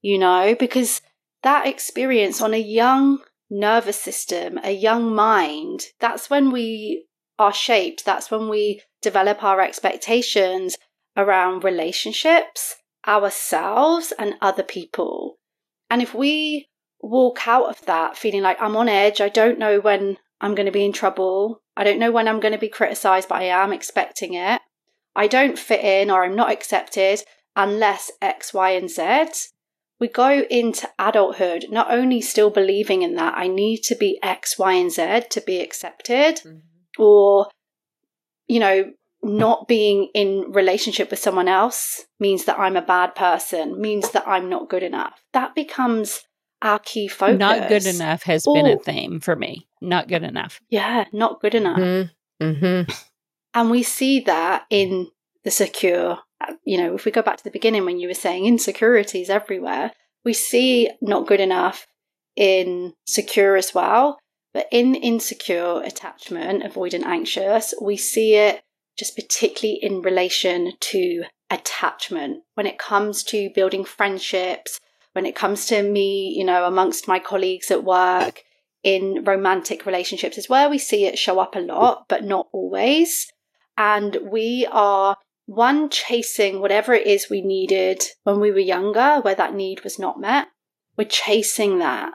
you 0.02 0.18
know, 0.18 0.54
because 0.58 1.00
that 1.42 1.66
experience 1.66 2.40
on 2.40 2.52
a 2.54 2.58
young 2.80 3.20
nervous 3.50 4.00
system, 4.00 4.58
a 4.62 4.70
young 4.70 5.14
mind, 5.14 5.86
that's 5.98 6.30
when 6.30 6.50
we 6.52 7.06
are 7.38 7.52
shaped. 7.52 8.04
That's 8.04 8.30
when 8.30 8.48
we 8.48 8.82
develop 9.02 9.42
our 9.42 9.60
expectations 9.60 10.76
around 11.16 11.64
relationships, 11.64 12.76
ourselves, 13.08 14.12
and 14.18 14.34
other 14.40 14.62
people. 14.62 15.38
And 15.88 16.02
if 16.02 16.14
we 16.14 16.68
walk 17.00 17.48
out 17.48 17.68
of 17.70 17.84
that 17.86 18.16
feeling 18.16 18.42
like 18.42 18.60
I'm 18.60 18.76
on 18.76 18.88
edge, 18.88 19.20
I 19.20 19.30
don't 19.30 19.58
know 19.58 19.80
when 19.80 20.18
I'm 20.40 20.54
going 20.54 20.66
to 20.66 20.72
be 20.72 20.84
in 20.84 20.92
trouble, 20.92 21.62
I 21.76 21.84
don't 21.84 21.98
know 21.98 22.10
when 22.10 22.28
I'm 22.28 22.40
going 22.40 22.52
to 22.52 22.58
be 22.58 22.68
criticized, 22.68 23.28
but 23.28 23.36
I 23.36 23.44
am 23.44 23.72
expecting 23.72 24.34
it. 24.34 24.60
I 25.14 25.26
don't 25.26 25.58
fit 25.58 25.84
in 25.84 26.10
or 26.10 26.24
I'm 26.24 26.36
not 26.36 26.50
accepted 26.50 27.22
unless 27.56 28.10
X, 28.22 28.54
Y, 28.54 28.70
and 28.70 28.90
Z. 28.90 29.48
We 29.98 30.08
go 30.08 30.42
into 30.50 30.88
adulthood 30.98 31.66
not 31.70 31.90
only 31.90 32.20
still 32.20 32.50
believing 32.50 33.02
in 33.02 33.16
that 33.16 33.34
I 33.36 33.48
need 33.48 33.82
to 33.84 33.94
be 33.94 34.18
X, 34.22 34.58
Y, 34.58 34.72
and 34.72 34.90
Z 34.90 35.22
to 35.30 35.40
be 35.40 35.60
accepted, 35.60 36.36
mm-hmm. 36.36 36.58
or, 36.98 37.48
you 38.46 38.60
know, 38.60 38.92
not 39.22 39.68
being 39.68 40.08
in 40.14 40.52
relationship 40.52 41.10
with 41.10 41.18
someone 41.18 41.48
else 41.48 42.06
means 42.18 42.46
that 42.46 42.58
I'm 42.58 42.76
a 42.76 42.82
bad 42.82 43.14
person, 43.14 43.80
means 43.80 44.10
that 44.12 44.26
I'm 44.26 44.48
not 44.48 44.70
good 44.70 44.82
enough. 44.82 45.22
That 45.34 45.54
becomes 45.54 46.22
our 46.62 46.78
key 46.78 47.08
focus. 47.08 47.38
Not 47.38 47.68
good 47.68 47.86
enough 47.86 48.22
has 48.24 48.44
been 48.44 48.66
a 48.66 48.78
theme 48.78 49.20
for 49.20 49.36
me. 49.36 49.66
Not 49.80 50.08
good 50.08 50.22
enough. 50.22 50.60
Yeah, 50.68 51.04
not 51.12 51.40
good 51.40 51.54
enough. 51.54 51.78
Mm-hmm. 52.42 52.90
And 53.54 53.70
we 53.70 53.82
see 53.82 54.20
that 54.20 54.66
in 54.70 55.08
the 55.44 55.50
secure. 55.50 56.18
uh, 56.40 56.54
You 56.64 56.78
know, 56.78 56.94
if 56.94 57.04
we 57.04 57.12
go 57.12 57.22
back 57.22 57.36
to 57.38 57.44
the 57.44 57.50
beginning 57.50 57.84
when 57.84 57.98
you 57.98 58.08
were 58.08 58.14
saying 58.14 58.46
insecurities 58.46 59.30
everywhere, 59.30 59.92
we 60.24 60.32
see 60.34 60.90
not 61.00 61.26
good 61.26 61.40
enough 61.40 61.86
in 62.36 62.94
secure 63.06 63.56
as 63.56 63.74
well. 63.74 64.18
But 64.52 64.66
in 64.72 64.94
insecure 64.96 65.80
attachment, 65.82 66.64
avoidant 66.64 67.04
anxious, 67.04 67.72
we 67.80 67.96
see 67.96 68.34
it 68.34 68.62
just 68.98 69.14
particularly 69.16 69.78
in 69.80 70.02
relation 70.02 70.72
to 70.80 71.22
attachment. 71.50 72.42
When 72.54 72.66
it 72.66 72.78
comes 72.78 73.22
to 73.24 73.50
building 73.54 73.84
friendships, 73.84 74.80
when 75.12 75.26
it 75.26 75.34
comes 75.34 75.66
to 75.66 75.82
me, 75.82 76.34
you 76.36 76.44
know, 76.44 76.64
amongst 76.64 77.08
my 77.08 77.18
colleagues 77.18 77.70
at 77.70 77.84
work, 77.84 78.42
in 78.82 79.24
romantic 79.24 79.84
relationships 79.84 80.38
is 80.38 80.48
where 80.48 80.70
we 80.70 80.78
see 80.78 81.04
it 81.04 81.18
show 81.18 81.38
up 81.38 81.54
a 81.54 81.60
lot, 81.60 82.06
but 82.08 82.24
not 82.24 82.48
always. 82.52 83.30
And 83.76 84.16
we 84.30 84.66
are 84.70 85.16
one 85.46 85.90
chasing 85.90 86.60
whatever 86.60 86.94
it 86.94 87.06
is 87.06 87.28
we 87.28 87.42
needed 87.42 88.02
when 88.22 88.40
we 88.40 88.50
were 88.50 88.58
younger, 88.58 89.20
where 89.20 89.34
that 89.34 89.54
need 89.54 89.82
was 89.84 89.98
not 89.98 90.20
met. 90.20 90.48
We're 90.96 91.08
chasing 91.08 91.78
that, 91.80 92.12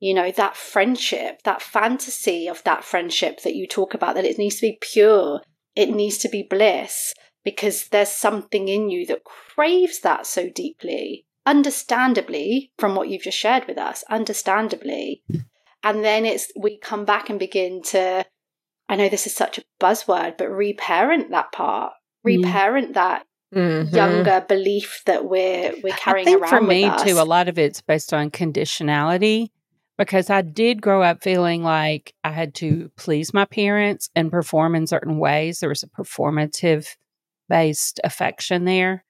you 0.00 0.14
know, 0.14 0.30
that 0.32 0.56
friendship, 0.56 1.42
that 1.44 1.62
fantasy 1.62 2.48
of 2.48 2.62
that 2.64 2.84
friendship 2.84 3.42
that 3.42 3.54
you 3.54 3.66
talk 3.66 3.94
about, 3.94 4.14
that 4.14 4.24
it 4.24 4.38
needs 4.38 4.56
to 4.56 4.62
be 4.62 4.78
pure, 4.80 5.42
it 5.76 5.90
needs 5.90 6.18
to 6.18 6.28
be 6.28 6.42
bliss, 6.42 7.12
because 7.44 7.88
there's 7.88 8.08
something 8.08 8.68
in 8.68 8.88
you 8.88 9.06
that 9.06 9.24
craves 9.24 10.00
that 10.00 10.26
so 10.26 10.48
deeply. 10.48 11.26
Understandably, 11.46 12.72
from 12.78 12.94
what 12.94 13.08
you've 13.08 13.22
just 13.22 13.38
shared 13.38 13.66
with 13.66 13.78
us, 13.78 14.04
understandably. 14.08 15.22
And 15.82 16.02
then 16.02 16.24
it's 16.24 16.50
we 16.56 16.78
come 16.78 17.04
back 17.04 17.28
and 17.28 17.38
begin 17.38 17.82
to 17.84 18.24
I 18.88 18.96
know 18.96 19.08
this 19.08 19.26
is 19.26 19.34
such 19.34 19.58
a 19.58 19.64
buzzword, 19.80 20.36
but 20.38 20.50
reparent 20.50 21.30
that 21.30 21.52
part. 21.52 21.92
Yeah. 22.24 22.36
Reparent 22.36 22.94
that 22.94 23.26
Mm-hmm. 23.54 23.94
younger 23.94 24.44
belief 24.48 25.02
that 25.06 25.26
we're 25.26 25.74
we're 25.80 25.94
carrying 25.94 26.26
I 26.26 26.30
think 26.32 26.42
around 26.42 26.50
for 26.50 26.60
me 26.60 26.90
too, 27.04 27.20
a 27.20 27.22
lot 27.22 27.46
of 27.46 27.56
it's 27.56 27.80
based 27.80 28.12
on 28.12 28.32
conditionality 28.32 29.50
because 29.96 30.28
I 30.28 30.42
did 30.42 30.82
grow 30.82 31.02
up 31.02 31.22
feeling 31.22 31.62
like 31.62 32.14
I 32.24 32.30
had 32.30 32.54
to 32.56 32.90
please 32.96 33.32
my 33.32 33.44
parents 33.44 34.10
and 34.16 34.32
perform 34.32 34.74
in 34.74 34.88
certain 34.88 35.18
ways. 35.18 35.60
There 35.60 35.68
was 35.68 35.84
a 35.84 35.88
performative 35.88 36.96
based 37.48 38.00
affection 38.02 38.64
there. 38.64 39.04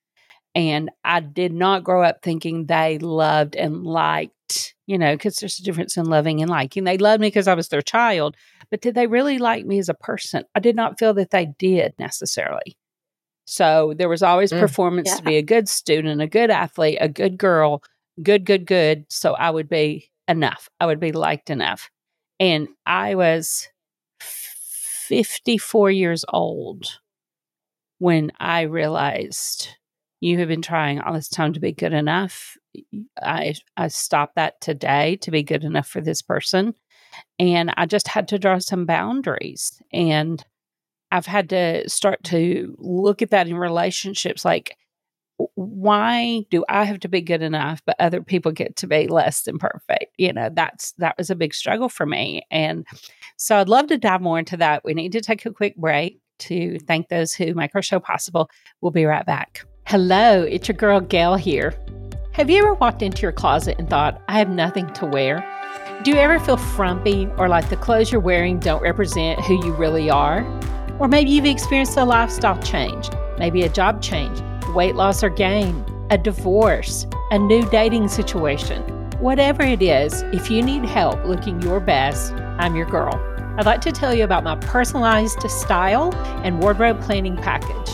And 0.55 0.91
I 1.05 1.21
did 1.21 1.53
not 1.53 1.83
grow 1.83 2.03
up 2.03 2.23
thinking 2.23 2.67
they 2.67 2.99
loved 2.99 3.57
and 3.57 3.85
liked, 3.85 4.75
you 4.87 4.99
know, 4.99 5.15
because 5.15 5.37
there's 5.37 5.59
a 5.59 5.63
difference 5.65 5.97
in 5.97 6.07
loving 6.07 6.41
and 6.41 6.51
liking. 6.51 6.85
They 6.85 6.99
loved 6.99 7.21
me 7.21 7.27
because 7.27 7.49
I 7.49 7.55
was 7.55 7.69
their 7.69 7.83
child, 7.83 8.37
but 8.71 8.81
did 8.81 8.95
they 8.95 9.09
really 9.09 9.39
like 9.39 9.67
me 9.67 9.79
as 9.79 9.89
a 9.89 9.95
person? 9.95 10.45
I 10.55 10.61
did 10.61 10.77
not 10.77 10.99
feel 10.99 11.13
that 11.15 11.31
they 11.31 11.47
did 11.59 11.95
necessarily. 11.99 12.77
So 13.47 13.95
there 13.97 14.09
was 14.09 14.23
always 14.23 14.53
Mm, 14.53 14.61
performance 14.61 15.17
to 15.17 15.23
be 15.23 15.37
a 15.37 15.43
good 15.43 15.69
student, 15.69 16.21
a 16.21 16.27
good 16.27 16.51
athlete, 16.51 16.99
a 17.01 17.09
good 17.09 17.37
girl, 17.37 17.83
good, 18.23 18.45
good, 18.45 18.65
good. 18.65 19.07
So 19.11 19.35
I 19.35 19.51
would 19.51 19.69
be 19.69 20.11
enough. 20.29 20.69
I 20.81 20.87
would 20.87 21.01
be 21.01 21.13
liked 21.13 21.51
enough. 21.51 21.91
And 22.41 22.69
I 22.87 23.17
was 23.17 23.69
54 24.21 25.91
years 25.91 26.25
old 26.29 27.01
when 27.99 28.33
I 28.39 28.63
realized 28.63 29.69
you 30.25 30.39
have 30.39 30.49
been 30.49 30.63
trying 30.63 31.01
all 31.01 31.13
this 31.13 31.29
time 31.29 31.53
to 31.53 31.61
be 31.61 31.73
good 31.73 31.93
enough. 31.93 32.57
I 33.23 33.55
I 33.77 33.89
stopped 33.89 34.37
that 34.37 34.59
today 34.63 35.17
to 35.17 35.31
be 35.31 35.43
good 35.43 35.65
enough 35.65 35.87
for 35.87 36.01
this 36.01 36.23
person. 36.23 36.73
And 37.39 37.75
I 37.77 37.85
just 37.85 38.09
had 38.09 38.29
to 38.29 38.39
draw 38.39 38.59
some 38.59 38.87
boundaries. 38.87 39.83
And 39.93 40.43
I've 41.13 41.27
had 41.27 41.51
to 41.51 41.89
start 41.91 42.25
to 42.25 42.75
look 42.79 43.21
at 43.21 43.31
that 43.31 43.49
in 43.49 43.57
relationships 43.57 44.47
like 44.47 44.79
why 45.57 46.45
do 46.49 46.65
I 46.69 46.85
have 46.85 47.01
to 47.01 47.09
be 47.09 47.21
good 47.21 47.43
enough 47.43 47.83
but 47.85 47.97
other 47.99 48.23
people 48.23 48.53
get 48.53 48.77
to 48.77 48.87
be 48.87 49.09
less 49.09 49.43
than 49.43 49.59
perfect? 49.59 50.15
You 50.17 50.33
know, 50.33 50.49
that's 50.51 50.93
that 50.93 51.17
was 51.19 51.29
a 51.29 51.37
big 51.37 51.53
struggle 51.53 51.91
for 51.91 52.07
me. 52.07 52.47
And 52.51 52.87
so 53.37 53.59
I'd 53.59 53.69
love 53.69 53.89
to 53.89 53.99
dive 53.99 54.23
more 54.23 54.39
into 54.39 54.57
that. 54.57 54.85
We 54.85 54.95
need 54.95 55.13
to 55.13 55.21
take 55.21 55.45
a 55.45 55.53
quick 55.53 55.77
break 55.77 56.19
to 56.39 56.79
thank 56.79 57.09
those 57.09 57.35
who 57.35 57.53
make 57.53 57.75
our 57.75 57.83
show 57.83 58.01
possible. 58.01 58.49
We'll 58.81 58.91
be 58.91 59.05
right 59.05 59.27
back. 59.27 59.67
Hello, 59.87 60.43
it's 60.43 60.67
your 60.67 60.77
girl 60.77 60.99
Gail 60.99 61.35
here. 61.35 61.75
Have 62.33 62.49
you 62.49 62.57
ever 62.57 62.73
walked 62.73 63.03
into 63.03 63.21
your 63.21 63.33
closet 63.33 63.77
and 63.79 63.89
thought, 63.89 64.23
I 64.29 64.39
have 64.39 64.49
nothing 64.49 64.91
to 64.95 65.05
wear? 65.05 65.45
Do 66.03 66.11
you 66.11 66.17
ever 66.17 66.39
feel 66.39 66.57
frumpy 66.57 67.29
or 67.37 67.51
like 67.51 67.69
the 67.69 67.77
clothes 67.77 68.11
you're 68.11 68.21
wearing 68.21 68.59
don't 68.59 68.83
represent 68.83 69.45
who 69.45 69.63
you 69.63 69.75
really 69.75 70.09
are? 70.09 70.43
Or 70.99 71.07
maybe 71.07 71.33
you've 71.33 71.45
experienced 71.45 71.99
a 71.99 72.05
lifestyle 72.07 72.59
change, 72.63 73.11
maybe 73.39 73.63
a 73.63 73.69
job 73.69 74.01
change, 74.01 74.41
weight 74.75 74.95
loss 74.95 75.23
or 75.23 75.29
gain, 75.29 75.85
a 76.11 76.17
divorce, 76.17 77.07
a 77.31 77.39
new 77.39 77.69
dating 77.69 78.09
situation. 78.09 78.83
Whatever 79.21 79.65
it 79.65 79.83
is, 79.83 80.23
if 80.33 80.51
you 80.51 80.63
need 80.63 80.87
help 80.87 81.23
looking 81.27 81.61
your 81.61 81.79
best, 81.79 82.33
I'm 82.59 82.75
your 82.75 82.87
girl. 82.87 83.15
I'd 83.59 83.67
like 83.67 83.83
to 83.83 83.93
tell 83.93 84.15
you 84.15 84.25
about 84.25 84.45
my 84.45 84.57
personalized 84.57 85.43
style 85.43 86.15
and 86.43 86.61
wardrobe 86.61 87.03
planning 87.03 87.37
package. 87.37 87.91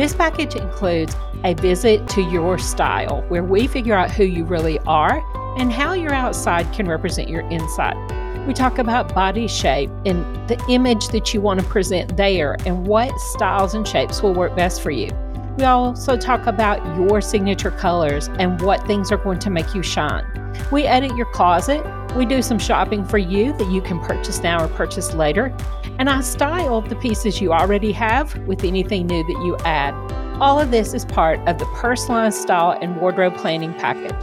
This 0.00 0.14
package 0.14 0.56
includes 0.56 1.14
a 1.44 1.52
visit 1.52 2.08
to 2.08 2.22
your 2.22 2.56
style, 2.56 3.20
where 3.28 3.44
we 3.44 3.66
figure 3.66 3.94
out 3.94 4.10
who 4.10 4.24
you 4.24 4.46
really 4.46 4.78
are 4.86 5.22
and 5.58 5.70
how 5.70 5.92
your 5.92 6.14
outside 6.14 6.72
can 6.72 6.88
represent 6.88 7.28
your 7.28 7.42
inside. 7.50 7.98
We 8.46 8.54
talk 8.54 8.78
about 8.78 9.14
body 9.14 9.46
shape 9.46 9.90
and 10.06 10.24
the 10.48 10.58
image 10.70 11.08
that 11.08 11.34
you 11.34 11.42
want 11.42 11.60
to 11.60 11.66
present 11.66 12.16
there 12.16 12.56
and 12.64 12.86
what 12.86 13.14
styles 13.20 13.74
and 13.74 13.86
shapes 13.86 14.22
will 14.22 14.32
work 14.32 14.56
best 14.56 14.80
for 14.80 14.90
you. 14.90 15.10
We 15.58 15.64
also 15.64 16.16
talk 16.16 16.46
about 16.46 16.84
your 16.96 17.20
signature 17.20 17.70
colors 17.70 18.28
and 18.38 18.60
what 18.62 18.86
things 18.86 19.12
are 19.12 19.18
going 19.18 19.40
to 19.40 19.50
make 19.50 19.74
you 19.74 19.82
shine. 19.82 20.24
We 20.70 20.84
edit 20.84 21.16
your 21.16 21.26
closet. 21.26 21.84
We 22.16 22.24
do 22.24 22.40
some 22.40 22.58
shopping 22.58 23.04
for 23.04 23.18
you 23.18 23.52
that 23.58 23.70
you 23.70 23.82
can 23.82 24.00
purchase 24.00 24.42
now 24.42 24.64
or 24.64 24.68
purchase 24.68 25.12
later. 25.12 25.54
And 25.98 26.08
I 26.08 26.22
style 26.22 26.80
the 26.80 26.96
pieces 26.96 27.40
you 27.40 27.52
already 27.52 27.92
have 27.92 28.36
with 28.46 28.64
anything 28.64 29.06
new 29.06 29.22
that 29.22 29.44
you 29.44 29.56
add. 29.64 29.94
All 30.40 30.58
of 30.58 30.70
this 30.70 30.94
is 30.94 31.04
part 31.04 31.38
of 31.48 31.58
the 31.58 31.66
personalized 31.66 32.38
style 32.38 32.78
and 32.80 32.98
wardrobe 33.00 33.36
planning 33.36 33.74
package. 33.74 34.14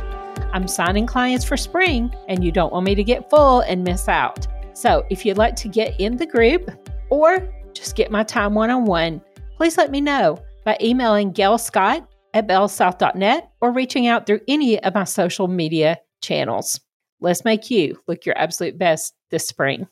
I'm 0.53 0.67
signing 0.67 1.05
clients 1.05 1.45
for 1.45 1.57
spring, 1.57 2.11
and 2.27 2.43
you 2.43 2.51
don't 2.51 2.73
want 2.73 2.85
me 2.85 2.95
to 2.95 3.03
get 3.03 3.29
full 3.29 3.59
and 3.59 3.83
miss 3.83 4.07
out. 4.07 4.47
So 4.73 5.05
if 5.11 5.25
you'd 5.25 5.37
like 5.37 5.55
to 5.57 5.67
get 5.67 5.99
in 5.99 6.17
the 6.17 6.25
group 6.25 6.71
or 7.09 7.47
just 7.73 7.95
get 7.95 8.09
my 8.09 8.23
time 8.23 8.55
one 8.55 8.71
on 8.71 8.85
one, 8.85 9.21
please 9.55 9.77
let 9.77 9.91
me 9.91 10.01
know 10.01 10.39
by 10.67 10.77
emailing 10.81 11.31
Gail 11.31 11.57
Scott 11.57 12.05
at 12.33 12.45
bellsouth.net 12.45 13.51
or 13.61 13.71
reaching 13.71 14.05
out 14.05 14.25
through 14.27 14.41
any 14.49 14.77
of 14.83 14.93
my 14.93 15.05
social 15.05 15.47
media 15.47 15.97
channels. 16.21 16.81
Let's 17.21 17.45
make 17.45 17.71
you 17.71 17.97
look 18.05 18.25
your 18.25 18.37
absolute 18.37 18.77
best 18.77 19.13
this 19.31 19.47
spring. 19.47 19.87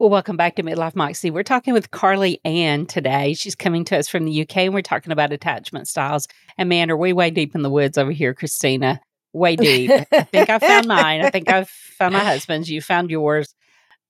Well, 0.00 0.10
welcome 0.10 0.36
back 0.36 0.56
to 0.56 0.64
Midlife 0.64 0.96
Moxie. 0.96 1.30
We're 1.30 1.44
talking 1.44 1.72
with 1.72 1.92
Carly 1.92 2.40
Ann 2.44 2.86
today. 2.86 3.34
She's 3.34 3.54
coming 3.54 3.84
to 3.84 3.96
us 3.96 4.08
from 4.08 4.24
the 4.24 4.42
UK 4.42 4.56
and 4.56 4.74
we're 4.74 4.82
talking 4.82 5.12
about 5.12 5.32
attachment 5.32 5.86
styles. 5.86 6.26
And 6.56 6.68
man, 6.68 6.90
are 6.90 6.96
we 6.96 7.12
way 7.12 7.30
deep 7.30 7.54
in 7.54 7.62
the 7.62 7.70
woods 7.70 7.96
over 7.96 8.10
here, 8.10 8.34
Christina? 8.34 9.00
Way 9.32 9.54
deep. 9.54 9.92
I 10.10 10.22
think 10.22 10.50
I 10.50 10.58
found 10.58 10.86
mine. 10.88 11.24
I 11.24 11.30
think 11.30 11.48
I've 11.48 11.68
found 11.68 12.12
my 12.12 12.24
husband's. 12.24 12.68
You 12.68 12.80
found 12.80 13.08
yours. 13.08 13.54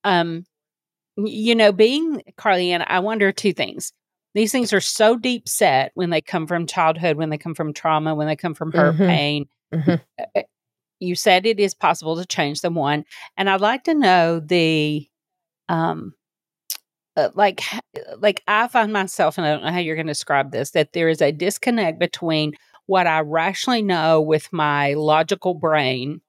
Um, 0.04 0.46
you 1.18 1.54
know, 1.54 1.70
being 1.70 2.22
Carly 2.38 2.72
Ann, 2.72 2.82
I 2.86 3.00
wonder 3.00 3.30
two 3.30 3.52
things. 3.52 3.92
These 4.34 4.52
things 4.52 4.72
are 4.72 4.80
so 4.80 5.16
deep 5.16 5.48
set 5.48 5.92
when 5.94 6.10
they 6.10 6.20
come 6.20 6.46
from 6.46 6.66
childhood, 6.66 7.16
when 7.16 7.30
they 7.30 7.38
come 7.38 7.54
from 7.54 7.72
trauma, 7.72 8.14
when 8.14 8.26
they 8.26 8.36
come 8.36 8.54
from 8.54 8.72
hurt, 8.72 8.94
Mhm. 8.96 9.08
pain. 9.08 9.48
Mhm. 9.74 10.00
Uh, 10.20 10.24
uh, 10.36 10.42
You 11.00 11.14
said 11.16 11.46
it 11.46 11.60
is 11.60 11.74
possible 11.74 12.16
to 12.16 12.26
change 12.26 12.60
them. 12.62 12.74
One, 12.74 13.04
and 13.36 13.50
I'd 13.50 13.60
like 13.60 13.84
to 13.84 13.94
know 13.94 14.40
the, 14.40 15.08
um, 15.68 16.14
uh, 17.16 17.30
like, 17.34 17.62
like 18.18 18.42
I 18.46 18.68
find 18.68 18.92
myself, 18.92 19.38
and 19.38 19.46
I 19.46 19.50
don't 19.52 19.64
know 19.64 19.72
how 19.72 19.78
you're 19.78 19.96
going 19.96 20.06
to 20.06 20.12
describe 20.12 20.52
this, 20.52 20.70
that 20.72 20.92
there 20.92 21.08
is 21.08 21.20
a 21.20 21.32
disconnect 21.32 21.98
between 21.98 22.52
what 22.86 23.06
I 23.06 23.20
rationally 23.20 23.82
know 23.82 24.20
with 24.20 24.52
my 24.52 24.94
logical 24.94 25.54
brain 25.54 26.20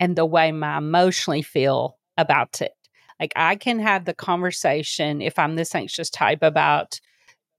and 0.00 0.16
the 0.16 0.26
way 0.26 0.52
my 0.52 0.78
emotionally 0.78 1.42
feel 1.42 1.98
about 2.18 2.62
it. 2.62 2.72
Like 3.20 3.32
I 3.36 3.56
can 3.56 3.78
have 3.80 4.04
the 4.06 4.14
conversation 4.14 5.20
if 5.22 5.38
I'm 5.38 5.56
this 5.56 5.74
anxious 5.74 6.10
type 6.10 6.42
about, 6.42 7.00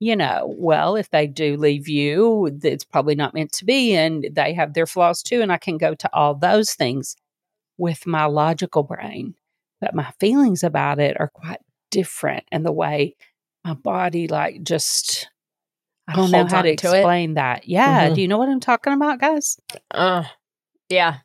you 0.04 0.16
know, 0.16 0.52
well, 0.58 0.96
if 0.96 1.12
they 1.12 1.28
do 1.28 1.56
leave 1.58 1.88
you, 1.88 2.50
it's 2.64 2.84
probably 2.84 3.14
not 3.14 3.36
meant 3.36 3.52
to 3.54 3.66
be, 3.66 3.94
and 3.96 4.26
they 4.34 4.52
have 4.56 4.74
their 4.74 4.88
flaws 4.88 5.22
too. 5.22 5.42
And 5.42 5.52
I 5.52 5.58
can 5.60 5.78
go 5.78 5.94
to 5.94 6.10
all 6.12 6.34
those 6.34 6.74
things 6.74 7.16
with 7.78 8.08
my 8.08 8.26
logical 8.26 8.82
brain, 8.82 9.36
but 9.80 9.94
my 9.94 10.12
feelings 10.20 10.64
about 10.64 11.00
it 11.00 11.16
are 11.20 11.30
quite 11.32 11.60
different. 11.92 12.44
And 12.52 12.66
the 12.66 12.72
way 12.72 13.16
my 13.64 13.76
body, 13.76 14.28
like, 14.28 14.64
just, 14.64 15.30
I 16.08 16.16
don't 16.16 16.32
know 16.32 16.46
how 16.46 16.64
to 16.64 16.72
on 16.72 16.76
to 16.78 16.94
it. 16.94 16.98
explain 16.98 17.36
that. 17.36 17.68
Yeah. 17.68 18.10
Mhm. 18.10 18.16
Do 18.16 18.22
you 18.24 18.28
know 18.28 18.40
what 18.40 18.50
I'm 18.50 18.60
talking 18.60 18.94
about, 18.94 19.20
guys? 19.20 19.60
Uh, 19.92 20.24
yeah. 20.90 21.18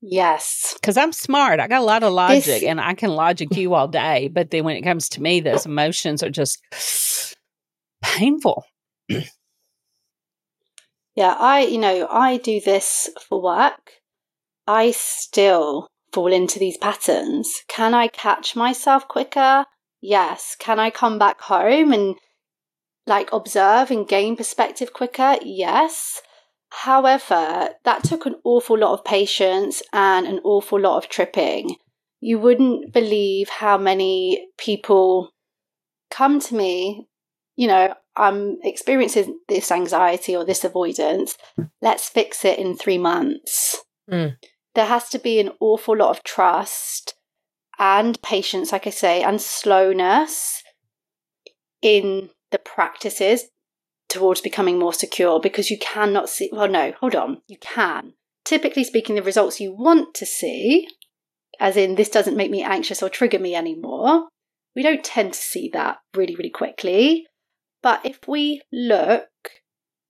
Yes. 0.00 0.72
Because 0.80 0.96
I'm 0.96 1.12
smart. 1.12 1.60
I 1.60 1.68
got 1.68 1.82
a 1.82 1.84
lot 1.84 2.02
of 2.02 2.14
logic 2.14 2.44
This- 2.46 2.62
and 2.62 2.80
I 2.80 2.94
can 2.94 3.10
logic 3.10 3.54
you 3.56 3.74
all 3.74 3.88
day. 3.88 4.28
But 4.28 4.50
then 4.50 4.64
when 4.64 4.76
it 4.76 4.82
comes 4.82 5.10
to 5.10 5.20
me, 5.22 5.40
those 5.40 5.66
emotions 5.66 6.22
are 6.22 6.30
just 6.30 6.62
painful. 8.02 8.64
Yeah, 11.14 11.34
I, 11.38 11.60
you 11.62 11.78
know, 11.78 12.06
I 12.10 12.36
do 12.36 12.60
this 12.60 13.10
for 13.28 13.42
work. 13.42 13.92
I 14.66 14.92
still 14.92 15.88
fall 16.12 16.32
into 16.32 16.58
these 16.58 16.76
patterns. 16.76 17.62
Can 17.68 17.94
I 17.94 18.08
catch 18.08 18.56
myself 18.56 19.08
quicker? 19.08 19.66
Yes. 20.00 20.56
Can 20.58 20.78
I 20.78 20.90
come 20.90 21.18
back 21.18 21.40
home 21.42 21.92
and 21.92 22.16
like 23.06 23.32
observe 23.32 23.90
and 23.90 24.08
gain 24.08 24.36
perspective 24.36 24.92
quicker? 24.92 25.36
Yes. 25.42 26.22
However, 26.70 27.70
that 27.84 28.04
took 28.04 28.26
an 28.26 28.36
awful 28.44 28.78
lot 28.78 28.92
of 28.92 29.04
patience 29.04 29.82
and 29.92 30.26
an 30.26 30.40
awful 30.44 30.80
lot 30.80 30.96
of 30.96 31.10
tripping. 31.10 31.76
You 32.20 32.38
wouldn't 32.38 32.92
believe 32.92 33.48
how 33.48 33.76
many 33.76 34.46
people 34.56 35.32
come 36.10 36.38
to 36.40 36.54
me, 36.54 37.08
you 37.60 37.66
know, 37.66 37.92
I'm 38.16 38.56
experiencing 38.62 39.38
this 39.46 39.70
anxiety 39.70 40.34
or 40.34 40.46
this 40.46 40.64
avoidance. 40.64 41.36
Let's 41.82 42.08
fix 42.08 42.42
it 42.42 42.58
in 42.58 42.74
three 42.74 42.96
months. 42.96 43.84
Mm. 44.10 44.36
There 44.74 44.86
has 44.86 45.10
to 45.10 45.18
be 45.18 45.38
an 45.40 45.50
awful 45.60 45.98
lot 45.98 46.08
of 46.08 46.24
trust 46.24 47.12
and 47.78 48.20
patience, 48.22 48.72
like 48.72 48.86
I 48.86 48.90
say, 48.90 49.22
and 49.22 49.42
slowness 49.42 50.62
in 51.82 52.30
the 52.50 52.58
practices 52.58 53.50
towards 54.08 54.40
becoming 54.40 54.78
more 54.78 54.94
secure 54.94 55.38
because 55.38 55.70
you 55.70 55.78
cannot 55.78 56.30
see. 56.30 56.48
Well, 56.50 56.66
no, 56.66 56.94
hold 56.98 57.14
on. 57.14 57.42
You 57.46 57.58
can. 57.60 58.14
Typically 58.42 58.84
speaking, 58.84 59.16
the 59.16 59.22
results 59.22 59.60
you 59.60 59.76
want 59.76 60.14
to 60.14 60.24
see, 60.24 60.88
as 61.58 61.76
in 61.76 61.96
this 61.96 62.08
doesn't 62.08 62.38
make 62.38 62.50
me 62.50 62.62
anxious 62.62 63.02
or 63.02 63.10
trigger 63.10 63.38
me 63.38 63.54
anymore, 63.54 64.28
we 64.74 64.82
don't 64.82 65.04
tend 65.04 65.34
to 65.34 65.38
see 65.38 65.68
that 65.74 65.98
really, 66.16 66.34
really 66.36 66.48
quickly. 66.48 67.26
But 67.82 68.04
if 68.04 68.26
we 68.28 68.62
look, 68.72 69.28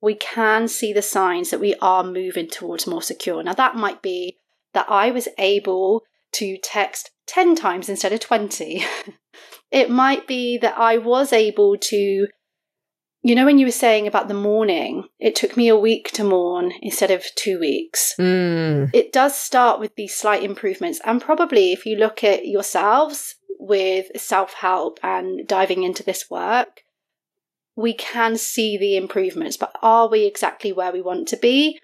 we 0.00 0.14
can 0.14 0.66
see 0.68 0.92
the 0.92 1.02
signs 1.02 1.50
that 1.50 1.60
we 1.60 1.74
are 1.80 2.02
moving 2.02 2.48
towards 2.48 2.86
more 2.86 3.02
secure. 3.02 3.42
Now, 3.42 3.54
that 3.54 3.76
might 3.76 4.02
be 4.02 4.38
that 4.72 4.86
I 4.88 5.10
was 5.10 5.28
able 5.38 6.04
to 6.32 6.56
text 6.58 7.10
10 7.26 7.54
times 7.54 7.88
instead 7.88 8.12
of 8.12 8.20
20. 8.20 8.84
it 9.70 9.90
might 9.90 10.26
be 10.26 10.58
that 10.58 10.78
I 10.78 10.96
was 10.98 11.32
able 11.32 11.76
to, 11.76 12.28
you 13.22 13.34
know, 13.34 13.44
when 13.44 13.58
you 13.58 13.66
were 13.66 13.72
saying 13.72 14.06
about 14.06 14.28
the 14.28 14.34
mourning, 14.34 15.08
it 15.18 15.34
took 15.36 15.56
me 15.56 15.68
a 15.68 15.76
week 15.76 16.10
to 16.12 16.24
mourn 16.24 16.72
instead 16.80 17.10
of 17.10 17.24
two 17.36 17.58
weeks 17.60 18.14
Mm. 18.18 18.90
it 18.94 19.12
does 19.12 19.36
start 19.36 19.78
with 19.80 19.94
these 19.96 20.16
slight 20.16 20.42
improvements. 20.42 21.00
And 21.04 21.20
probably 21.20 21.72
if 21.72 21.84
you 21.84 21.96
look 21.96 22.24
at 22.24 22.46
yourselves 22.46 23.36
with 23.58 24.06
self 24.20 24.54
help 24.54 24.98
and 25.02 25.46
diving 25.46 25.82
into 25.82 26.02
this 26.02 26.30
work, 26.30 26.82
we 27.80 27.94
can 27.94 28.36
see 28.36 28.76
the 28.76 28.96
improvements. 28.96 29.56
But 29.56 29.76
are 29.82 30.08
we 30.08 30.26
exactly 30.26 30.72
where 30.72 30.92
we 30.92 31.00
want 31.00 31.28
to 31.28 31.36
be? 31.36 31.80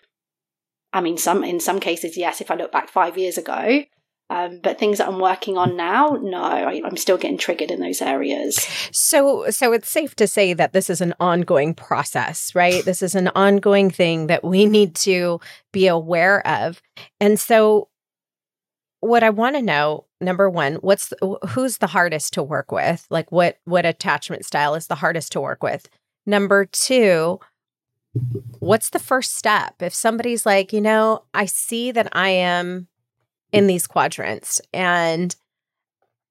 I 0.92 1.00
mean, 1.00 1.18
some 1.18 1.44
in 1.44 1.60
some 1.60 1.80
cases, 1.80 2.16
yes. 2.16 2.40
If 2.40 2.50
I 2.50 2.54
look 2.54 2.72
back 2.72 2.88
five 2.88 3.18
years 3.18 3.38
ago, 3.38 3.84
um, 4.28 4.58
but 4.62 4.78
things 4.78 4.98
that 4.98 5.08
I'm 5.08 5.20
working 5.20 5.56
on 5.56 5.76
now, 5.76 6.18
no, 6.20 6.42
I, 6.42 6.82
I'm 6.84 6.96
still 6.96 7.16
getting 7.16 7.38
triggered 7.38 7.70
in 7.70 7.80
those 7.80 8.02
areas. 8.02 8.56
So, 8.90 9.50
so 9.50 9.72
it's 9.72 9.88
safe 9.88 10.16
to 10.16 10.26
say 10.26 10.52
that 10.52 10.72
this 10.72 10.90
is 10.90 11.00
an 11.00 11.14
ongoing 11.20 11.74
process, 11.74 12.54
right? 12.54 12.84
This 12.84 13.02
is 13.02 13.14
an 13.14 13.28
ongoing 13.36 13.90
thing 13.90 14.26
that 14.26 14.42
we 14.42 14.66
need 14.66 14.94
to 14.96 15.40
be 15.72 15.86
aware 15.86 16.44
of. 16.46 16.82
And 17.20 17.38
so, 17.38 17.88
what 19.00 19.22
I 19.22 19.30
want 19.30 19.56
to 19.56 19.62
know, 19.62 20.06
number 20.20 20.48
one, 20.48 20.76
what's 20.76 21.08
the, 21.08 21.38
who's 21.50 21.78
the 21.78 21.86
hardest 21.86 22.32
to 22.34 22.42
work 22.42 22.72
with? 22.72 23.06
Like, 23.10 23.30
what 23.30 23.58
what 23.64 23.86
attachment 23.86 24.44
style 24.44 24.74
is 24.74 24.86
the 24.86 24.94
hardest 24.96 25.32
to 25.32 25.40
work 25.40 25.62
with? 25.62 25.88
Number 26.24 26.64
two, 26.64 27.38
what's 28.58 28.90
the 28.90 28.98
first 28.98 29.36
step 29.36 29.80
if 29.80 29.94
somebody's 29.94 30.46
like, 30.46 30.72
you 30.72 30.80
know, 30.80 31.24
I 31.34 31.46
see 31.46 31.92
that 31.92 32.08
I 32.12 32.30
am 32.30 32.88
in 33.52 33.66
these 33.66 33.86
quadrants 33.86 34.60
and 34.72 35.36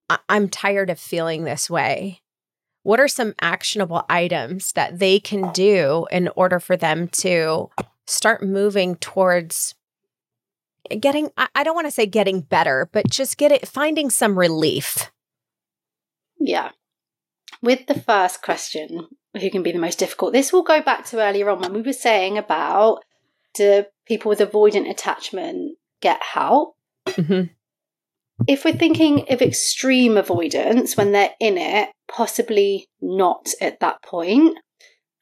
I- 0.09 0.19
I'm 0.27 0.49
tired 0.49 0.89
of 0.89 0.99
feeling 0.99 1.43
this 1.43 1.69
way 1.69 2.21
what 2.85 2.99
are 2.99 3.07
some 3.07 3.33
actionable 3.41 4.05
items 4.09 4.71
that 4.73 4.99
they 4.99 5.19
can 5.19 5.51
do 5.53 6.05
in 6.11 6.29
order 6.35 6.59
for 6.59 6.77
them 6.77 7.07
to 7.07 7.67
start 8.05 8.43
moving 8.43 8.95
towards 8.97 9.73
getting 10.99 11.29
I, 11.37 11.63
don't 11.63 11.75
want 11.75 11.87
to 11.87 11.91
say 11.91 12.05
getting 12.05 12.41
better 12.41 12.89
but 12.91 13.09
just 13.09 13.37
get 13.37 13.51
it 13.51 13.67
finding 13.67 14.09
some 14.09 14.37
relief 14.37 15.11
Yeah. 16.39 16.71
With 17.61 17.87
the 17.87 17.99
first 17.99 18.41
question, 18.41 19.07
who 19.39 19.49
can 19.49 19.63
be 19.63 19.71
the 19.71 19.79
most 19.79 19.97
difficult? 19.97 20.33
This 20.33 20.53
will 20.53 20.63
go 20.63 20.81
back 20.81 21.05
to 21.05 21.21
earlier 21.21 21.49
on 21.49 21.59
when 21.59 21.73
we 21.73 21.81
were 21.81 21.93
saying 21.93 22.37
about 22.37 22.99
do 23.55 23.85
people 24.05 24.29
with 24.29 24.39
avoidant 24.39 24.89
attachment 24.89 25.77
get 26.01 26.21
help? 26.21 26.75
Mhm. 27.07 27.49
If 28.47 28.65
we're 28.65 28.73
thinking 28.73 29.25
of 29.31 29.41
extreme 29.41 30.17
avoidance 30.17 30.97
when 30.97 31.13
they're 31.13 31.33
in 31.39 31.57
it, 31.57 31.89
possibly 32.07 32.87
not 33.01 33.47
at 33.61 33.79
that 33.79 34.03
point. 34.03 34.57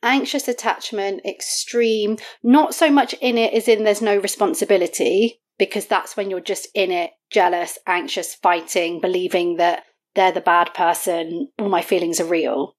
Anxious 0.02 0.48
attachment, 0.48 1.22
extreme, 1.26 2.18
not 2.42 2.74
so 2.74 2.90
much 2.90 3.14
in 3.22 3.38
it 3.38 3.54
as 3.54 3.68
in 3.68 3.84
there's 3.84 4.02
no 4.02 4.18
responsibility, 4.18 5.40
because 5.58 5.86
that's 5.86 6.18
when 6.18 6.30
you're 6.30 6.40
just 6.40 6.68
in 6.74 6.92
it, 6.92 7.12
jealous, 7.30 7.78
anxious, 7.88 8.36
fighting, 8.36 9.00
believing 9.00 9.58
that 9.58 9.84
they're 10.16 10.32
the 10.32 10.42
bad 10.42 10.74
person, 10.74 11.50
all 11.60 11.70
my 11.70 11.82
feelings 11.82 12.20
are 12.20 12.26
real. 12.26 12.76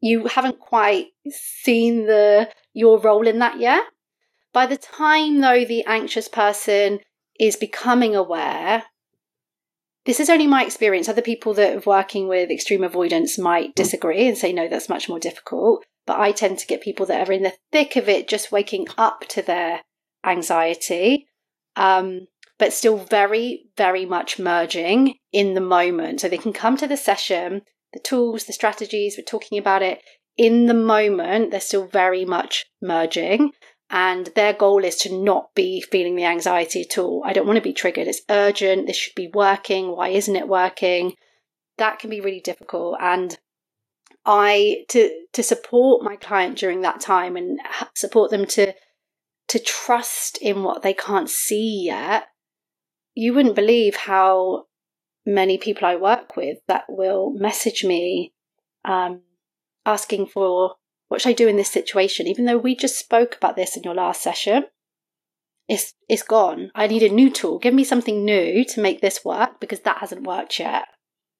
You 0.00 0.26
haven't 0.26 0.58
quite 0.58 1.06
seen 1.30 2.06
the 2.06 2.50
your 2.72 2.98
role 2.98 3.26
in 3.26 3.38
that 3.38 3.58
yet. 3.58 3.84
By 4.52 4.66
the 4.66 4.76
time 4.76 5.40
though 5.40 5.64
the 5.64 5.84
anxious 5.86 6.28
person 6.28 7.00
is 7.40 7.56
becoming 7.56 8.14
aware, 8.14 8.84
this 10.04 10.20
is 10.20 10.28
only 10.28 10.46
my 10.46 10.64
experience. 10.64 11.08
Other 11.08 11.22
people 11.22 11.54
that 11.54 11.76
are 11.76 11.82
working 11.86 12.28
with 12.28 12.50
extreme 12.50 12.84
avoidance 12.84 13.38
might 13.38 13.74
disagree 13.74 14.28
and 14.28 14.36
say, 14.36 14.52
no, 14.52 14.68
that's 14.68 14.88
much 14.88 15.08
more 15.08 15.18
difficult. 15.18 15.84
But 16.06 16.20
I 16.20 16.32
tend 16.32 16.58
to 16.58 16.66
get 16.66 16.82
people 16.82 17.06
that 17.06 17.26
are 17.26 17.32
in 17.32 17.42
the 17.42 17.54
thick 17.72 17.96
of 17.96 18.08
it, 18.08 18.28
just 18.28 18.52
waking 18.52 18.88
up 18.98 19.24
to 19.30 19.42
their 19.42 19.80
anxiety. 20.24 21.26
Um, 21.76 22.26
but 22.58 22.72
still 22.72 22.98
very, 22.98 23.66
very 23.76 24.06
much 24.06 24.38
merging 24.38 25.16
in 25.32 25.54
the 25.54 25.60
moment. 25.60 26.20
So 26.20 26.28
they 26.28 26.38
can 26.38 26.52
come 26.52 26.76
to 26.76 26.86
the 26.86 26.96
session, 26.96 27.62
the 27.92 27.98
tools, 27.98 28.44
the 28.44 28.52
strategies, 28.52 29.16
we're 29.18 29.24
talking 29.24 29.58
about 29.58 29.82
it 29.82 30.00
in 30.36 30.66
the 30.66 30.74
moment, 30.74 31.50
they're 31.50 31.60
still 31.60 31.86
very 31.86 32.24
much 32.24 32.66
merging. 32.82 33.52
And 33.90 34.26
their 34.34 34.52
goal 34.52 34.84
is 34.84 34.96
to 34.96 35.16
not 35.16 35.54
be 35.54 35.80
feeling 35.80 36.16
the 36.16 36.24
anxiety 36.24 36.82
at 36.82 36.98
all. 36.98 37.22
I 37.24 37.32
don't 37.32 37.46
want 37.46 37.58
to 37.58 37.62
be 37.62 37.72
triggered. 37.72 38.08
It's 38.08 38.22
urgent. 38.28 38.86
This 38.86 38.96
should 38.96 39.14
be 39.14 39.30
working. 39.32 39.94
Why 39.94 40.08
isn't 40.08 40.34
it 40.34 40.48
working? 40.48 41.14
That 41.78 41.98
can 41.98 42.10
be 42.10 42.20
really 42.20 42.40
difficult. 42.40 42.96
And 43.00 43.38
I 44.24 44.84
to 44.88 45.10
to 45.34 45.42
support 45.42 46.02
my 46.02 46.16
client 46.16 46.56
during 46.56 46.80
that 46.80 47.00
time 47.00 47.36
and 47.36 47.60
support 47.94 48.30
them 48.30 48.46
to 48.46 48.72
to 49.48 49.58
trust 49.58 50.38
in 50.38 50.62
what 50.62 50.82
they 50.82 50.94
can't 50.94 51.28
see 51.28 51.84
yet. 51.86 52.28
You 53.14 53.34
wouldn't 53.34 53.54
believe 53.54 53.96
how 53.96 54.64
many 55.26 55.58
people 55.58 55.86
I 55.86 55.96
work 55.96 56.36
with 56.36 56.58
that 56.68 56.84
will 56.88 57.32
message 57.32 57.84
me 57.84 58.32
um, 58.84 59.22
asking 59.86 60.26
for 60.26 60.74
what 61.08 61.20
should 61.20 61.30
I 61.30 61.34
do 61.34 61.48
in 61.48 61.56
this 61.56 61.70
situation, 61.70 62.26
even 62.26 62.44
though 62.44 62.58
we 62.58 62.74
just 62.74 62.98
spoke 62.98 63.36
about 63.36 63.56
this 63.56 63.76
in 63.76 63.82
your 63.82 63.94
last 63.94 64.22
session. 64.22 64.64
It's 65.68 65.94
it's 66.08 66.22
gone. 66.22 66.70
I 66.74 66.86
need 66.86 67.02
a 67.02 67.08
new 67.08 67.30
tool. 67.30 67.58
Give 67.58 67.72
me 67.72 67.84
something 67.84 68.24
new 68.24 68.64
to 68.66 68.80
make 68.80 69.00
this 69.00 69.24
work 69.24 69.60
because 69.60 69.80
that 69.80 69.98
hasn't 69.98 70.26
worked 70.26 70.58
yet. 70.58 70.84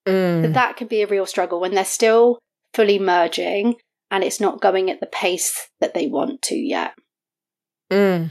Mm. 0.07 0.43
But 0.43 0.55
that 0.55 0.77
can 0.77 0.87
be 0.87 1.03
a 1.03 1.07
real 1.07 1.27
struggle 1.27 1.61
when 1.61 1.75
they're 1.75 1.85
still 1.85 2.39
fully 2.73 2.99
merging 2.99 3.77
and 4.11 4.25
it's 4.25 4.41
not 4.41 4.61
going 4.61 4.91
at 4.91 5.01
the 5.01 5.07
pace 5.07 5.69
that 5.81 5.93
they 5.93 6.07
want 6.07 6.41
to 6.43 6.55
yet. 6.55 6.95
Mm. 7.91 8.31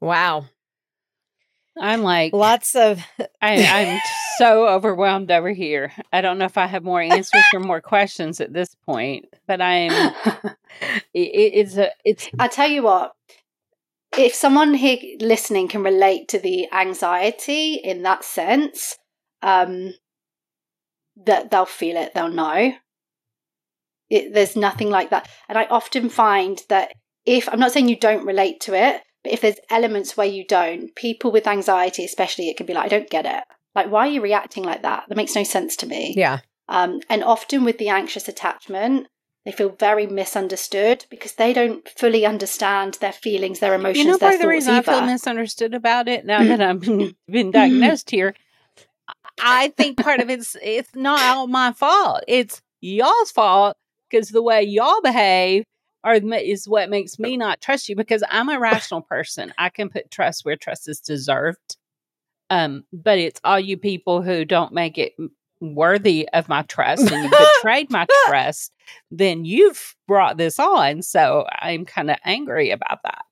Wow. 0.00 0.46
I'm 1.80 2.02
like 2.02 2.32
lots 2.32 2.74
of 2.74 3.00
I, 3.42 3.64
I'm 3.64 4.00
so 4.38 4.68
overwhelmed 4.68 5.30
over 5.30 5.50
here. 5.50 5.92
I 6.12 6.20
don't 6.20 6.38
know 6.38 6.44
if 6.44 6.58
I 6.58 6.66
have 6.66 6.84
more 6.84 7.00
answers 7.00 7.44
or 7.54 7.60
more 7.60 7.80
questions 7.80 8.40
at 8.40 8.52
this 8.52 8.74
point, 8.86 9.26
but 9.46 9.60
I'm 9.60 9.90
it, 11.14 11.20
it's 11.20 11.76
a 11.76 11.90
it's 12.04 12.28
I 12.38 12.48
tell 12.48 12.68
you 12.68 12.82
what, 12.82 13.12
if 14.18 14.34
someone 14.34 14.74
here 14.74 14.98
listening 15.20 15.68
can 15.68 15.82
relate 15.82 16.28
to 16.28 16.38
the 16.38 16.70
anxiety 16.72 17.74
in 17.74 18.02
that 18.02 18.24
sense, 18.24 18.98
um 19.42 19.94
that 21.24 21.50
they'll 21.50 21.64
feel 21.66 21.96
it, 21.96 22.12
they'll 22.14 22.28
know. 22.30 22.72
It, 24.10 24.34
there's 24.34 24.56
nothing 24.56 24.90
like 24.90 25.10
that. 25.10 25.28
And 25.48 25.56
I 25.56 25.64
often 25.64 26.10
find 26.10 26.60
that 26.68 26.92
if 27.24 27.48
I'm 27.48 27.60
not 27.60 27.72
saying 27.72 27.88
you 27.88 27.98
don't 27.98 28.26
relate 28.26 28.60
to 28.62 28.74
it, 28.74 29.02
but 29.22 29.32
if 29.32 29.40
there's 29.40 29.56
elements 29.70 30.16
where 30.16 30.26
you 30.26 30.44
don't, 30.46 30.94
people 30.94 31.30
with 31.30 31.46
anxiety, 31.46 32.04
especially, 32.04 32.48
it 32.48 32.56
can 32.56 32.66
be 32.66 32.74
like, 32.74 32.86
I 32.86 32.88
don't 32.88 33.10
get 33.10 33.26
it. 33.26 33.44
Like, 33.74 33.90
why 33.90 34.06
are 34.08 34.10
you 34.10 34.20
reacting 34.20 34.64
like 34.64 34.82
that? 34.82 35.04
That 35.08 35.16
makes 35.16 35.34
no 35.34 35.44
sense 35.44 35.76
to 35.76 35.86
me. 35.86 36.14
Yeah. 36.16 36.40
Um, 36.68 37.00
and 37.08 37.24
often 37.24 37.64
with 37.64 37.78
the 37.78 37.88
anxious 37.88 38.28
attachment, 38.28 39.08
they 39.44 39.52
feel 39.52 39.70
very 39.70 40.06
misunderstood 40.06 41.04
because 41.10 41.32
they 41.32 41.52
don't 41.52 41.88
fully 41.88 42.24
understand 42.24 42.94
their 43.00 43.12
feelings, 43.12 43.58
their 43.58 43.74
emotions. 43.74 44.04
You 44.04 44.12
know, 44.12 44.18
part 44.18 44.34
of 44.34 44.40
the 44.40 44.48
reason 44.48 44.74
either. 44.74 44.90
I 44.90 44.98
feel 44.98 45.06
misunderstood 45.06 45.74
about 45.74 46.08
it 46.08 46.24
now 46.24 46.44
that 46.44 46.60
I've 46.60 46.80
been 47.28 47.50
diagnosed 47.50 48.10
here, 48.10 48.34
I 49.40 49.68
think 49.76 49.98
part 49.98 50.20
of 50.20 50.30
it's 50.30 50.56
it's 50.62 50.94
not 50.94 51.20
all 51.20 51.48
my 51.48 51.72
fault. 51.72 52.22
It's 52.28 52.62
y'all's 52.80 53.32
fault 53.32 53.76
because 54.08 54.28
the 54.28 54.42
way 54.42 54.62
y'all 54.62 55.00
behave 55.02 55.64
are 56.04 56.14
is 56.14 56.68
what 56.68 56.90
makes 56.90 57.18
me 57.18 57.36
not 57.36 57.60
trust 57.60 57.88
you 57.88 57.96
because 57.96 58.22
I'm 58.28 58.48
a 58.48 58.58
rational 58.58 59.02
person. 59.02 59.52
I 59.58 59.68
can 59.68 59.88
put 59.88 60.10
trust 60.10 60.44
where 60.44 60.56
trust 60.56 60.88
is 60.88 61.00
deserved. 61.00 61.76
Um, 62.50 62.84
but 62.92 63.18
it's 63.18 63.40
all 63.44 63.58
you 63.58 63.76
people 63.76 64.20
who 64.22 64.44
don't 64.44 64.72
make 64.72 64.98
it 64.98 65.14
worthy 65.60 66.28
of 66.32 66.48
my 66.48 66.62
trust 66.62 67.10
and 67.10 67.24
you 67.24 67.30
betrayed 67.54 67.90
my 67.90 68.06
trust, 68.26 68.72
then 69.10 69.44
you've 69.44 69.94
brought 70.08 70.36
this 70.36 70.58
on. 70.58 71.02
So 71.02 71.46
I'm 71.60 71.84
kind 71.84 72.10
of 72.10 72.18
angry 72.24 72.70
about 72.70 73.02
that. 73.04 73.24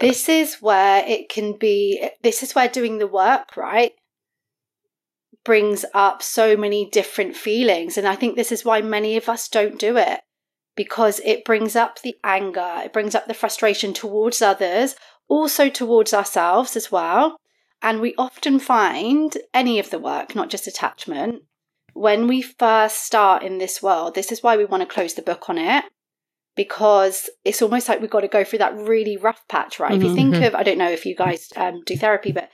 This 0.00 0.28
is 0.28 0.56
where 0.56 1.04
it 1.06 1.28
can 1.28 1.56
be, 1.58 2.08
this 2.22 2.42
is 2.42 2.54
where 2.54 2.68
doing 2.68 2.98
the 2.98 3.06
work, 3.06 3.56
right? 3.56 3.92
brings 5.46 5.84
up 5.94 6.22
so 6.22 6.56
many 6.56 6.90
different 6.90 7.36
feelings. 7.36 7.96
And 7.96 8.06
I 8.06 8.16
think 8.16 8.34
this 8.34 8.50
is 8.50 8.64
why 8.64 8.82
many 8.82 9.16
of 9.16 9.28
us 9.28 9.48
don't 9.48 9.78
do 9.78 9.96
it 9.96 10.20
because 10.76 11.20
it 11.24 11.44
brings 11.44 11.74
up 11.74 12.02
the 12.02 12.16
anger, 12.22 12.82
it 12.84 12.92
brings 12.92 13.14
up 13.14 13.26
the 13.26 13.34
frustration 13.34 13.92
towards 13.92 14.42
others, 14.42 14.94
also 15.28 15.68
towards 15.68 16.14
ourselves 16.14 16.76
as 16.76 16.92
well. 16.92 17.36
And 17.82 18.00
we 18.00 18.14
often 18.16 18.58
find 18.58 19.36
any 19.52 19.78
of 19.78 19.90
the 19.90 19.98
work, 19.98 20.34
not 20.34 20.50
just 20.50 20.66
attachment, 20.66 21.42
when 21.96 22.26
we 22.28 22.42
first 22.42 23.04
start 23.04 23.42
in 23.42 23.56
this 23.56 23.82
world, 23.82 24.14
this 24.14 24.30
is 24.30 24.42
why 24.42 24.56
we 24.56 24.66
want 24.66 24.82
to 24.82 24.86
close 24.86 25.14
the 25.14 25.22
book 25.22 25.48
on 25.48 25.56
it 25.56 25.84
because 26.56 27.30
it's 27.44 27.62
almost 27.62 27.88
like 27.88 28.00
we've 28.00 28.10
got 28.10 28.20
to 28.20 28.28
go 28.28 28.44
through 28.44 28.58
that 28.58 28.76
really 28.76 29.16
rough 29.16 29.42
patch, 29.48 29.80
right? 29.80 29.92
Mm-hmm. 29.92 30.02
If 30.02 30.08
you 30.08 30.14
think 30.14 30.34
mm-hmm. 30.34 30.44
of, 30.44 30.54
I 30.54 30.62
don't 30.62 30.78
know 30.78 30.90
if 30.90 31.06
you 31.06 31.14
guys 31.14 31.52
um, 31.56 31.82
do 31.84 31.96
therapy, 31.96 32.32
but 32.32 32.50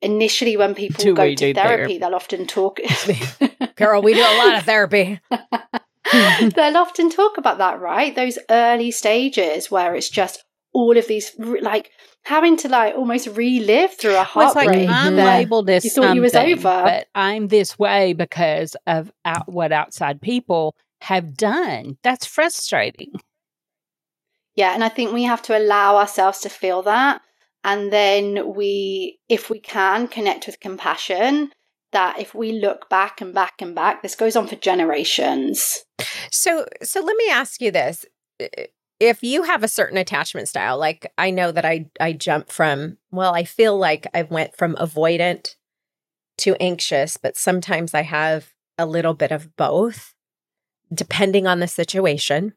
initially 0.00 0.56
when 0.56 0.74
people 0.74 1.14
go 1.14 1.34
to 1.34 1.54
therapy, 1.54 1.54
therapy, 1.54 1.98
they'll 1.98 2.14
often 2.14 2.46
talk. 2.46 2.78
Carol, 3.76 4.02
we 4.02 4.14
do 4.14 4.20
a 4.20 4.38
lot 4.38 4.58
of 4.58 4.64
therapy. 4.64 5.20
they'll 6.54 6.76
often 6.76 7.10
talk 7.10 7.38
about 7.38 7.58
that, 7.58 7.80
right? 7.80 8.14
Those 8.14 8.38
early 8.50 8.90
stages 8.90 9.70
where 9.70 9.94
it's 9.94 10.08
just 10.08 10.44
all 10.72 10.96
of 10.96 11.06
these 11.06 11.32
like 11.60 11.90
having 12.22 12.56
to 12.58 12.68
like 12.68 12.94
almost 12.94 13.26
relive 13.28 13.94
through 13.94 14.16
a 14.16 14.22
heartbreak. 14.22 14.66
Well, 14.66 14.74
it's 14.74 14.86
like 14.86 14.96
I'm 14.96 15.16
labeled 15.16 15.70
as 15.70 15.84
you 15.84 15.90
thought 15.90 16.14
you 16.14 16.20
was 16.20 16.34
over, 16.34 16.62
but 16.62 17.06
I'm 17.14 17.48
this 17.48 17.78
way 17.78 18.12
because 18.12 18.76
of 18.86 19.10
out, 19.24 19.50
what 19.50 19.72
outside 19.72 20.20
people 20.20 20.76
have 21.00 21.36
done. 21.36 21.98
That's 22.02 22.26
frustrating. 22.26 23.12
Yeah, 24.56 24.74
and 24.74 24.82
I 24.82 24.88
think 24.88 25.12
we 25.12 25.22
have 25.24 25.42
to 25.42 25.56
allow 25.56 25.96
ourselves 25.96 26.40
to 26.40 26.48
feel 26.48 26.82
that, 26.82 27.22
and 27.62 27.92
then 27.92 28.54
we, 28.54 29.20
if 29.28 29.50
we 29.50 29.60
can, 29.60 30.08
connect 30.08 30.46
with 30.46 30.58
compassion. 30.60 31.52
That 31.92 32.18
if 32.18 32.34
we 32.34 32.52
look 32.52 32.90
back 32.90 33.20
and 33.20 33.32
back 33.32 33.62
and 33.62 33.74
back, 33.74 34.02
this 34.02 34.14
goes 34.14 34.36
on 34.36 34.46
for 34.46 34.56
generations. 34.56 35.84
So, 36.30 36.66
so 36.82 37.00
let 37.00 37.16
me 37.16 37.30
ask 37.30 37.60
you 37.62 37.70
this: 37.70 38.04
if 39.00 39.22
you 39.22 39.44
have 39.44 39.62
a 39.62 39.68
certain 39.68 39.98
attachment 39.98 40.48
style 40.48 40.78
like 40.78 41.12
i 41.16 41.30
know 41.30 41.52
that 41.52 41.64
i 41.64 41.86
i 42.00 42.12
jump 42.12 42.50
from 42.50 42.96
well 43.10 43.34
i 43.34 43.44
feel 43.44 43.76
like 43.76 44.06
i 44.14 44.22
went 44.22 44.56
from 44.56 44.74
avoidant 44.76 45.54
to 46.36 46.56
anxious 46.60 47.16
but 47.16 47.36
sometimes 47.36 47.94
i 47.94 48.02
have 48.02 48.52
a 48.76 48.86
little 48.86 49.14
bit 49.14 49.30
of 49.30 49.56
both 49.56 50.14
depending 50.92 51.46
on 51.46 51.60
the 51.60 51.68
situation 51.68 52.54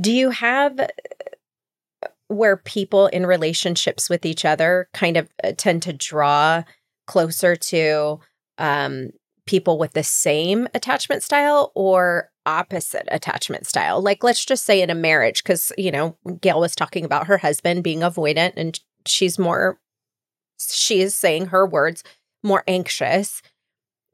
do 0.00 0.12
you 0.12 0.30
have 0.30 0.88
where 2.28 2.56
people 2.56 3.06
in 3.08 3.24
relationships 3.24 4.10
with 4.10 4.26
each 4.26 4.44
other 4.44 4.88
kind 4.92 5.16
of 5.16 5.28
uh, 5.42 5.52
tend 5.56 5.82
to 5.82 5.92
draw 5.92 6.62
closer 7.06 7.54
to 7.54 8.20
um, 8.58 9.10
people 9.46 9.78
with 9.78 9.92
the 9.92 10.02
same 10.02 10.68
attachment 10.74 11.22
style 11.22 11.72
or 11.74 12.30
opposite 12.44 13.08
attachment 13.10 13.66
style. 13.66 14.02
Like, 14.02 14.22
let's 14.22 14.44
just 14.44 14.64
say 14.64 14.82
in 14.82 14.90
a 14.90 14.94
marriage, 14.94 15.42
because, 15.42 15.72
you 15.78 15.90
know, 15.90 16.16
Gail 16.40 16.60
was 16.60 16.74
talking 16.74 17.04
about 17.04 17.26
her 17.26 17.38
husband 17.38 17.84
being 17.84 18.00
avoidant 18.00 18.52
and 18.56 18.78
she's 19.06 19.38
more, 19.38 19.78
she 20.58 21.00
is 21.00 21.14
saying 21.14 21.46
her 21.46 21.66
words, 21.66 22.02
more 22.42 22.64
anxious. 22.66 23.42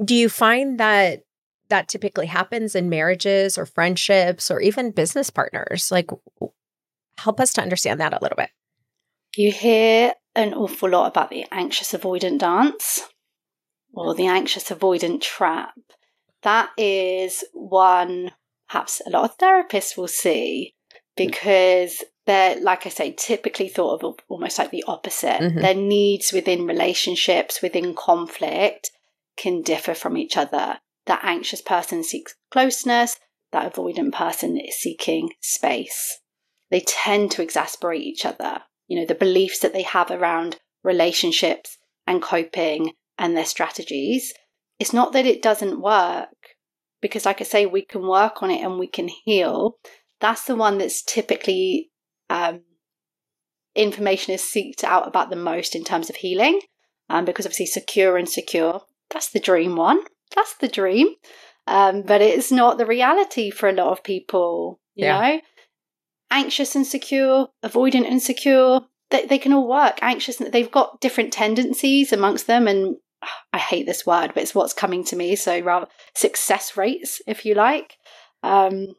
Do 0.03 0.15
you 0.15 0.29
find 0.29 0.79
that 0.79 1.23
that 1.69 1.89
typically 1.89 2.27
happens 2.27 2.75
in 2.75 2.91
marriages 2.91 3.57
or 3.57 3.65
friendships 3.65 4.51
or 4.51 4.61
even 4.61 4.91
business 4.91 5.31
partners? 5.31 5.91
Like, 5.91 6.11
help 7.19 7.41
us 7.41 7.53
to 7.55 7.63
understand 7.63 8.01
that 8.01 8.13
a 8.13 8.19
little 8.21 8.37
bit. 8.37 8.51
You 9.37 9.53
hear 9.53 10.13
an 10.35 10.53
awful 10.53 10.91
lot 10.91 11.07
about 11.07 11.31
the 11.31 11.47
anxious 11.51 11.93
avoidant 11.93 12.39
dance 12.39 13.09
or 13.93 14.15
the 14.15 14.27
anxious 14.27 14.71
avoidant 14.71 15.21
trap 15.21 15.75
that 16.43 16.71
is 16.77 17.45
one 17.53 18.33
perhaps 18.69 19.01
a 19.07 19.11
lot 19.11 19.25
of 19.25 19.39
therapists 19.39 19.97
will 19.97 20.09
see 20.09 20.75
because 21.17 22.03
they're, 22.27 22.61
like 22.61 22.87
I 22.87 22.89
say, 22.89 23.13
typically 23.13 23.69
thought 23.69 24.03
of 24.03 24.17
almost 24.29 24.59
like 24.59 24.71
the 24.71 24.85
opposite. 24.87 25.41
Mm-hmm. 25.41 25.61
Their 25.61 25.75
needs 25.75 26.33
within 26.33 26.67
relationships, 26.67 27.61
within 27.61 27.95
conflict, 27.95 28.91
can 29.37 29.63
differ 29.63 29.95
from 29.95 30.17
each 30.17 30.37
other. 30.37 30.79
That 31.07 31.21
anxious 31.25 31.61
person 31.61 32.05
seeks 32.05 32.35
closeness, 32.51 33.19
that 33.51 33.73
avoidant 33.73 34.13
person 34.13 34.57
is 34.59 34.77
seeking 34.79 35.31
space. 35.41 36.21
They 36.71 36.81
tend 36.81 37.33
to 37.33 37.43
exasperate 37.43 38.03
each 38.03 38.25
other. 38.25 38.63
You 38.87 39.01
know, 39.01 39.07
the 39.07 39.15
beliefs 39.15 39.59
that 39.61 39.73
they 39.73 39.83
have 39.83 40.11
around 40.11 40.59
relationships 40.83 41.79
and 42.07 42.23
coping 42.23 42.93
and 43.23 43.35
their 43.35 43.47
strategies 43.47 44.35
it's 44.83 44.93
not 44.93 45.13
that 45.13 45.27
it 45.27 45.43
doesn't 45.43 45.81
work, 45.81 46.57
because, 47.01 47.25
like 47.25 47.41
I 47.41 47.45
say, 47.45 47.67
we 47.67 47.83
can 47.83 48.05
work 48.05 48.43
on 48.43 48.51
it 48.51 48.65
and 48.65 48.81
we 48.81 48.89
can 48.89 49.07
heal. 49.07 49.77
That's 50.21 50.45
the 50.45 50.57
one 50.57 50.79
that's 50.79 51.05
typically 51.05 51.91
um, 52.29 52.63
information 53.77 54.35
is 54.35 54.43
seeked 54.43 54.83
out 54.83 55.07
about 55.07 55.31
the 55.31 55.37
most 55.37 55.77
in 55.77 55.85
terms 55.85 56.11
of 56.11 56.17
healing. 56.17 56.61
Um, 57.09 57.25
because 57.25 57.47
obviously, 57.47 57.67
secure 57.67 58.17
and 58.17 58.29
secure, 58.29 58.83
that's 59.11 59.31
the 59.31 59.39
dream 59.39 59.77
one. 59.77 60.01
That's 60.35 60.55
the 60.57 60.67
dream. 60.67 61.09
Um, 61.69 62.03
but 62.03 62.21
it's 62.21 62.51
not 62.51 62.77
the 62.77 62.87
reality 62.87 63.51
for 63.51 63.69
a 63.69 63.73
lot 63.73 63.93
of 63.93 64.03
people, 64.03 64.81
you 64.97 65.05
yeah. 65.05 65.21
know? 65.21 65.41
Anxious 66.33 66.75
and 66.75 66.85
secure, 66.85 67.51
avoidant 67.65 68.09
and 68.09 68.21
secure, 68.21 68.87
they, 69.11 69.27
they 69.27 69.39
can 69.39 69.53
all 69.53 69.69
work. 69.69 70.01
Anxious, 70.03 70.39
they've 70.39 70.73
got 70.73 71.01
different 71.01 71.33
tendencies 71.33 72.13
amongst 72.13 72.49
them. 72.49 72.67
And 72.67 72.97
I 73.53 73.59
hate 73.59 73.87
this 73.87 74.07
word, 74.07 74.33
but 74.35 74.43
it's 74.43 74.55
what's 74.55 74.73
coming 74.73 75.05
to 75.05 75.17
me. 75.17 75.37
So, 75.37 75.61
rather, 75.61 75.87
success 76.15 76.77
rates, 76.77 77.21
if 77.27 77.45
you 77.45 77.55
like. 77.55 77.97
Um, 78.43 78.95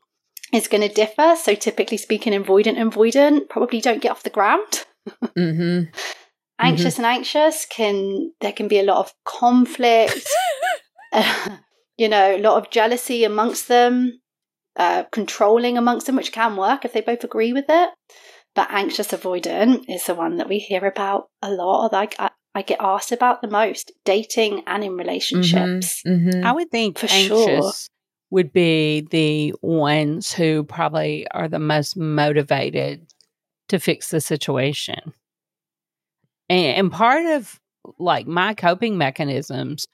is 0.53 0.67
going 0.67 0.87
to 0.87 0.93
differ. 0.93 1.35
So, 1.35 1.55
typically 1.55 1.97
speaking, 1.97 2.33
avoidant 2.33 2.77
and 2.77 2.91
avoidant 2.91 3.49
probably 3.49 3.81
don't 3.81 4.01
get 4.01 4.11
off 4.11 4.23
the 4.23 4.29
ground. 4.29 4.85
mm-hmm. 5.09 5.89
Anxious 6.59 6.93
mm-hmm. 6.93 7.03
and 7.03 7.15
anxious 7.17 7.65
can 7.65 8.31
there 8.39 8.53
can 8.53 8.67
be 8.67 8.79
a 8.79 8.83
lot 8.83 8.99
of 8.99 9.13
conflict, 9.25 10.23
uh, 11.11 11.57
you 11.97 12.07
know, 12.07 12.35
a 12.35 12.39
lot 12.39 12.57
of 12.57 12.69
jealousy 12.69 13.23
amongst 13.23 13.67
them, 13.67 14.21
uh, 14.77 15.03
controlling 15.11 15.77
amongst 15.77 16.05
them, 16.05 16.15
which 16.15 16.31
can 16.31 16.55
work 16.55 16.85
if 16.85 16.93
they 16.93 17.01
both 17.01 17.23
agree 17.23 17.51
with 17.53 17.65
it. 17.67 17.89
But 18.55 18.69
anxious 18.69 19.07
avoidant 19.07 19.85
is 19.89 20.05
the 20.05 20.13
one 20.13 20.37
that 20.37 20.47
we 20.47 20.59
hear 20.59 20.85
about 20.85 21.29
a 21.41 21.49
lot. 21.49 21.91
Like 21.91 22.15
I, 22.19 22.29
I 22.55 22.61
get 22.61 22.79
asked 22.79 23.11
about 23.11 23.41
the 23.41 23.47
most, 23.47 23.91
dating 24.05 24.63
and 24.67 24.83
in 24.83 24.95
relationships. 24.95 26.01
Mm-hmm. 26.05 26.29
Mm-hmm. 26.29 26.45
I 26.45 26.51
would 26.51 26.69
think 26.69 26.99
for 26.99 27.07
sure 27.07 27.71
would 28.29 28.51
be 28.51 29.01
the 29.11 29.53
ones 29.61 30.33
who 30.33 30.63
probably 30.63 31.27
are 31.31 31.47
the 31.47 31.59
most 31.59 31.95
motivated 31.95 33.05
to 33.69 33.79
fix 33.79 34.09
the 34.09 34.19
situation. 34.21 35.13
And, 36.49 36.77
and 36.77 36.91
part 36.91 37.25
of 37.25 37.59
like 37.99 38.27
my 38.27 38.53
coping 38.53 38.97
mechanisms 38.97 39.85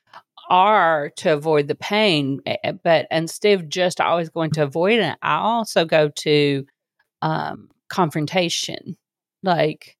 are 0.49 1.11
to 1.17 1.33
avoid 1.33 1.67
the 1.67 1.75
pain, 1.75 2.39
eh, 2.45 2.55
eh, 2.63 2.71
but 2.83 3.07
instead 3.11 3.59
of 3.59 3.69
just 3.69 4.01
always 4.01 4.29
going 4.29 4.51
to 4.51 4.63
avoid 4.63 4.99
it, 4.99 5.17
I 5.21 5.35
also 5.35 5.85
go 5.85 6.09
to 6.09 6.65
um, 7.21 7.69
confrontation. 7.89 8.97
Like, 9.43 9.95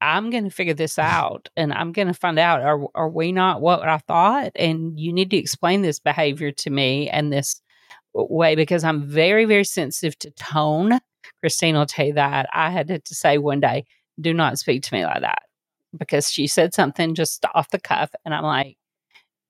I'm 0.00 0.30
going 0.30 0.44
to 0.44 0.50
figure 0.50 0.74
this 0.74 0.98
out 0.98 1.48
and 1.56 1.72
I'm 1.72 1.92
going 1.92 2.08
to 2.08 2.14
find 2.14 2.38
out 2.38 2.62
are, 2.62 2.86
are 2.94 3.08
we 3.08 3.32
not 3.32 3.60
what 3.60 3.86
I 3.88 3.98
thought? 3.98 4.52
And 4.54 4.98
you 4.98 5.12
need 5.12 5.30
to 5.30 5.36
explain 5.36 5.82
this 5.82 5.98
behavior 5.98 6.52
to 6.52 6.70
me 6.70 7.08
and 7.08 7.32
this 7.32 7.60
way 8.14 8.54
because 8.54 8.84
I'm 8.84 9.06
very, 9.06 9.44
very 9.44 9.64
sensitive 9.64 10.18
to 10.20 10.30
tone. 10.32 11.00
Christine 11.40 11.76
will 11.76 11.86
tell 11.86 12.06
you 12.06 12.14
that. 12.14 12.48
I 12.52 12.70
had 12.70 12.88
to 12.88 13.14
say 13.14 13.38
one 13.38 13.60
day, 13.60 13.86
do 14.20 14.32
not 14.32 14.58
speak 14.58 14.82
to 14.84 14.94
me 14.94 15.04
like 15.04 15.20
that 15.22 15.42
because 15.96 16.30
she 16.30 16.46
said 16.46 16.74
something 16.74 17.14
just 17.14 17.44
off 17.54 17.70
the 17.70 17.80
cuff. 17.80 18.10
And 18.24 18.34
I'm 18.34 18.44
like, 18.44 18.76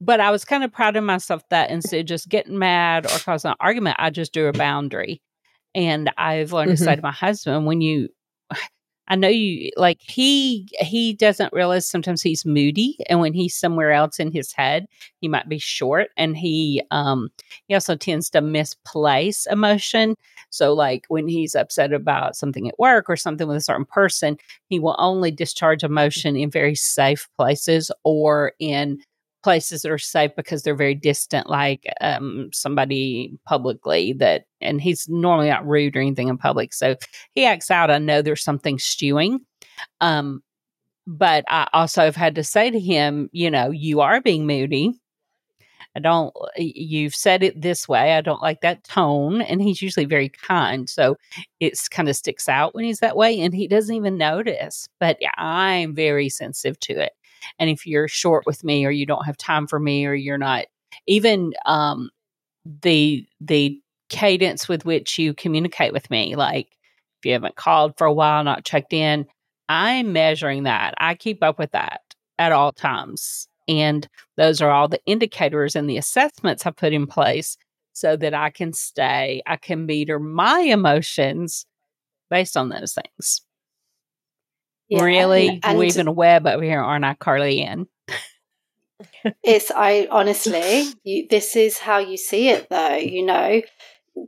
but 0.01 0.21
I 0.21 0.31
was 0.31 0.45
kind 0.45 0.65
of 0.65 0.73
proud 0.73 0.97
of 0.97 1.05
myself 1.05 1.43
that 1.51 1.71
instead 1.71 2.01
of 2.01 2.07
just 2.07 2.29
getting 2.29 2.59
mad 2.59 3.07
or 3.07 3.19
causing 3.19 3.51
an 3.51 3.57
argument, 3.61 3.97
I 3.99 4.11
just 4.11 4.33
drew 4.33 4.49
a 4.49 4.53
boundary. 4.53 5.21
And 5.75 6.11
I've 6.17 6.53
learned 6.53 6.71
mm-hmm. 6.71 6.77
to 6.77 6.85
say 6.85 6.93
mm-hmm. 6.93 7.01
to 7.01 7.03
my 7.03 7.13
husband, 7.13 7.67
when 7.67 7.81
you 7.81 8.09
I 9.09 9.17
know 9.17 9.29
you 9.29 9.71
like 9.77 9.99
he 10.03 10.69
he 10.81 11.15
doesn't 11.15 11.53
realize 11.53 11.87
sometimes 11.87 12.23
he's 12.23 12.45
moody 12.45 12.97
and 13.09 13.21
when 13.21 13.33
he's 13.33 13.57
somewhere 13.57 13.91
else 13.93 14.21
in 14.21 14.31
his 14.33 14.53
head 14.53 14.87
he 15.21 15.29
might 15.29 15.49
be 15.49 15.59
short 15.59 16.09
and 16.17 16.37
he 16.37 16.83
um 16.91 17.31
he 17.67 17.75
also 17.75 17.97
tends 17.97 18.29
to 18.31 18.41
misplace 18.43 19.47
emotion. 19.51 20.15
So 20.51 20.75
like 20.75 21.05
when 21.09 21.27
he's 21.29 21.55
upset 21.55 21.93
about 21.93 22.37
something 22.37 22.69
at 22.69 22.79
work 22.79 23.07
or 23.09 23.17
something 23.17 23.49
with 23.49 23.57
a 23.57 23.61
certain 23.63 23.87
person 23.87 24.37
he 24.69 24.79
will 24.79 24.97
only 24.99 25.31
discharge 25.31 25.83
emotion 25.85 26.37
in 26.37 26.51
very 26.51 26.75
safe 26.75 27.29
places 27.37 27.91
or 28.05 28.53
in 28.59 28.99
places 29.49 29.81
that 29.81 29.91
are 29.91 29.97
safe 29.97 30.31
because 30.37 30.63
they're 30.63 30.75
very 30.75 30.95
distant, 30.95 31.49
like 31.49 31.91
um, 32.03 32.51
somebody 32.53 33.33
publicly 33.47 34.13
that, 34.13 34.45
and 34.61 34.79
he's 34.79 35.09
normally 35.09 35.49
not 35.49 35.67
rude 35.67 35.97
or 35.97 36.01
anything 36.01 36.29
in 36.29 36.37
public. 36.37 36.75
So 36.75 36.97
he 37.35 37.47
acts 37.47 37.71
out. 37.71 37.91
I 37.91 37.97
know 37.97 38.21
there's 38.21 38.45
something 38.45 38.79
stewing. 38.79 39.41
Um, 40.03 40.43
but 41.07 41.47
I 41.49 41.67
also 41.73 42.03
have 42.03 42.15
had 42.15 42.35
to 42.35 42.45
say 42.45 42.71
to 42.71 42.79
him, 42.79 43.31
you 43.33 43.51
know, 43.51 43.71
you 43.71 44.03
are 44.03 44.21
being 44.21 44.47
moody. 44.47 45.01
I 45.97 46.01
don't, 46.01 46.35
you've 46.59 47.15
said 47.15 47.43
it 47.43 47.63
this 47.63 47.89
way. 47.89 48.13
I 48.13 48.21
don't 48.21 48.43
like 48.43 48.61
that 48.61 48.85
tone. 48.85 49.41
And 49.41 49.63
he's 49.63 49.81
usually 49.81 50.05
very 50.05 50.29
kind. 50.29 50.91
So 50.91 51.17
it's 51.59 51.89
kind 51.89 52.11
of 52.11 52.17
sticks 52.17 52.51
out 52.51 52.75
when 52.75 52.85
he's 52.85 53.01
that 53.01 53.17
way 53.17 53.41
and 53.41 53.55
he 53.55 53.67
doesn't 53.67 53.97
even 53.97 54.19
notice. 54.19 54.91
But 55.01 55.17
I'm 55.39 55.95
very 55.95 56.29
sensitive 56.29 56.79
to 56.81 57.01
it. 57.01 57.13
And 57.59 57.71
if 57.71 57.87
you're 57.87 58.09
short 58.09 58.45
with 58.47 58.65
me 58.65 58.85
or 58.85 58.91
you 58.91 59.07
don't 59.07 59.27
have 59.27 59.37
time 59.37 59.67
for 59.67 59.79
me 59.79 60.07
or 60.07 60.15
you're 60.15 60.39
not 60.39 60.67
even 61.07 61.53
um, 61.67 62.11
the 62.83 63.27
the 63.41 63.81
cadence 64.09 64.69
with 64.69 64.85
which 64.85 65.19
you 65.19 65.35
communicate 65.35 65.93
with 65.93 66.11
me, 66.11 66.37
like 66.37 66.69
if 67.21 67.27
you 67.27 67.33
haven't 67.33 67.57
called 67.57 67.97
for 67.99 68.07
a 68.07 68.13
while, 68.13 68.45
not 68.45 68.65
checked 68.65 68.93
in, 68.93 69.27
I'm 69.69 70.13
measuring 70.13 70.63
that. 70.65 70.95
I 70.99 71.15
keep 71.15 71.43
up 71.43 71.59
with 71.59 71.73
that 71.73 72.01
at 72.39 72.53
all 72.53 72.73
times. 72.73 73.49
And 73.67 74.09
those 74.37 74.63
are 74.63 74.71
all 74.71 74.89
the 74.89 75.01
indicators 75.05 75.77
and 75.77 75.91
the 75.91 75.99
assessments 75.99 76.65
I 76.65 76.71
put 76.71 76.93
in 76.93 77.07
place 77.07 77.59
so 77.93 78.17
that 78.17 78.33
I 78.33 78.51
can 78.51 78.73
stay, 78.73 79.43
I 79.47 79.57
can 79.57 79.85
meter 79.85 80.19
my 80.19 80.61
emotions 80.61 81.67
based 82.31 82.57
on 82.57 82.69
those 82.69 82.95
things. 82.95 83.43
Yeah, 84.89 85.03
really 85.03 85.61
and, 85.63 85.79
weaving 85.79 86.07
a 86.07 86.13
web 86.13 86.47
over 86.47 86.63
here, 86.63 86.81
aren't 86.81 87.05
I, 87.05 87.15
Carly 87.15 87.63
Ann? 87.63 87.87
it's 89.45 89.71
I 89.71 90.09
honestly, 90.11 90.87
you, 91.05 91.27
this 91.29 91.57
is 91.57 91.79
how 91.79 91.99
you 91.99 92.17
see 92.17 92.49
it, 92.49 92.69
though. 92.71 92.97
You 92.97 93.25
know, 93.25 93.63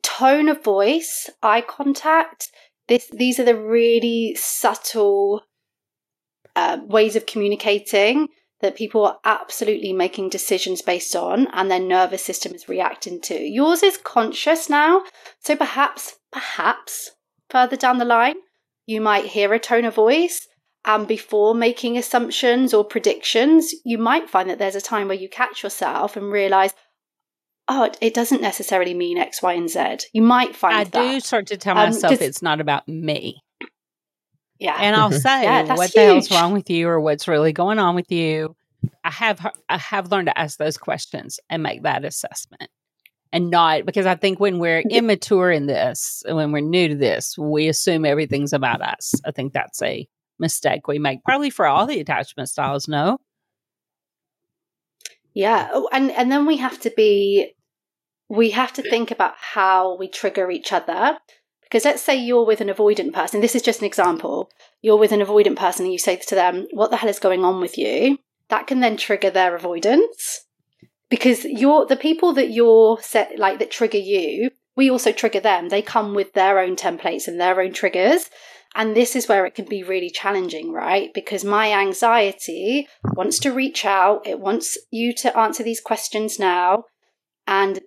tone 0.03 0.49
of 0.49 0.63
voice, 0.63 1.31
eye 1.43 1.63
contact. 1.63 2.51
This 2.89 3.09
these 3.13 3.39
are 3.39 3.45
the 3.45 3.57
really 3.57 4.35
subtle 4.37 5.43
uh, 6.55 6.79
ways 6.85 7.17
of 7.17 7.27
communicating 7.27 8.29
that 8.61 8.77
people 8.77 9.07
are 9.07 9.19
absolutely 9.25 9.93
making 9.93 10.29
decisions 10.29 10.83
based 10.83 11.17
on, 11.17 11.47
and 11.55 11.71
their 11.71 11.81
nervous 11.81 12.23
system 12.23 12.55
is 12.55 12.69
reacting 12.69 13.21
to. 13.23 13.35
Yours 13.35 13.83
is 13.83 13.97
conscious 13.97 14.69
now, 14.69 15.03
so 15.41 15.57
perhaps, 15.57 16.19
perhaps 16.31 17.13
further 17.49 17.77
down 17.77 17.97
the 17.97 18.05
line, 18.05 18.37
you 18.87 19.01
might 19.01 19.25
hear 19.25 19.55
a 19.55 19.59
tone 19.59 19.87
of 19.87 19.95
voice 19.95 20.47
and 20.85 21.07
before 21.07 21.55
making 21.55 21.99
assumptions 21.99 22.72
or 22.72 22.85
predictions, 22.85 23.74
you 23.85 23.99
might 23.99 24.31
find 24.31 24.49
that 24.49 24.59
there's 24.59 24.74
a 24.74 24.81
time 24.81 25.09
where 25.09 25.16
you 25.16 25.28
catch 25.28 25.62
yourself 25.62 26.16
and 26.16 26.33
realize, 26.33 26.72
oh, 27.68 27.91
it 28.01 28.14
doesn't 28.14 28.41
necessarily 28.41 28.95
mean 28.95 29.18
X, 29.18 29.43
Y, 29.43 29.53
and 29.53 29.68
Z. 29.68 30.09
You 30.12 30.22
might 30.22 30.57
find 30.57 30.74
I 30.74 30.85
that. 30.85 31.12
do 31.12 31.20
start 31.20 31.47
to 31.49 31.57
tell 31.57 31.76
um, 31.76 31.91
myself 31.91 32.20
it's 32.20 32.43
not 32.43 32.61
about 32.61 32.89
me. 32.89 33.43
Yeah. 34.59 34.76
And 34.78 34.97
I'll 34.97 35.12
say, 35.12 35.43
yeah, 35.43 35.74
what 35.74 35.89
huge. 35.89 35.93
the 35.93 36.01
hell's 36.01 36.31
wrong 36.31 36.53
with 36.53 36.68
you 36.68 36.89
or 36.89 37.01
what's 37.01 37.28
really 37.28 37.53
going 37.53 37.78
on 37.78 37.95
with 37.95 38.11
you? 38.11 38.57
I 39.05 39.11
have 39.11 39.47
I 39.68 39.78
have 39.78 40.11
learned 40.11 40.26
to 40.28 40.39
ask 40.39 40.59
those 40.59 40.78
questions 40.78 41.39
and 41.49 41.62
make 41.62 41.83
that 41.83 42.05
assessment. 42.05 42.70
And 43.33 43.51
not 43.51 43.87
because 43.87 44.07
I 44.07 44.16
think 44.16 44.41
when 44.41 44.59
we're 44.59 44.83
immature 44.91 45.51
in 45.51 45.66
this, 45.66 46.22
when 46.26 46.53
we're 46.53 46.61
new 46.61 46.89
to 46.89 46.95
this, 46.95 47.39
we 47.39 47.68
assume 47.68 48.05
everything's 48.05 48.53
about 48.53 48.83
us. 48.83 49.14
I 49.24 49.31
think 49.31 49.53
that's 49.53 49.81
a 49.83 50.07
mistake 50.41 50.88
we 50.88 50.99
make, 50.99 51.22
probably 51.24 51.51
for 51.51 51.66
all 51.66 51.86
the 51.86 52.01
attachment 52.01 52.49
styles, 52.49 52.88
no? 52.88 53.18
Yeah. 55.34 55.68
Oh, 55.72 55.88
and, 55.93 56.11
and 56.11 56.30
then 56.30 56.47
we 56.47 56.57
have 56.57 56.80
to 56.80 56.91
be, 56.97 57.55
we 58.28 58.51
have 58.51 58.72
to 58.74 58.82
think 58.82 59.11
about 59.11 59.34
how 59.36 59.97
we 59.97 60.09
trigger 60.09 60.51
each 60.51 60.72
other. 60.72 61.18
Because 61.62 61.84
let's 61.84 62.03
say 62.03 62.16
you're 62.16 62.45
with 62.45 62.61
an 62.61 62.68
avoidant 62.68 63.12
person, 63.12 63.41
this 63.41 63.55
is 63.55 63.62
just 63.62 63.80
an 63.80 63.86
example. 63.86 64.51
You're 64.82 64.99
with 64.99 65.12
an 65.12 65.20
avoidant 65.20 65.57
person 65.57 65.84
and 65.84 65.93
you 65.93 65.99
say 65.99 66.16
to 66.16 66.34
them, 66.34 66.66
What 66.72 66.91
the 66.91 66.97
hell 66.97 67.09
is 67.09 67.20
going 67.20 67.45
on 67.45 67.61
with 67.61 67.78
you? 67.78 68.18
That 68.49 68.66
can 68.66 68.80
then 68.80 68.97
trigger 68.97 69.30
their 69.30 69.55
avoidance. 69.55 70.47
Because 71.09 71.45
you're 71.45 71.86
the 71.86 71.97
people 71.97 72.32
that 72.34 72.51
you're 72.51 73.01
set 73.01 73.38
like 73.38 73.61
that 73.61 73.70
trigger 73.70 73.99
you, 73.99 74.51
we 74.76 74.91
also 74.91 75.12
trigger 75.12 75.41
them. 75.41 75.68
They 75.68 75.82
come 75.82 76.14
with 76.14 76.32
their 76.32 76.59
own 76.59 76.74
templates 76.76 77.28
and 77.28 77.41
their 77.41 77.61
own 77.61 77.72
triggers. 77.72 78.30
And 78.75 78.95
this 78.95 79.16
is 79.16 79.29
where 79.29 79.47
it 79.47 79.55
can 79.55 79.64
be 79.64 79.83
really 79.83 80.11
challenging, 80.11 80.73
right? 80.73 81.12
Because 81.12 81.45
my 81.45 81.73
anxiety 81.73 82.89
wants 83.05 83.39
to 83.41 83.53
reach 83.53 83.85
out, 83.85 84.27
it 84.27 84.39
wants 84.39 84.79
you 84.91 85.12
to 85.14 85.37
answer 85.37 85.62
these 85.62 85.81
questions 85.81 86.39
now. 86.39 86.85
And 87.47 87.81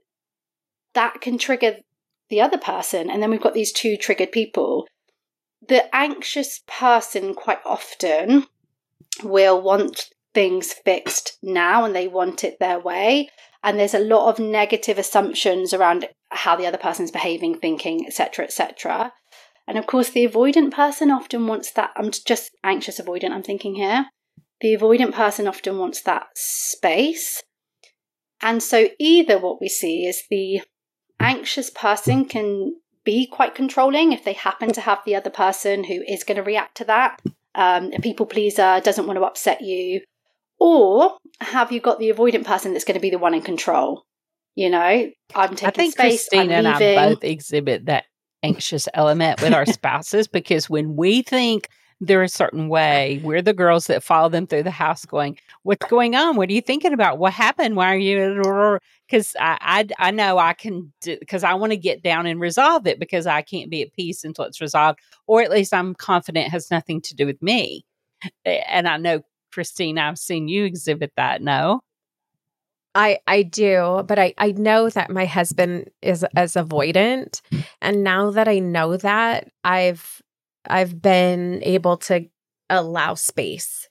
that 0.93 1.21
can 1.21 1.37
trigger 1.37 1.77
the 2.29 2.41
other 2.41 2.57
person. 2.57 3.09
And 3.09 3.23
then 3.23 3.31
we've 3.31 3.41
got 3.41 3.53
these 3.53 3.71
two 3.71 3.95
triggered 3.95 4.31
people. 4.31 4.87
The 5.65 5.93
anxious 5.95 6.61
person 6.67 7.33
quite 7.33 7.59
often 7.65 8.47
will 9.23 9.61
want 9.61 10.09
things 10.33 10.73
fixed 10.73 11.37
now 11.41 11.85
and 11.85 11.95
they 11.95 12.09
want 12.09 12.43
it 12.43 12.59
their 12.59 12.79
way. 12.79 13.29
And 13.63 13.79
there's 13.79 13.93
a 13.93 13.99
lot 13.99 14.27
of 14.27 14.39
negative 14.39 14.97
assumptions 14.97 15.73
around 15.73 16.09
how 16.29 16.57
the 16.57 16.67
other 16.67 16.77
person's 16.77 17.11
behaving, 17.11 17.59
thinking, 17.59 18.05
etc., 18.05 18.43
etc 18.43 19.13
And 19.67 19.77
of 19.77 19.87
course, 19.87 20.09
the 20.09 20.27
avoidant 20.27 20.71
person 20.71 21.09
often 21.09 21.47
wants 21.47 21.71
that. 21.71 21.91
I'm 21.95 22.11
just 22.11 22.51
anxious 22.63 22.99
avoidant, 22.99 23.31
I'm 23.31 23.43
thinking 23.43 23.75
here. 23.75 24.07
The 24.61 24.75
avoidant 24.75 25.13
person 25.13 25.47
often 25.47 25.77
wants 25.77 26.01
that 26.01 26.27
space. 26.35 27.41
And 28.41 28.61
so, 28.61 28.89
either 28.99 29.39
what 29.39 29.61
we 29.61 29.69
see 29.69 30.05
is 30.05 30.23
the 30.29 30.61
anxious 31.19 31.69
person 31.69 32.25
can 32.25 32.75
be 33.05 33.25
quite 33.25 33.55
controlling 33.55 34.11
if 34.11 34.23
they 34.23 34.33
happen 34.33 34.71
to 34.73 34.81
have 34.81 34.99
the 35.05 35.15
other 35.15 35.29
person 35.29 35.83
who 35.83 36.03
is 36.07 36.23
going 36.23 36.37
to 36.37 36.43
react 36.43 36.75
to 36.77 36.85
that. 36.85 37.21
Um, 37.55 37.91
a 37.93 37.99
people 37.99 38.25
pleaser 38.25 38.81
doesn't 38.83 39.05
want 39.07 39.17
to 39.17 39.25
upset 39.25 39.61
you. 39.61 40.01
Or 40.59 41.17
have 41.41 41.71
you 41.71 41.79
got 41.79 41.99
the 41.99 42.11
avoidant 42.11 42.45
person 42.45 42.73
that's 42.73 42.85
going 42.85 42.95
to 42.95 43.01
be 43.01 43.09
the 43.09 43.17
one 43.17 43.33
in 43.33 43.41
control? 43.41 44.05
You 44.55 44.69
know, 44.69 45.11
I'm 45.35 45.55
taking 45.55 45.67
I 45.67 45.71
think 45.71 45.93
space. 45.93 46.29
Christina 46.29 46.55
I'm 46.55 46.65
and. 46.65 46.67
I 46.67 47.09
both 47.09 47.23
exhibit 47.23 47.85
that 47.87 48.05
anxious 48.43 48.87
element 48.93 49.41
with 49.41 49.53
our 49.53 49.65
spouses 49.65 50.27
because 50.27 50.69
when 50.69 50.95
we 50.95 51.21
think 51.21 51.69
they're 52.01 52.23
a 52.23 52.29
certain 52.29 52.67
way, 52.67 53.21
we're 53.23 53.41
the 53.41 53.53
girls 53.53 53.87
that 53.87 54.03
follow 54.03 54.27
them 54.29 54.45
through 54.45 54.63
the 54.63 54.71
house 54.71 55.05
going, 55.05 55.37
What's 55.63 55.85
going 55.87 56.15
on? 56.15 56.35
What 56.35 56.49
are 56.49 56.53
you 56.53 56.61
thinking 56.61 56.93
about? 56.93 57.17
What 57.17 57.33
happened? 57.33 57.75
Why 57.75 57.93
are 57.93 57.97
you? 57.97 58.79
Because 59.07 59.35
I, 59.39 59.57
I, 59.99 60.07
I 60.07 60.11
know 60.11 60.37
I 60.37 60.53
can, 60.53 60.91
because 61.03 61.43
I 61.43 61.53
want 61.53 61.71
to 61.71 61.77
get 61.77 62.03
down 62.03 62.25
and 62.25 62.39
resolve 62.39 62.85
it 62.87 62.99
because 62.99 63.25
I 63.25 63.41
can't 63.41 63.69
be 63.69 63.81
at 63.81 63.93
peace 63.93 64.23
until 64.23 64.45
it's 64.45 64.59
resolved, 64.59 64.99
or 65.27 65.41
at 65.41 65.51
least 65.51 65.73
I'm 65.73 65.95
confident 65.95 66.49
has 66.49 66.69
nothing 66.69 67.01
to 67.01 67.15
do 67.15 67.25
with 67.25 67.41
me. 67.41 67.85
And 68.45 68.87
I 68.87 68.97
know, 68.97 69.21
Christine, 69.53 69.97
I've 69.97 70.17
seen 70.17 70.47
you 70.47 70.65
exhibit 70.65 71.13
that. 71.15 71.41
No. 71.41 71.81
I 72.95 73.19
I 73.27 73.43
do, 73.43 74.03
but 74.07 74.19
I 74.19 74.33
I 74.37 74.51
know 74.51 74.89
that 74.89 75.09
my 75.09 75.25
husband 75.25 75.89
is 76.01 76.23
as 76.35 76.53
avoidant, 76.53 77.41
and 77.81 78.03
now 78.03 78.29
that 78.31 78.47
I 78.47 78.59
know 78.59 78.97
that, 78.97 79.49
I've 79.63 80.21
I've 80.69 81.01
been 81.01 81.61
able 81.63 81.97
to 81.97 82.27
allow 82.69 83.15
space 83.15 83.89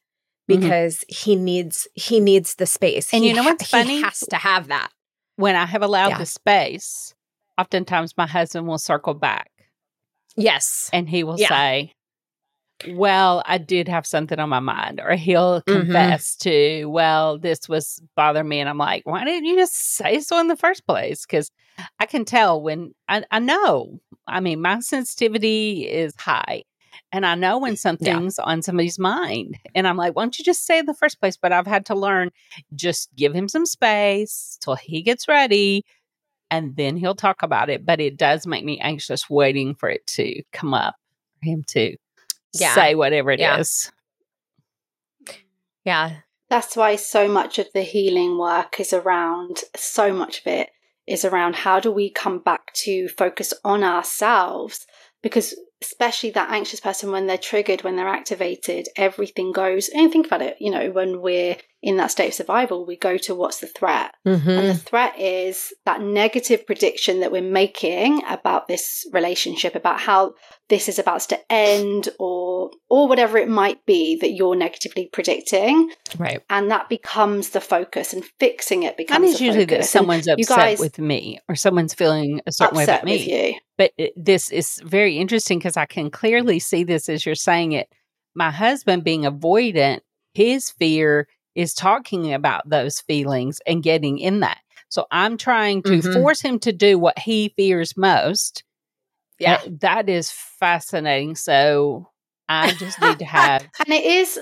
Mhm. 0.51 0.61
because 0.61 1.05
he 1.09 1.37
needs 1.37 1.87
he 1.95 2.21
needs 2.21 2.55
the 2.57 2.67
space. 2.67 3.13
And 3.13 3.23
He 3.25 3.31
you 3.31 3.37
know 3.37 3.43
ha- 3.43 3.51
what's 3.51 3.69
funny? 3.69 3.97
He 3.97 4.03
has 4.03 4.21
to 4.31 4.37
have 4.37 4.69
that. 4.69 4.91
When 5.37 5.57
I 5.57 5.67
have 5.67 5.83
allowed 5.83 6.11
Yeah. 6.11 6.19
the 6.19 6.27
space, 6.27 7.15
oftentimes 7.59 8.17
my 8.17 8.27
husband 8.27 8.67
will 8.69 8.79
circle 8.79 9.15
back 9.15 9.51
Yes. 10.37 10.89
and 10.93 11.09
he 11.09 11.25
will 11.25 11.39
Yeah. 11.39 11.49
say, 11.49 11.93
Well, 12.89 13.43
I 13.47 13.59
did 13.59 13.89
have 13.89 14.07
something 14.07 14.39
on 14.39 14.49
my 14.49 14.61
mind, 14.61 15.01
or 15.01 15.15
he'll 15.15 15.63
Mhm. 15.63 15.73
confess 15.73 16.37
to, 16.37 16.87
Well, 16.87 17.39
this 17.39 17.69
was 17.69 18.03
bothering 18.17 18.49
me. 18.49 18.61
And 18.61 18.69
I'm 18.69 18.79
like, 18.79 19.07
Why 19.07 19.25
didn't 19.25 19.47
you 19.47 19.57
just 19.57 19.75
say 19.75 20.21
so 20.21 20.39
in 20.39 20.49
the 20.49 20.57
first 20.57 20.87
place? 20.87 21.25
Because 21.27 21.51
I 21.99 22.07
can 22.07 22.25
tell 22.25 22.61
when 22.61 22.95
I, 23.09 23.25
I 23.31 23.39
know, 23.39 24.01
I 24.27 24.41
mean, 24.41 24.61
my 24.61 24.81
sensitivity 24.81 25.89
is 25.89 26.15
high. 26.19 26.65
And 27.11 27.25
I 27.27 27.35
know 27.35 27.59
when 27.59 27.77
something's 27.77 28.39
on 28.39 28.63
somebody's 28.63 28.99
mind. 28.99 29.59
And 29.75 29.87
I'm 29.87 29.97
like, 29.97 30.15
why 30.17 30.23
don't 30.23 30.39
you 30.39 30.45
just 30.45 30.65
say 30.67 30.77
it 30.79 30.81
in 30.81 30.87
the 30.87 30.95
first 30.95 31.21
place? 31.21 31.37
But 31.37 31.53
I've 31.53 31.67
had 31.67 31.87
to 31.87 31.95
learn 31.95 32.31
just 32.75 33.15
give 33.17 33.35
him 33.35 33.49
some 33.49 33.67
space 33.67 34.59
till 34.61 34.77
he 34.77 35.03
gets 35.03 35.29
ready 35.29 35.85
and 36.51 36.77
then 36.77 36.97
he'll 36.97 37.15
talk 37.15 37.43
about 37.43 37.71
it. 37.71 37.85
But 37.87 38.01
it 38.01 38.17
does 38.17 38.47
make 38.47 38.65
me 38.65 38.79
anxious 38.81 39.29
waiting 39.31 39.75
for 39.75 39.89
it 39.89 40.07
to 40.09 40.43
come 40.53 40.75
up, 40.75 40.95
for 41.41 41.47
him 41.51 41.65
to 41.69 41.97
Yeah. 42.55 42.75
say 42.75 42.95
whatever 42.95 43.31
it 43.31 43.41
is. 43.41 43.91
Yeah. 45.27 45.35
Yeah. 45.85 46.13
That's 46.49 46.77
why 46.77 46.97
so 46.97 47.29
much 47.29 47.59
of 47.59 47.69
the 47.73 47.83
healing 47.83 48.39
work 48.39 48.79
is 48.79 48.93
around, 48.93 49.61
so 49.75 50.13
much 50.13 50.41
of 50.41 50.47
it 50.47 50.71
is 51.07 51.25
around 51.25 51.57
how 51.57 51.81
do 51.81 51.91
we 51.91 52.11
come 52.11 52.39
back 52.39 52.73
to 52.75 53.09
focus 53.09 53.53
on 53.65 53.83
ourselves? 53.83 54.87
Because 55.23 55.55
especially 55.81 56.31
that 56.31 56.51
anxious 56.51 56.79
person, 56.79 57.11
when 57.11 57.27
they're 57.27 57.39
triggered, 57.39 57.83
when 57.83 57.97
they're 57.97 58.07
activated, 58.07 58.87
everything 58.97 59.51
goes, 59.53 59.89
and 59.89 60.13
think 60.13 60.27
about 60.27 60.43
it, 60.43 60.57
you 60.61 60.71
know, 60.71 60.91
when 60.91 61.21
we're 61.21 61.57
in 61.83 61.97
that 61.97 62.13
state 62.13 62.29
of 62.29 62.35
survival, 62.35 62.87
we 62.87 62.97
go 62.97 63.17
to 63.19 63.35
what's 63.35 63.59
the 63.59 63.67
threat? 63.67 64.15
Mm-hmm. 64.27 64.49
And 64.49 64.69
the 64.69 64.75
threat 64.75 65.19
is 65.19 65.73
that 65.85 66.01
negative 66.01 66.65
prediction 66.65 67.21
that 67.21 67.33
we're 67.33 67.43
making 67.43 68.23
about 68.29 68.69
this 68.69 69.05
relationship, 69.13 69.75
about 69.75 69.99
how 69.99 70.35
this 70.69 70.89
is 70.89 70.99
about 70.99 71.21
to 71.23 71.39
end 71.53 72.09
or 72.21 72.71
or 72.89 73.09
whatever 73.09 73.37
it 73.37 73.49
might 73.49 73.85
be 73.85 74.17
that 74.21 74.31
you're 74.31 74.55
negatively 74.55 75.09
predicting. 75.13 75.91
Right. 76.17 76.41
And 76.49 76.71
that 76.71 76.89
becomes 76.89 77.51
the 77.51 77.61
focus 77.61 78.13
and 78.13 78.25
fixing 78.39 78.85
it 78.85 78.97
becomes 78.97 79.31
is 79.31 79.39
the 79.39 79.45
usually 79.45 79.65
that 79.65 79.85
someone's 79.85 80.29
you 80.29 80.35
upset 80.35 80.79
with 80.79 81.01
me 81.01 81.41
or 81.49 81.57
someone's 81.57 81.95
feeling 81.95 82.41
a 82.41 82.43
And 82.47 82.55
certain 82.55 82.77
way 82.79 82.85
about 82.85 83.05
me. 83.05 83.61
But 83.77 83.93
it, 83.99 84.13
this 84.17 84.51
is 84.51 84.81
very 84.85 85.19
interesting 85.19 85.59
because 85.59 85.77
I 85.77 85.87
can 85.87 86.11
clearly 86.11 86.61
see 86.61 86.85
this 86.85 87.09
as 87.09 87.27
you're 87.27 87.35
saying 87.35 87.73
it. 87.73 87.89
My 88.35 88.51
husband 88.53 89.03
being 89.03 89.23
avoidant, 89.23 90.01
his 90.33 90.71
fear 90.71 91.27
is 91.55 91.75
talking 91.75 92.33
about 92.33 92.69
those 92.69 93.01
feelings 93.01 93.61
and 93.67 93.83
getting 93.83 94.19
in 94.19 94.41
that. 94.41 94.59
So 94.89 95.07
I'm 95.11 95.37
trying 95.39 95.83
to 95.85 95.99
Mhm. 95.99 96.13
force 96.13 96.41
him 96.41 96.59
to 96.61 96.73
do 96.73 96.99
what 96.99 97.19
he 97.19 97.53
fears 97.57 97.97
most. 97.97 98.65
Yeah. 99.39 99.55
Uh, 99.55 99.69
that 99.81 100.09
is 100.09 100.31
fascinating. 100.31 101.35
So 101.37 102.11
I 102.49 102.73
just 102.73 103.01
need 103.01 103.19
to 103.21 103.25
have 103.39 103.63
And 103.87 103.93
it 103.95 104.05
is 104.05 104.39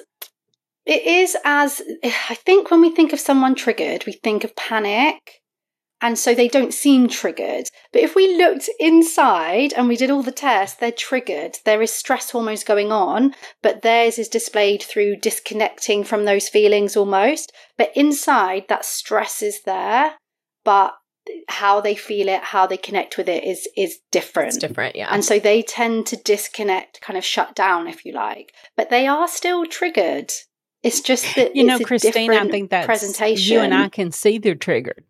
it 0.86 1.02
is 1.06 1.36
as 1.44 1.82
I 2.04 2.34
think 2.34 2.70
when 2.70 2.80
we 2.80 2.90
think 2.94 3.12
of 3.12 3.20
someone 3.20 3.54
triggered, 3.54 4.04
we 4.06 4.12
think 4.12 4.44
of 4.44 4.56
panic. 4.56 5.39
And 6.03 6.18
so 6.18 6.34
they 6.34 6.48
don't 6.48 6.72
seem 6.72 7.09
triggered. 7.09 7.68
But 7.92 8.03
if 8.03 8.14
we 8.14 8.36
looked 8.36 8.70
inside 8.78 9.74
and 9.74 9.86
we 9.86 9.96
did 9.96 10.11
all 10.11 10.22
the 10.22 10.32
tests, 10.32 10.78
they're 10.78 10.92
triggered. 10.92 11.59
There 11.64 11.82
is 11.82 11.92
stress 11.92 12.30
hormones 12.30 12.64
going 12.64 12.90
on, 12.90 13.34
but 13.62 13.82
theirs 13.82 14.18
is 14.18 14.28
displayed 14.28 14.82
through 14.82 15.16
disconnecting 15.16 16.05
from 16.05 16.24
those 16.24 16.48
feelings 16.48 16.96
almost. 16.96 17.53
But 17.76 17.92
inside, 17.94 18.64
that 18.68 18.84
stress 18.84 19.42
is 19.42 19.62
there, 19.64 20.14
but 20.64 20.94
how 21.48 21.80
they 21.80 21.94
feel 21.94 22.28
it, 22.28 22.42
how 22.42 22.66
they 22.66 22.76
connect 22.76 23.16
with 23.16 23.28
it 23.28 23.44
is 23.44 23.68
is 23.76 23.98
different. 24.11 24.48
It's 24.48 24.59
different. 24.59 24.96
Yeah. 24.96 25.09
And 25.11 25.24
so 25.24 25.38
they 25.38 25.62
tend 25.62 26.07
to 26.07 26.16
disconnect, 26.16 27.01
kind 27.01 27.18
of 27.18 27.24
shut 27.24 27.55
down, 27.55 27.86
if 27.86 28.05
you 28.05 28.12
like. 28.12 28.55
But 28.76 28.90
they 28.90 29.07
are 29.07 29.28
still 29.28 29.66
triggered. 29.66 30.32
It's 30.82 31.01
just 31.03 31.34
that 31.36 31.55
you 31.55 31.64
know, 31.64 31.78
Christine, 31.78 32.32
I 32.32 32.48
think 32.48 32.70
that 32.70 32.86
presentation. 32.86 33.53
you 33.53 33.61
and 33.61 33.74
I 33.74 33.90
can 33.90 34.12
see 34.12 34.38
they're 34.38 34.55
triggered. 34.55 35.05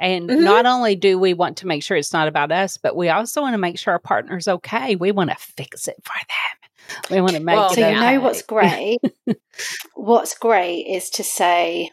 And 0.00 0.30
Mhm. 0.30 0.44
not 0.44 0.64
only 0.66 0.96
do 0.96 1.18
we 1.18 1.34
want 1.34 1.58
to 1.58 1.66
make 1.66 1.82
sure 1.82 1.96
it's 1.96 2.12
not 2.12 2.26
about 2.26 2.50
us, 2.50 2.78
but 2.78 2.96
we 2.96 3.10
also 3.10 3.42
want 3.42 3.52
to 3.52 3.58
make 3.58 3.78
sure 3.78 3.92
our 3.92 3.98
partner's 3.98 4.48
okay. 4.48 4.96
We 4.96 5.12
want 5.12 5.30
to 5.30 5.36
fix 5.36 5.86
it 5.86 5.96
for 6.02 6.14
them. 6.14 6.98
We 7.10 7.20
want 7.20 7.34
to 7.36 7.40
make 7.40 7.56
Well, 7.56 7.70
it 7.72 7.74
So 7.74 7.88
you 7.88 8.00
know 8.00 8.20
what's 8.20 8.42
great? 8.42 8.98
what's 9.94 10.36
great 10.36 10.86
is 10.86 11.10
to 11.10 11.22
say, 11.22 11.90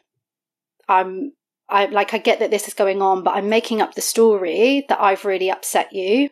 I'm 0.88 1.34
I 1.70 1.88
like 1.88 2.14
I 2.14 2.18
get 2.18 2.40
that 2.40 2.50
this 2.50 2.70
is 2.70 2.74
going 2.74 3.02
on, 3.02 3.24
but 3.24 3.36
I'm 3.36 3.50
making 3.50 3.82
up 3.82 3.94
the 3.94 4.02
story 4.02 4.86
that 4.88 5.02
I've 5.02 5.26
really 5.26 5.52
upset 5.52 5.92
you. 5.92 6.30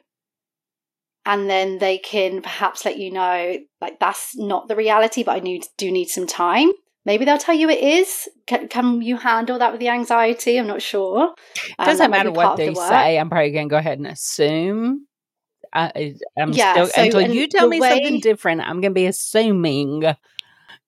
And 1.26 1.50
then 1.50 1.80
they 1.80 1.98
can 1.98 2.42
perhaps 2.42 2.86
let 2.86 2.98
you 2.98 3.12
know, 3.12 3.58
like 3.82 4.00
that's 4.00 4.38
not 4.38 4.70
the 4.70 4.76
reality, 4.78 5.24
but 5.24 5.36
I 5.36 5.40
need 5.40 5.66
do 5.78 5.92
need 5.92 6.08
some 6.08 6.28
time. 6.28 6.72
Maybe 7.06 7.24
they'll 7.26 7.38
tell 7.38 7.56
you 7.56 7.70
it 7.70 7.80
is. 7.80 8.28
Can, 8.48 8.68
can 8.68 9.02
you 9.02 9.18
handle 9.18 9.60
that 9.60 9.72
with 9.72 9.80
the 9.80 9.90
anxiety? 9.90 10.58
I'm 10.58 10.68
not 10.68 10.82
sure. 10.82 11.34
It 11.70 11.78
doesn't 11.78 11.98
that 12.00 12.10
might 12.10 12.18
matter 12.18 12.32
what 12.32 12.52
of 12.54 12.58
the 12.58 12.66
they 12.68 12.74
say. 12.74 13.20
I'm 13.20 13.30
probably 13.30 13.52
going 13.52 13.70
to 13.70 13.74
go 13.74 13.78
ahead 13.78 14.00
and 14.00 14.08
assume. 14.08 15.06
Uh, 15.72 15.90
I, 15.96 16.16
I'm 16.38 16.52
Yeah, 16.54 16.72
still 16.74 16.88
so- 16.88 17.02
until 17.04 17.32
you 17.32 17.48
tell 17.48 17.68
me 17.68 17.80
something 17.80 18.20
different. 18.22 18.62
I'm 18.62 18.82
going 18.82 18.92
to 18.94 19.00
be 19.00 19.06
assuming 19.06 20.04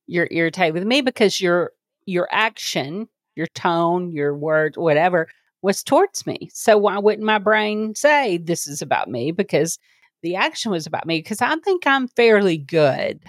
you're 0.07 0.27
irritated 0.31 0.73
with 0.73 0.85
me 0.85 1.01
because 1.01 1.39
your 1.39 1.71
your 2.05 2.27
action, 2.31 3.07
your 3.35 3.47
tone, 3.47 4.11
your 4.11 4.33
words, 4.35 4.77
whatever, 4.77 5.27
was 5.61 5.83
towards 5.83 6.25
me. 6.25 6.49
So 6.53 6.77
why 6.77 6.97
wouldn't 6.97 7.25
my 7.25 7.37
brain 7.37 7.93
say 7.95 8.37
this 8.37 8.65
is 8.65 8.81
about 8.81 9.09
me? 9.09 9.31
Because 9.31 9.77
the 10.23 10.35
action 10.35 10.71
was 10.71 10.87
about 10.87 11.05
me. 11.05 11.19
Because 11.19 11.41
I 11.41 11.53
think 11.57 11.85
I'm 11.85 12.07
fairly 12.07 12.57
good 12.57 13.19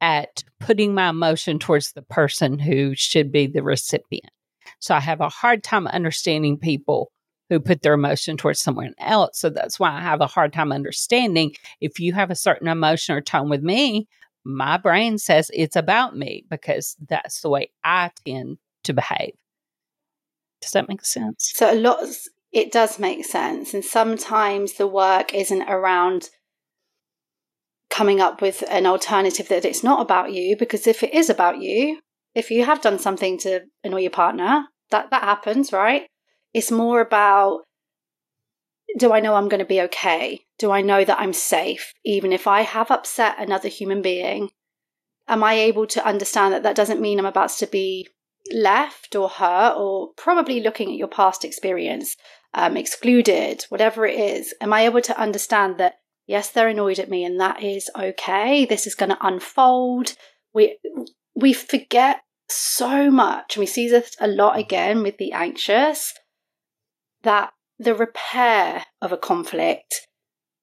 at 0.00 0.44
putting 0.60 0.94
my 0.94 1.08
emotion 1.08 1.58
towards 1.58 1.92
the 1.92 2.02
person 2.02 2.58
who 2.58 2.94
should 2.94 3.32
be 3.32 3.46
the 3.46 3.62
recipient. 3.62 4.30
So 4.78 4.94
I 4.94 5.00
have 5.00 5.20
a 5.20 5.28
hard 5.28 5.62
time 5.62 5.86
understanding 5.86 6.58
people 6.58 7.10
who 7.48 7.60
put 7.60 7.82
their 7.82 7.94
emotion 7.94 8.36
towards 8.36 8.60
someone 8.60 8.94
else. 8.98 9.38
So 9.38 9.50
that's 9.50 9.78
why 9.78 9.92
I 9.92 10.00
have 10.00 10.20
a 10.20 10.26
hard 10.26 10.52
time 10.52 10.72
understanding 10.72 11.54
if 11.80 12.00
you 12.00 12.12
have 12.12 12.30
a 12.30 12.34
certain 12.34 12.68
emotion 12.68 13.14
or 13.14 13.20
tone 13.20 13.48
with 13.48 13.62
me, 13.62 14.08
my 14.44 14.76
brain 14.76 15.18
says 15.18 15.50
it's 15.54 15.76
about 15.76 16.16
me 16.16 16.44
because 16.50 16.96
that's 17.08 17.40
the 17.40 17.48
way 17.48 17.70
I 17.84 18.10
tend 18.24 18.58
to 18.84 18.92
behave. 18.92 19.34
Does 20.60 20.72
that 20.72 20.88
make 20.88 21.04
sense? 21.04 21.52
So 21.54 21.72
a 21.72 21.74
lot, 21.74 21.98
it 22.52 22.72
does 22.72 22.98
make 22.98 23.24
sense, 23.24 23.74
and 23.74 23.84
sometimes 23.84 24.74
the 24.74 24.86
work 24.86 25.34
isn't 25.34 25.62
around 25.68 26.30
coming 27.90 28.20
up 28.20 28.42
with 28.42 28.62
an 28.68 28.86
alternative 28.86 29.48
that 29.48 29.64
it's 29.64 29.84
not 29.84 30.00
about 30.00 30.32
you. 30.32 30.56
Because 30.56 30.86
if 30.86 31.02
it 31.02 31.14
is 31.14 31.30
about 31.30 31.60
you, 31.60 32.00
if 32.34 32.50
you 32.50 32.64
have 32.64 32.82
done 32.82 32.98
something 32.98 33.38
to 33.38 33.60
annoy 33.84 34.00
your 34.00 34.10
partner, 34.10 34.66
that 34.90 35.10
that 35.10 35.22
happens, 35.22 35.72
right? 35.72 36.06
It's 36.52 36.70
more 36.70 37.00
about 37.00 37.62
do 38.98 39.12
I 39.12 39.20
know 39.20 39.34
I'm 39.34 39.48
going 39.48 39.60
to 39.60 39.66
be 39.66 39.80
okay? 39.82 40.46
do 40.58 40.70
I 40.70 40.80
know 40.80 41.04
that 41.04 41.20
I'm 41.20 41.32
safe, 41.32 41.92
even 42.04 42.32
if 42.32 42.46
I 42.46 42.62
have 42.62 42.90
upset 42.90 43.36
another 43.38 43.68
human 43.68 44.02
being? 44.02 44.50
Am 45.28 45.44
I 45.44 45.54
able 45.54 45.86
to 45.88 46.06
understand 46.06 46.54
that 46.54 46.62
that 46.62 46.76
doesn't 46.76 47.00
mean 47.00 47.18
I'm 47.18 47.26
about 47.26 47.50
to 47.50 47.66
be 47.66 48.08
left 48.52 49.14
or 49.16 49.28
hurt, 49.28 49.74
or 49.76 50.10
probably 50.16 50.60
looking 50.60 50.88
at 50.88 50.96
your 50.96 51.08
past 51.08 51.44
experience, 51.44 52.16
um, 52.54 52.76
excluded, 52.76 53.66
whatever 53.68 54.06
it 54.06 54.18
is? 54.18 54.54
Am 54.60 54.72
I 54.72 54.82
able 54.82 55.02
to 55.02 55.20
understand 55.20 55.78
that, 55.78 55.94
yes, 56.26 56.50
they're 56.50 56.68
annoyed 56.68 56.98
at 56.98 57.10
me 57.10 57.24
and 57.24 57.40
that 57.40 57.62
is 57.62 57.90
okay? 57.98 58.64
This 58.64 58.86
is 58.86 58.94
going 58.94 59.10
to 59.10 59.26
unfold. 59.26 60.14
We, 60.52 60.78
we 61.34 61.52
forget 61.52 62.20
so 62.48 63.10
much, 63.10 63.56
and 63.56 63.60
we 63.60 63.66
see 63.66 63.88
this 63.88 64.16
a 64.20 64.28
lot 64.28 64.58
again 64.58 65.02
with 65.02 65.18
the 65.18 65.32
anxious, 65.32 66.14
that 67.22 67.50
the 67.78 67.94
repair 67.94 68.84
of 69.02 69.12
a 69.12 69.16
conflict 69.16 70.06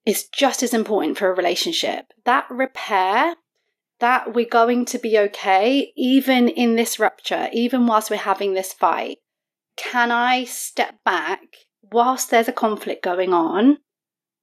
is 0.05 0.27
just 0.27 0.63
as 0.63 0.73
important 0.73 1.17
for 1.17 1.29
a 1.29 1.35
relationship. 1.35 2.05
That 2.25 2.45
repair, 2.49 3.35
that 3.99 4.33
we're 4.33 4.45
going 4.45 4.85
to 4.85 4.97
be 4.97 5.17
okay, 5.17 5.91
even 5.95 6.49
in 6.49 6.75
this 6.75 6.99
rupture, 6.99 7.49
even 7.53 7.85
whilst 7.85 8.09
we're 8.09 8.17
having 8.17 8.53
this 8.53 8.73
fight. 8.73 9.17
Can 9.75 10.11
I 10.11 10.43
step 10.43 10.95
back 11.05 11.41
whilst 11.91 12.31
there's 12.31 12.47
a 12.47 12.53
conflict 12.53 13.03
going 13.03 13.33
on 13.33 13.77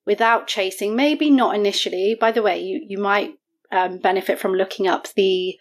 without 0.06 0.46
chasing? 0.46 0.96
Maybe 0.96 1.30
not 1.30 1.54
initially. 1.54 2.16
By 2.18 2.32
the 2.32 2.42
way, 2.42 2.60
you, 2.60 2.84
you 2.86 2.98
might 2.98 3.34
um, 3.72 3.98
benefit 3.98 4.38
from 4.38 4.54
looking 4.54 4.86
up 4.86 5.08
the 5.14 5.56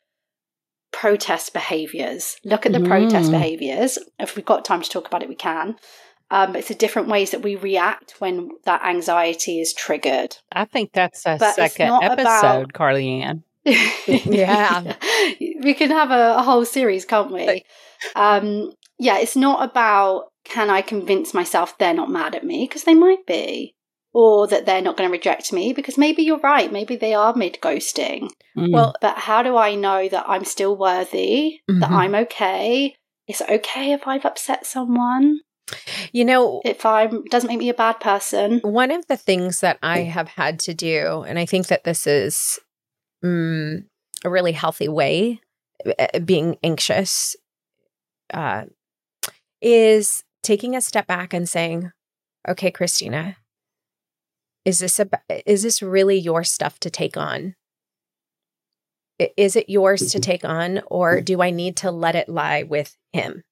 protest 0.92 1.54
behaviors. 1.54 2.38
Look 2.44 2.66
at 2.66 2.72
the 2.72 2.80
mm. 2.80 2.88
protest 2.88 3.32
behaviors. 3.32 4.00
If 4.20 4.36
we've 4.36 4.46
got 4.46 4.66
time 4.66 4.82
to 4.82 4.90
talk 4.90 5.08
about 5.08 5.24
it, 5.24 5.30
we 5.30 5.36
can. 5.36 5.76
Um, 6.32 6.56
it's 6.56 6.68
the 6.68 6.76
different 6.76 7.08
ways 7.08 7.32
that 7.32 7.42
we 7.42 7.56
react 7.56 8.16
when 8.20 8.50
that 8.66 8.86
anxiety 8.86 9.60
is 9.60 9.74
triggered. 9.74 10.38
I 10.52 10.66
think 10.66 10.92
that's 10.94 11.26
a 11.26 11.38
but 11.40 11.56
second 11.56 12.04
episode, 12.04 12.22
about... 12.22 12.74
Carly 12.74 13.22
Ann. 13.22 13.44
yeah. 13.66 14.96
we 15.40 15.74
can 15.74 15.90
have 15.90 16.12
a, 16.12 16.38
a 16.38 16.44
whole 16.44 16.66
series, 16.66 17.06
can't 17.06 17.32
we? 17.32 17.64
Um, 18.16 18.72
yeah, 19.00 19.18
it's 19.18 19.36
not 19.36 19.68
about 19.68 20.26
can 20.44 20.70
I 20.70 20.82
convince 20.82 21.34
myself 21.34 21.78
they're 21.78 21.94
not 21.94 22.10
mad 22.10 22.36
at 22.36 22.46
me 22.46 22.66
because 22.68 22.84
they 22.84 22.96
might 22.96 23.26
be, 23.26 23.76
or 24.14 24.48
that 24.48 24.66
they're 24.66 24.82
not 24.82 24.98
going 24.98 25.08
to 25.08 25.12
reject 25.12 25.54
me 25.54 25.74
because 25.74 25.98
maybe 25.98 26.24
you're 26.24 26.40
right. 26.40 26.72
Maybe 26.72 26.96
they 26.96 27.14
are 27.14 27.36
mid 27.36 27.60
ghosting. 27.62 28.30
Mm. 28.58 28.74
Well, 28.74 28.96
but 29.02 29.18
how 29.18 29.44
do 29.44 29.56
I 29.58 29.76
know 29.76 30.10
that 30.10 30.26
I'm 30.28 30.46
still 30.46 30.76
worthy, 30.76 31.60
mm-hmm. 31.70 31.80
that 31.80 31.92
I'm 31.92 32.16
okay? 32.16 32.96
Is 33.28 33.42
it 33.42 33.50
okay 33.50 33.92
if 33.92 34.08
I've 34.08 34.26
upset 34.26 34.66
someone? 34.66 35.42
You 36.12 36.26
know, 36.26 36.62
if 36.66 36.84
I 36.84 37.12
doesn't 37.30 37.48
make 37.48 37.60
me 37.60 37.70
a 37.70 37.76
bad 37.76 38.00
person. 38.00 38.60
One 38.64 38.90
of 38.90 39.06
the 39.06 39.18
things 39.18 39.62
that 39.62 39.78
I 39.84 40.00
have 40.00 40.28
had 40.28 40.60
to 40.62 40.74
do, 40.74 41.24
and 41.28 41.38
I 41.38 41.46
think 41.46 41.68
that 41.68 41.84
this 41.84 42.08
is 42.08 42.60
mm, 43.24 43.84
a 44.26 44.30
really 44.30 44.54
healthy 44.54 44.88
way, 44.88 45.42
uh, 46.00 46.20
being 46.26 46.58
anxious, 46.64 47.36
uh, 48.34 48.66
is 49.62 50.24
taking 50.42 50.76
a 50.76 50.82
step 50.82 51.06
back 51.06 51.36
and 51.36 51.48
saying, 51.48 51.92
"Okay, 52.48 52.72
Christina, 52.72 53.38
is 54.70 54.80
this 54.80 55.00
a 55.00 55.10
is 55.46 55.64
this 55.64 55.82
really 55.82 56.18
your 56.18 56.44
stuff 56.44 56.80
to 56.82 56.92
take 56.92 57.18
on? 57.18 57.56
Is 59.36 59.56
it 59.56 59.70
yours 59.70 60.12
to 60.12 60.20
take 60.20 60.46
on, 60.46 60.82
or 60.86 61.22
do 61.22 61.42
I 61.42 61.50
need 61.50 61.76
to 61.78 61.92
let 61.92 62.16
it 62.16 62.30
lie 62.30 62.64
with 62.64 62.96
him? 63.12 63.44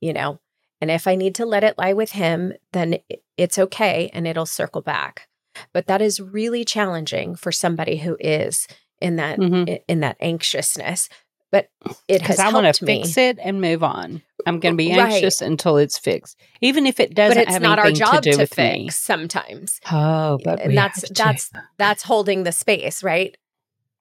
You 0.00 0.12
know." 0.12 0.38
And 0.80 0.90
if 0.90 1.06
I 1.06 1.14
need 1.14 1.34
to 1.34 1.44
let 1.44 1.64
it 1.64 1.76
lie 1.76 1.92
with 1.92 2.12
him, 2.12 2.54
then 2.72 3.00
it's 3.36 3.58
okay 3.58 4.10
and 4.14 4.26
it'll 4.26 4.46
circle 4.46 4.80
back. 4.80 5.28
But 5.74 5.88
that 5.88 6.00
is 6.00 6.20
really 6.20 6.64
challenging 6.64 7.34
for 7.34 7.52
somebody 7.52 7.98
who 7.98 8.16
is 8.18 8.66
in 9.00 9.16
that 9.16 9.38
mm-hmm. 9.38 9.74
in 9.88 10.00
that 10.00 10.16
anxiousness. 10.20 11.08
But 11.50 11.68
it 11.82 11.90
has 11.90 11.98
to 11.98 12.04
be 12.06 12.14
fixed. 12.14 12.22
Because 12.22 12.38
I 12.38 12.52
want 12.52 12.74
to 12.74 12.86
fix 12.86 13.16
it 13.16 13.38
and 13.42 13.60
move 13.60 13.82
on. 13.82 14.22
I'm 14.46 14.60
going 14.60 14.74
to 14.74 14.76
be 14.76 14.92
anxious 14.92 15.40
right. 15.40 15.50
until 15.50 15.76
it's 15.76 15.98
fixed, 15.98 16.38
even 16.60 16.86
if 16.86 17.00
it 17.00 17.14
doesn't. 17.14 17.36
But 17.36 17.48
it's 17.48 17.60
not 17.60 17.78
our 17.78 17.90
job 17.90 18.22
to, 18.22 18.32
to 18.32 18.46
fix 18.46 18.78
me. 18.78 18.88
sometimes. 18.90 19.80
Oh, 19.90 20.38
but 20.44 20.60
and 20.60 20.76
that's 20.76 21.08
that's 21.10 21.50
that's 21.78 22.02
holding 22.02 22.44
the 22.44 22.52
space, 22.52 23.02
right? 23.02 23.36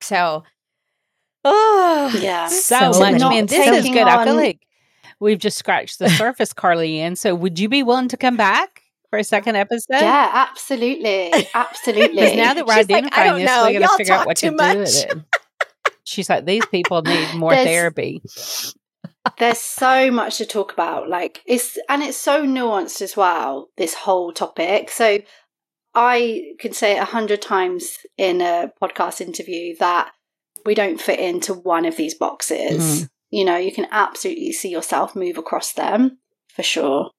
So, 0.02 0.44
oh 1.44 2.18
yeah, 2.22 2.48
so, 2.48 2.92
so 2.92 3.00
much. 3.00 3.20
Man, 3.20 3.46
this 3.48 3.86
is 3.86 3.92
good. 3.92 4.04
On, 4.04 4.08
I 4.08 4.26
feel 4.26 4.36
like 4.36 4.62
we've 5.20 5.40
just 5.40 5.58
scratched 5.58 6.00
the 6.00 6.10
surface, 6.18 6.54
Carly 6.54 7.00
Ann 7.00 7.16
So 7.16 7.36
would 7.36 7.60
you 7.60 7.70
be 7.70 7.84
willing 7.84 8.10
to 8.10 8.18
come 8.18 8.38
back? 8.38 8.84
For 9.10 9.18
a 9.18 9.24
second 9.24 9.56
episode? 9.56 10.02
Yeah, 10.02 10.30
absolutely. 10.32 11.32
Absolutely. 11.56 12.16
Because 12.16 12.36
now 12.36 12.54
that 12.54 12.68
we're 12.68 12.76
She's 12.76 12.84
identifying 12.92 13.32
like, 13.32 13.42
this, 13.42 13.48
know. 13.48 13.66
we 13.66 13.80
got 13.80 13.90
to 13.90 13.98
figure 13.98 14.14
out 14.14 14.28
what 14.28 14.38
to 14.38 14.52
much. 14.52 14.74
do 14.76 14.80
with 14.82 14.96
it. 14.98 15.24
She's 16.10 16.30
like, 16.30 16.46
these 16.46 16.66
people 16.66 17.02
need 17.02 17.34
more 17.36 17.54
therapy. 17.54 18.22
There's 19.38 19.60
so 19.60 20.12
much 20.12 20.38
to 20.38 20.46
talk 20.46 20.74
about. 20.74 21.10
Like 21.10 21.42
it's 21.46 21.78
and 21.88 22.02
it's 22.02 22.18
so 22.18 22.46
nuanced 22.46 23.02
as 23.02 23.16
well, 23.16 23.70
this 23.78 23.94
whole 23.94 24.32
topic. 24.32 24.90
So 24.90 25.20
I 25.94 26.54
can 26.60 26.74
say 26.74 26.98
it 26.98 27.02
a 27.02 27.06
hundred 27.06 27.42
times 27.42 27.98
in 28.18 28.42
a 28.42 28.72
podcast 28.82 29.22
interview 29.22 29.76
that 29.80 30.12
we 30.66 30.76
don't 30.76 31.00
fit 31.00 31.20
into 31.20 31.54
one 31.54 31.86
of 31.86 31.96
these 31.96 32.16
boxes. 32.16 32.82
Mm 32.82 33.10
you 33.32 33.46
know, 33.46 33.58
you 33.58 33.72
can 33.72 33.88
absolutely 33.92 34.52
see 34.52 34.70
yourself 34.70 35.16
move 35.16 35.38
across 35.38 35.74
them 35.74 36.18
for 36.48 36.64
sure. 36.64 37.12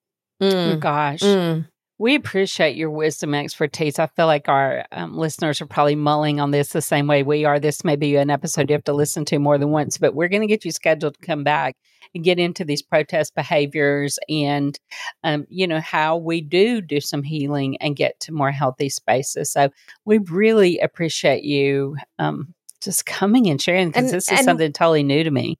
Mm. 0.42 0.74
Oh, 0.74 0.76
gosh. 0.76 1.20
Mm. 1.20 1.68
We 2.00 2.14
appreciate 2.14 2.76
your 2.76 2.88
wisdom 2.88 3.34
and 3.34 3.44
expertise. 3.44 3.98
I 3.98 4.06
feel 4.06 4.24
like 4.24 4.48
our 4.48 4.86
um, 4.90 5.18
listeners 5.18 5.60
are 5.60 5.66
probably 5.66 5.96
mulling 5.96 6.40
on 6.40 6.50
this 6.50 6.70
the 6.70 6.80
same 6.80 7.06
way 7.06 7.22
we 7.22 7.44
are. 7.44 7.60
This 7.60 7.84
may 7.84 7.94
be 7.94 8.16
an 8.16 8.30
episode 8.30 8.70
you 8.70 8.72
have 8.72 8.84
to 8.84 8.94
listen 8.94 9.26
to 9.26 9.38
more 9.38 9.58
than 9.58 9.68
once, 9.68 9.98
but 9.98 10.14
we're 10.14 10.28
going 10.28 10.40
to 10.40 10.46
get 10.46 10.64
you 10.64 10.72
scheduled 10.72 11.12
to 11.20 11.26
come 11.26 11.44
back 11.44 11.76
and 12.14 12.24
get 12.24 12.38
into 12.38 12.64
these 12.64 12.80
protest 12.80 13.34
behaviors 13.34 14.18
and, 14.30 14.80
um, 15.24 15.44
you 15.50 15.66
know, 15.66 15.78
how 15.78 16.16
we 16.16 16.40
do 16.40 16.80
do 16.80 17.02
some 17.02 17.22
healing 17.22 17.76
and 17.82 17.96
get 17.96 18.18
to 18.20 18.32
more 18.32 18.50
healthy 18.50 18.88
spaces. 18.88 19.52
So 19.52 19.68
we 20.06 20.16
really 20.16 20.78
appreciate 20.78 21.44
you 21.44 21.98
um, 22.18 22.54
just 22.82 23.04
coming 23.04 23.46
and 23.46 23.60
sharing 23.60 23.90
because 23.90 24.10
this 24.10 24.32
is 24.32 24.38
and, 24.38 24.44
something 24.46 24.72
totally 24.72 25.02
new 25.02 25.22
to 25.22 25.30
me. 25.30 25.58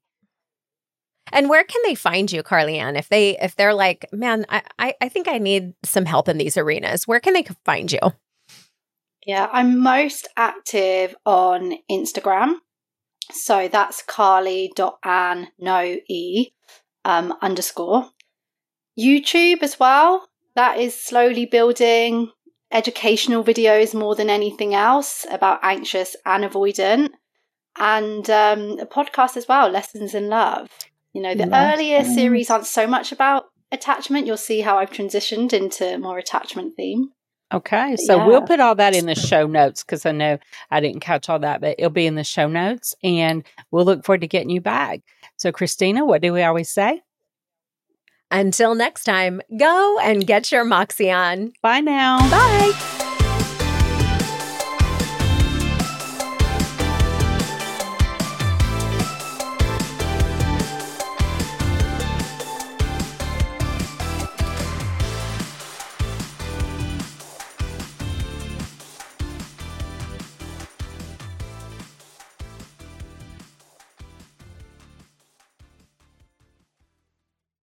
And 1.31 1.49
where 1.49 1.63
can 1.63 1.81
they 1.85 1.95
find 1.95 2.31
you, 2.31 2.43
Carly 2.43 2.77
Ann? 2.77 2.95
If 2.95 3.09
they 3.09 3.37
if 3.39 3.55
they're 3.55 3.73
like, 3.73 4.05
man, 4.11 4.45
I, 4.49 4.95
I, 4.99 5.09
think 5.09 5.27
I 5.27 5.37
need 5.37 5.73
some 5.83 6.05
help 6.05 6.27
in 6.27 6.37
these 6.37 6.57
arenas, 6.57 7.07
where 7.07 7.19
can 7.19 7.33
they 7.33 7.45
find 7.63 7.91
you? 7.91 7.99
Yeah, 9.25 9.47
I'm 9.51 9.79
most 9.79 10.27
active 10.35 11.15
on 11.25 11.75
Instagram. 11.89 12.55
So 13.31 13.67
that's 13.67 14.01
carly.ann 14.01 15.47
no 15.59 15.97
e 16.09 16.49
um, 17.05 17.33
underscore. 17.41 18.09
YouTube 18.99 19.63
as 19.63 19.79
well. 19.79 20.27
That 20.55 20.79
is 20.79 20.99
slowly 20.99 21.45
building 21.45 22.31
educational 22.71 23.43
videos 23.43 23.93
more 23.93 24.15
than 24.15 24.29
anything 24.29 24.73
else 24.73 25.25
about 25.29 25.59
anxious 25.63 26.15
and 26.25 26.43
avoidant. 26.43 27.09
And 27.77 28.29
um, 28.29 28.79
a 28.79 28.85
podcast 28.85 29.37
as 29.37 29.47
well, 29.47 29.69
Lessons 29.69 30.13
in 30.13 30.27
Love. 30.27 30.69
You 31.13 31.21
know, 31.21 31.35
the 31.35 31.47
yes. 31.47 31.73
earlier 31.73 31.99
mm. 32.01 32.15
series 32.15 32.49
aren't 32.49 32.65
so 32.65 32.87
much 32.87 33.11
about 33.11 33.45
attachment. 33.71 34.27
You'll 34.27 34.37
see 34.37 34.61
how 34.61 34.77
I've 34.77 34.91
transitioned 34.91 35.53
into 35.53 35.97
more 35.97 36.17
attachment 36.17 36.75
theme. 36.75 37.09
Okay, 37.53 37.97
so 37.97 38.15
yeah. 38.15 38.27
we'll 38.27 38.43
put 38.43 38.61
all 38.61 38.75
that 38.75 38.95
in 38.95 39.07
the 39.07 39.15
show 39.15 39.45
notes 39.45 39.83
because 39.83 40.05
I 40.05 40.13
know 40.13 40.37
I 40.69 40.79
didn't 40.79 41.01
catch 41.01 41.27
all 41.27 41.39
that, 41.39 41.59
but 41.59 41.75
it'll 41.77 41.89
be 41.89 42.05
in 42.05 42.15
the 42.15 42.23
show 42.23 42.47
notes 42.47 42.95
and 43.03 43.43
we'll 43.71 43.83
look 43.83 44.05
forward 44.05 44.21
to 44.21 44.27
getting 44.27 44.49
you 44.49 44.61
back. 44.61 45.01
So, 45.35 45.51
Christina, 45.51 46.05
what 46.05 46.21
do 46.21 46.31
we 46.31 46.43
always 46.43 46.69
say? 46.69 47.01
Until 48.29 48.73
next 48.73 49.03
time, 49.03 49.41
go 49.57 49.99
and 50.01 50.25
get 50.25 50.49
your 50.49 50.63
Moxie 50.63 51.11
on. 51.11 51.51
Bye 51.61 51.81
now. 51.81 52.19
Bye. 52.31 52.99